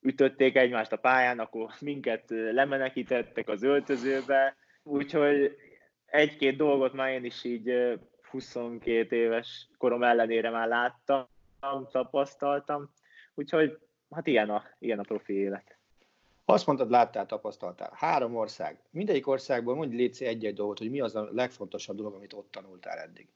ütötték 0.00 0.56
egymást 0.56 0.92
a 0.92 0.96
pályán, 0.96 1.38
akkor 1.38 1.70
minket 1.80 2.24
lemenekítettek 2.28 3.48
az 3.48 3.62
öltözőbe, 3.62 4.56
úgyhogy 4.82 5.56
egy-két 6.06 6.56
dolgot 6.56 6.92
már 6.92 7.10
én 7.10 7.24
is 7.24 7.44
így 7.44 7.98
22 8.30 9.16
éves 9.16 9.68
korom 9.78 10.02
ellenére 10.02 10.50
már 10.50 10.68
láttam, 10.68 11.26
tapasztaltam, 11.90 12.92
úgyhogy 13.34 13.78
hát 14.10 14.26
ilyen 14.26 14.50
a, 14.50 14.64
ilyen 14.78 14.98
a 14.98 15.02
profi 15.02 15.32
élet. 15.32 15.76
Azt 16.44 16.66
mondtad, 16.66 16.90
láttál, 16.90 17.26
tapasztaltál. 17.26 17.92
Három 17.94 18.36
ország. 18.36 18.78
Mindegyik 18.90 19.26
országból 19.26 19.74
mondj 19.74 19.96
légy 19.96 20.22
egy-egy 20.22 20.54
dolgot, 20.54 20.78
hogy 20.78 20.90
mi 20.90 21.00
az 21.00 21.16
a 21.16 21.28
legfontosabb 21.32 21.96
dolog, 21.96 22.14
amit 22.14 22.32
ott 22.32 22.50
tanultál 22.50 22.98
eddig. 22.98 23.28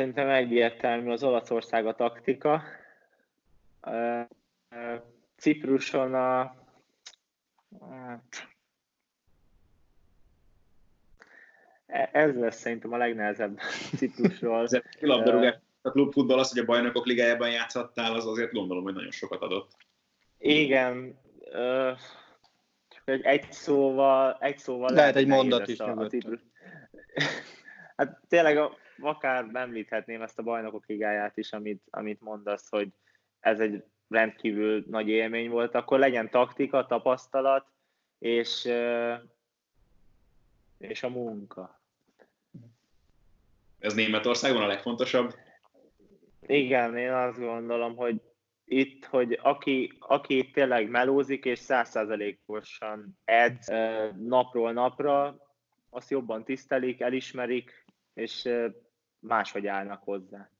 Szerintem 0.00 0.28
egyértelmű 0.28 1.10
az 1.10 1.22
Olaszország 1.22 1.86
a 1.86 1.94
taktika. 1.94 2.62
Cipruson 5.36 6.14
a 6.14 6.54
hát, 7.90 8.48
E, 11.86 12.10
ez 12.12 12.34
lesz 12.34 12.58
szerintem 12.58 12.92
a 12.92 12.96
legnehezebb 12.96 13.58
Ciprusról. 13.96 14.62
Ez 14.62 14.72
a 14.72 15.58
a 15.82 15.90
klubfutball 15.90 16.38
az, 16.38 16.50
hogy 16.50 16.58
a 16.58 16.64
bajnokok 16.64 17.06
ligájában 17.06 17.50
játszhattál, 17.50 18.14
az 18.14 18.26
azért 18.26 18.52
gondolom, 18.52 18.82
hogy 18.82 18.94
nagyon 18.94 19.10
sokat 19.10 19.42
adott. 19.42 19.70
Igen, 20.38 21.18
csak 22.88 23.02
egy, 23.04 23.22
egy 23.22 23.52
szóval, 23.52 24.36
egy 24.40 24.58
szóval 24.58 24.90
lehet, 24.90 24.96
lehet 24.96 25.16
egy 25.16 25.26
mondat 25.26 25.68
is 25.68 25.78
a, 25.78 25.90
a 25.90 26.08
Hát 27.96 28.20
tényleg 28.28 28.56
a, 28.56 28.76
akár 29.00 29.46
említhetném 29.52 30.22
ezt 30.22 30.38
a 30.38 30.42
bajnokok 30.42 30.86
ligáját 30.86 31.36
is, 31.36 31.52
amit, 31.52 31.82
amit 31.90 32.20
mondasz, 32.20 32.68
hogy 32.68 32.88
ez 33.40 33.60
egy 33.60 33.84
rendkívül 34.08 34.84
nagy 34.88 35.08
élmény 35.08 35.50
volt, 35.50 35.74
akkor 35.74 35.98
legyen 35.98 36.30
taktika, 36.30 36.86
tapasztalat, 36.86 37.66
és, 38.18 38.68
és 40.78 41.02
a 41.02 41.08
munka. 41.08 41.80
Ez 43.78 43.94
Németországban 43.94 44.62
a 44.62 44.66
legfontosabb? 44.66 45.34
Igen, 46.46 46.96
én 46.96 47.12
azt 47.12 47.38
gondolom, 47.38 47.96
hogy 47.96 48.20
itt, 48.64 49.04
hogy 49.04 49.38
aki, 49.42 49.96
aki 49.98 50.50
tényleg 50.50 50.88
melózik 50.88 51.44
és 51.44 51.58
százszázalékosan 51.58 53.18
edz 53.24 53.66
napról 54.16 54.72
napra, 54.72 55.36
azt 55.90 56.10
jobban 56.10 56.44
tisztelik, 56.44 57.00
elismerik, 57.00 57.84
és 58.14 58.48
máshogy 59.20 59.66
állnak 59.66 60.02
hozzá. 60.02 60.50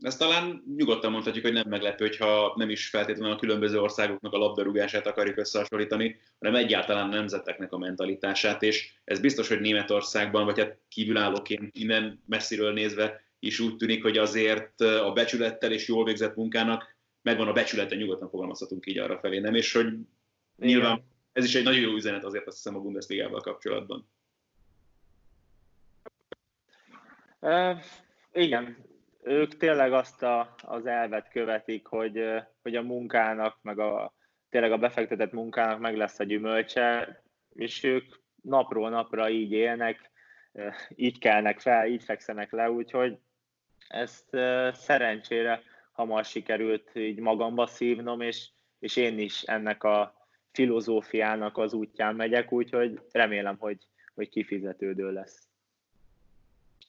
Ezt 0.00 0.18
talán 0.18 0.62
nyugodtan 0.76 1.10
mondhatjuk, 1.10 1.44
hogy 1.44 1.54
nem 1.54 1.68
meglepő, 1.68 2.06
hogyha 2.06 2.52
nem 2.56 2.70
is 2.70 2.88
feltétlenül 2.88 3.32
a 3.32 3.38
különböző 3.38 3.80
országoknak 3.80 4.32
a 4.32 4.38
labdarúgását 4.38 5.06
akarjuk 5.06 5.36
összehasonlítani, 5.36 6.20
hanem 6.38 6.54
egyáltalán 6.54 7.08
a 7.08 7.14
nemzeteknek 7.14 7.72
a 7.72 7.78
mentalitását, 7.78 8.62
és 8.62 8.92
ez 9.04 9.20
biztos, 9.20 9.48
hogy 9.48 9.60
Németországban, 9.60 10.44
vagy 10.44 10.58
hát 10.58 10.78
kívülállóként 10.88 11.76
innen 11.76 12.22
messziről 12.26 12.72
nézve 12.72 13.20
is 13.38 13.60
úgy 13.60 13.76
tűnik, 13.76 14.02
hogy 14.02 14.18
azért 14.18 14.80
a 14.80 15.12
becsülettel 15.12 15.72
és 15.72 15.88
jól 15.88 16.04
végzett 16.04 16.36
munkának 16.36 16.96
megvan 17.22 17.48
a 17.48 17.52
becsülete, 17.52 17.94
nyugodtan 17.96 18.28
fogalmazhatunk 18.28 18.86
így 18.86 18.98
arra 18.98 19.18
felé, 19.18 19.38
nem? 19.38 19.54
És 19.54 19.72
hogy 19.72 19.92
nyilván 20.56 21.04
ez 21.32 21.44
is 21.44 21.54
egy 21.54 21.64
nagyon 21.64 21.80
jó 21.80 21.92
üzenet 21.92 22.24
azért 22.24 22.46
azt 22.46 22.56
hiszem 22.56 22.76
a 22.76 22.80
Bundesligával 22.80 23.40
kapcsolatban. 23.40 24.08
Igen, 28.32 28.76
ők 29.22 29.56
tényleg 29.56 29.92
azt 29.92 30.22
a, 30.22 30.54
az 30.62 30.86
elvet 30.86 31.28
követik, 31.28 31.86
hogy, 31.86 32.24
hogy 32.62 32.76
a 32.76 32.82
munkának, 32.82 33.58
meg 33.62 33.78
a, 33.78 34.14
tényleg 34.48 34.72
a 34.72 34.78
befektetett 34.78 35.32
munkának 35.32 35.80
meg 35.80 35.96
lesz 35.96 36.18
a 36.18 36.24
gyümölcse, 36.24 37.20
és 37.52 37.82
ők 37.82 38.14
napról 38.42 38.90
napra 38.90 39.28
így 39.28 39.52
élnek, 39.52 40.10
így 40.94 41.18
kelnek 41.18 41.60
fel, 41.60 41.86
így 41.86 42.04
fekszenek 42.04 42.52
le, 42.52 42.70
úgyhogy 42.70 43.18
ezt 43.88 44.28
szerencsére 44.72 45.62
hamar 45.92 46.24
sikerült 46.24 46.90
így 46.94 47.18
magamba 47.18 47.66
szívnom, 47.66 48.20
és, 48.20 48.48
és 48.78 48.96
én 48.96 49.18
is 49.18 49.42
ennek 49.42 49.84
a 49.84 50.14
filozófiának 50.52 51.58
az 51.58 51.72
útján 51.72 52.14
megyek, 52.14 52.52
úgyhogy 52.52 53.00
remélem, 53.12 53.56
hogy, 53.58 53.78
hogy 54.14 54.28
kifizetődő 54.28 55.12
lesz. 55.12 55.45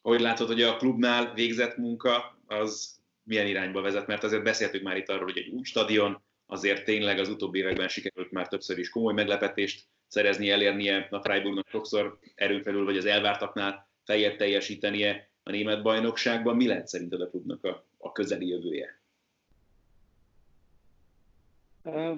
Hogy 0.02 0.20
látod, 0.20 0.48
hogy 0.48 0.62
a 0.62 0.78
klubnál 0.78 1.34
végzett 1.34 1.78
munka 1.78 2.40
az 2.46 3.00
milyen 3.24 3.48
irányba 3.48 3.82
vezet? 3.82 4.08
Mert 4.08 4.24
azért 4.24 4.44
beszéltük 4.44 4.84
már 4.84 4.98
itt 4.98 5.10
arról, 5.10 5.24
hogy 5.24 5.38
egy 5.38 5.48
új 5.48 5.64
stadion, 5.64 6.22
azért 6.46 6.86
tényleg 6.86 7.20
az 7.20 7.30
utóbbi 7.30 7.60
években 7.60 7.88
sikerült 7.88 8.32
már 8.32 8.48
többször 8.48 8.78
is 8.78 8.90
komoly 8.90 9.14
meglepetést 9.14 9.86
szerezni, 10.08 10.50
elérnie 10.50 11.08
a 11.10 11.22
Freiburgnak 11.22 11.68
sokszor 11.68 12.20
erőn 12.36 12.64
felül, 12.64 12.86
vagy 12.86 12.98
az 12.98 13.06
elvártaknál 13.06 13.90
feljebb 14.06 14.36
teljesítenie 14.36 15.30
a 15.44 15.52
német 15.52 15.82
bajnokságban. 15.82 16.56
Mi 16.56 16.68
lehet 16.68 16.88
szerinted 16.88 17.22
a 17.22 17.30
klubnak 17.30 17.64
a, 17.64 17.86
a 17.98 18.12
közeli 18.12 18.48
jövője? 18.48 19.02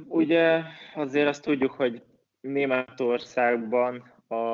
Ugye 0.08 0.62
azért 0.96 1.28
azt 1.28 1.44
tudjuk, 1.44 1.72
hogy 1.72 2.02
Németországban 2.42 4.14
a, 4.28 4.54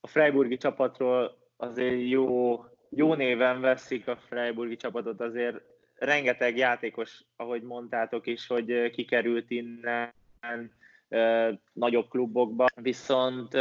a 0.00 0.06
Freiburgi 0.06 0.56
csapatról 0.56 1.45
azért 1.56 2.08
jó, 2.08 2.64
jó 2.88 3.14
néven 3.14 3.60
veszik 3.60 4.08
a 4.08 4.16
Freiburgi 4.16 4.76
csapatot, 4.76 5.20
azért 5.20 5.60
rengeteg 5.94 6.56
játékos, 6.56 7.22
ahogy 7.36 7.62
mondtátok 7.62 8.26
is, 8.26 8.46
hogy 8.46 8.90
kikerült 8.90 9.50
innen 9.50 10.12
nagyobb 11.72 12.08
klubokba, 12.08 12.66
viszont 12.74 13.54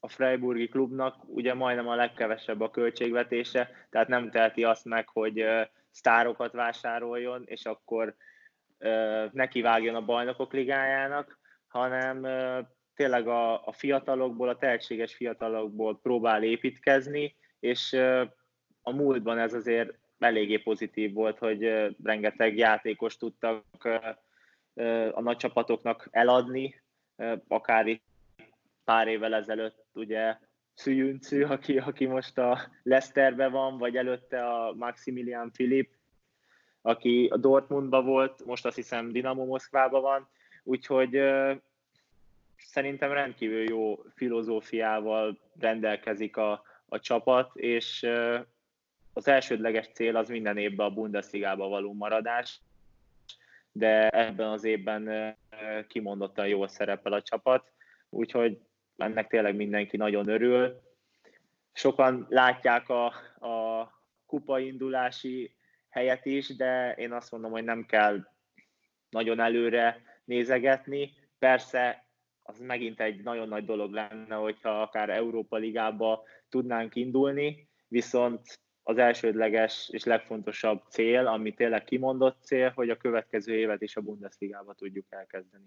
a 0.00 0.08
Freiburgi 0.08 0.68
klubnak 0.68 1.16
ugye 1.26 1.54
majdnem 1.54 1.88
a 1.88 1.94
legkevesebb 1.94 2.60
a 2.60 2.70
költségvetése, 2.70 3.70
tehát 3.90 4.08
nem 4.08 4.30
teheti 4.30 4.64
azt 4.64 4.84
meg, 4.84 5.08
hogy 5.08 5.44
sztárokat 5.90 6.52
vásároljon, 6.52 7.42
és 7.46 7.64
akkor 7.64 8.14
nekivágjon 9.32 9.94
a 9.94 10.04
bajnokok 10.04 10.52
ligájának, 10.52 11.38
hanem 11.66 12.26
tényleg 12.94 13.28
a, 13.28 13.66
a 13.66 13.72
fiatalokból, 13.72 14.48
a 14.48 14.56
tehetséges 14.56 15.14
fiatalokból 15.14 15.98
próbál 16.02 16.42
építkezni, 16.42 17.36
és 17.60 17.92
a 18.82 18.92
múltban 18.92 19.38
ez 19.38 19.54
azért 19.54 19.98
eléggé 20.18 20.56
pozitív 20.56 21.12
volt, 21.12 21.38
hogy 21.38 21.94
rengeteg 22.02 22.56
játékos 22.56 23.16
tudtak 23.16 23.64
a 25.12 25.20
nagy 25.20 25.36
csapatoknak 25.36 26.08
eladni, 26.10 26.82
akár 27.48 27.86
itt 27.86 28.02
pár 28.84 29.08
évvel 29.08 29.34
ezelőtt 29.34 29.84
ugye 29.92 30.36
Szüjüncű, 30.74 31.42
aki, 31.42 31.78
aki 31.78 32.06
most 32.06 32.38
a 32.38 32.58
Leicesterben 32.82 33.52
van, 33.52 33.78
vagy 33.78 33.96
előtte 33.96 34.46
a 34.46 34.74
Maximilian 34.74 35.50
Filip, 35.50 35.90
aki 36.82 37.28
a 37.32 37.36
Dortmundban 37.36 38.04
volt, 38.04 38.44
most 38.44 38.66
azt 38.66 38.76
hiszem 38.76 39.12
Dinamo 39.12 39.44
Moszkvában 39.44 40.02
van, 40.02 40.28
úgyhogy 40.62 41.20
szerintem 42.64 43.12
rendkívül 43.12 43.68
jó 43.68 44.02
filozófiával 44.14 45.38
rendelkezik 45.58 46.36
a, 46.36 46.62
a 46.88 47.00
csapat, 47.00 47.56
és 47.56 48.06
az 49.12 49.28
elsődleges 49.28 49.88
cél 49.92 50.16
az 50.16 50.28
minden 50.28 50.56
évben 50.56 50.86
a 50.86 50.94
Bundesligába 50.94 51.68
való 51.68 51.92
maradás, 51.92 52.60
de 53.72 54.08
ebben 54.08 54.48
az 54.48 54.64
évben 54.64 55.36
kimondottan 55.88 56.46
jól 56.46 56.68
szerepel 56.68 57.12
a 57.12 57.22
csapat, 57.22 57.72
úgyhogy 58.10 58.58
ennek 58.96 59.26
tényleg 59.26 59.56
mindenki 59.56 59.96
nagyon 59.96 60.28
örül. 60.28 60.80
Sokan 61.72 62.26
látják 62.28 62.88
a, 62.88 63.06
a 63.48 63.90
kupaindulási 64.26 65.54
helyet 65.88 66.26
is, 66.26 66.56
de 66.56 66.92
én 66.92 67.12
azt 67.12 67.30
mondom, 67.30 67.50
hogy 67.50 67.64
nem 67.64 67.86
kell 67.86 68.28
nagyon 69.10 69.40
előre 69.40 70.02
nézegetni. 70.24 71.12
Persze 71.38 72.03
az 72.46 72.58
megint 72.58 73.00
egy 73.00 73.22
nagyon 73.22 73.48
nagy 73.48 73.64
dolog 73.64 73.92
lenne, 73.92 74.34
hogyha 74.34 74.82
akár 74.82 75.10
Európa 75.10 75.56
Ligába 75.56 76.22
tudnánk 76.48 76.94
indulni, 76.94 77.68
viszont 77.88 78.60
az 78.82 78.98
elsődleges 78.98 79.88
és 79.92 80.04
legfontosabb 80.04 80.82
cél, 80.88 81.26
ami 81.26 81.54
tényleg 81.54 81.84
kimondott 81.84 82.36
cél, 82.42 82.72
hogy 82.74 82.90
a 82.90 82.96
következő 82.96 83.54
évet 83.54 83.82
is 83.82 83.96
a 83.96 84.00
Bundesligába 84.00 84.74
tudjuk 84.74 85.06
elkezdeni. 85.08 85.64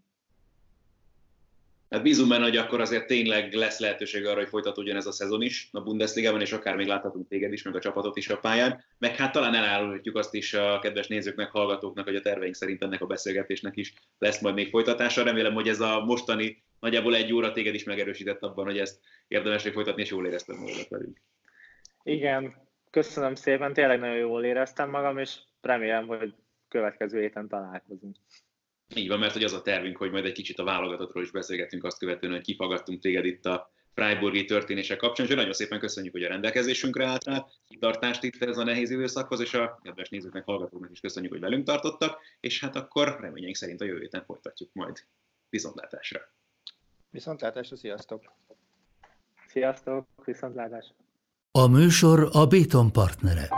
Hát 1.89 2.01
bízunk 2.01 2.29
benne, 2.29 2.43
hogy 2.43 2.57
akkor 2.57 2.81
azért 2.81 3.07
tényleg 3.07 3.53
lesz 3.53 3.79
lehetőség 3.79 4.25
arra, 4.25 4.39
hogy 4.39 4.47
folytatódjon 4.47 4.95
ez 4.95 5.05
a 5.05 5.11
szezon 5.11 5.41
is 5.41 5.69
a 5.71 5.81
Bundesligában, 5.81 6.41
és 6.41 6.51
akár 6.51 6.75
még 6.75 6.87
láthatunk 6.87 7.27
téged 7.27 7.53
is, 7.53 7.63
meg 7.63 7.75
a 7.75 7.79
csapatot 7.79 8.17
is 8.17 8.29
a 8.29 8.37
pályán. 8.37 8.83
Meg 8.97 9.15
hát 9.15 9.31
talán 9.31 9.53
elárulhatjuk 9.53 10.15
azt 10.15 10.33
is 10.33 10.53
a 10.53 10.79
kedves 10.79 11.07
nézőknek, 11.07 11.51
hallgatóknak, 11.51 12.05
hogy 12.05 12.15
a 12.15 12.21
terveink 12.21 12.55
szerint 12.55 12.83
ennek 12.83 13.01
a 13.01 13.05
beszélgetésnek 13.05 13.75
is 13.75 13.93
lesz 14.17 14.41
majd 14.41 14.55
még 14.55 14.69
folytatása. 14.69 15.23
Remélem, 15.23 15.53
hogy 15.53 15.67
ez 15.67 15.79
a 15.79 16.03
mostani 16.05 16.63
nagyjából 16.79 17.15
egy 17.15 17.33
óra 17.33 17.51
téged 17.51 17.73
is 17.73 17.83
megerősített 17.83 18.41
abban, 18.41 18.65
hogy 18.65 18.77
ezt 18.77 18.99
érdemes 19.27 19.63
folytatni, 19.63 20.01
és 20.01 20.09
jól 20.09 20.27
éreztem 20.27 20.57
magad 20.57 20.85
velünk. 20.89 21.21
Igen, 22.03 22.55
köszönöm 22.89 23.35
szépen, 23.35 23.73
tényleg 23.73 23.99
nagyon 23.99 24.17
jól 24.17 24.43
éreztem 24.43 24.89
magam, 24.89 25.17
és 25.17 25.39
remélem, 25.61 26.07
hogy 26.07 26.33
következő 26.67 27.19
héten 27.19 27.47
találkozunk. 27.47 28.15
Így 28.95 29.07
van, 29.07 29.19
mert 29.19 29.33
hogy 29.33 29.43
az 29.43 29.53
a 29.53 29.61
tervünk, 29.61 29.97
hogy 29.97 30.11
majd 30.11 30.25
egy 30.25 30.31
kicsit 30.31 30.59
a 30.59 30.63
válogatottról 30.63 31.23
is 31.23 31.31
beszélgetünk 31.31 31.83
azt 31.83 31.99
követően, 31.99 32.33
hogy 32.33 32.43
kifaggattunk 32.43 33.01
téged 33.01 33.25
itt 33.25 33.45
a 33.45 33.71
Freiburgi 33.93 34.45
történések 34.45 34.97
kapcsán, 34.97 35.25
és 35.25 35.35
nagyon 35.35 35.53
szépen 35.53 35.79
köszönjük, 35.79 36.13
hogy 36.13 36.23
a 36.23 36.27
rendelkezésünkre 36.27 37.05
álltál, 37.05 37.49
kitartást 37.67 38.23
itt 38.23 38.43
ez 38.43 38.57
a 38.57 38.63
nehéz 38.63 38.89
időszakhoz, 38.89 39.39
és 39.39 39.53
a 39.53 39.79
kedves 39.83 40.09
nézőknek, 40.09 40.43
hallgatóknak 40.43 40.91
is 40.91 40.99
köszönjük, 40.99 41.31
hogy 41.31 41.41
velünk 41.41 41.65
tartottak, 41.65 42.19
és 42.39 42.59
hát 42.59 42.75
akkor 42.75 43.17
reményeink 43.19 43.55
szerint 43.55 43.81
a 43.81 43.85
jövő 43.85 43.99
héten 43.99 44.23
folytatjuk 44.25 44.69
majd. 44.73 45.03
Viszontlátásra! 45.49 46.19
Viszontlátásra, 47.09 47.75
sziasztok! 47.75 48.23
Sziasztok, 49.47 50.07
viszontlátásra! 50.25 50.95
A 51.51 51.67
műsor 51.67 52.29
a 52.31 52.45
Béton 52.45 52.91
partnere. 52.91 53.49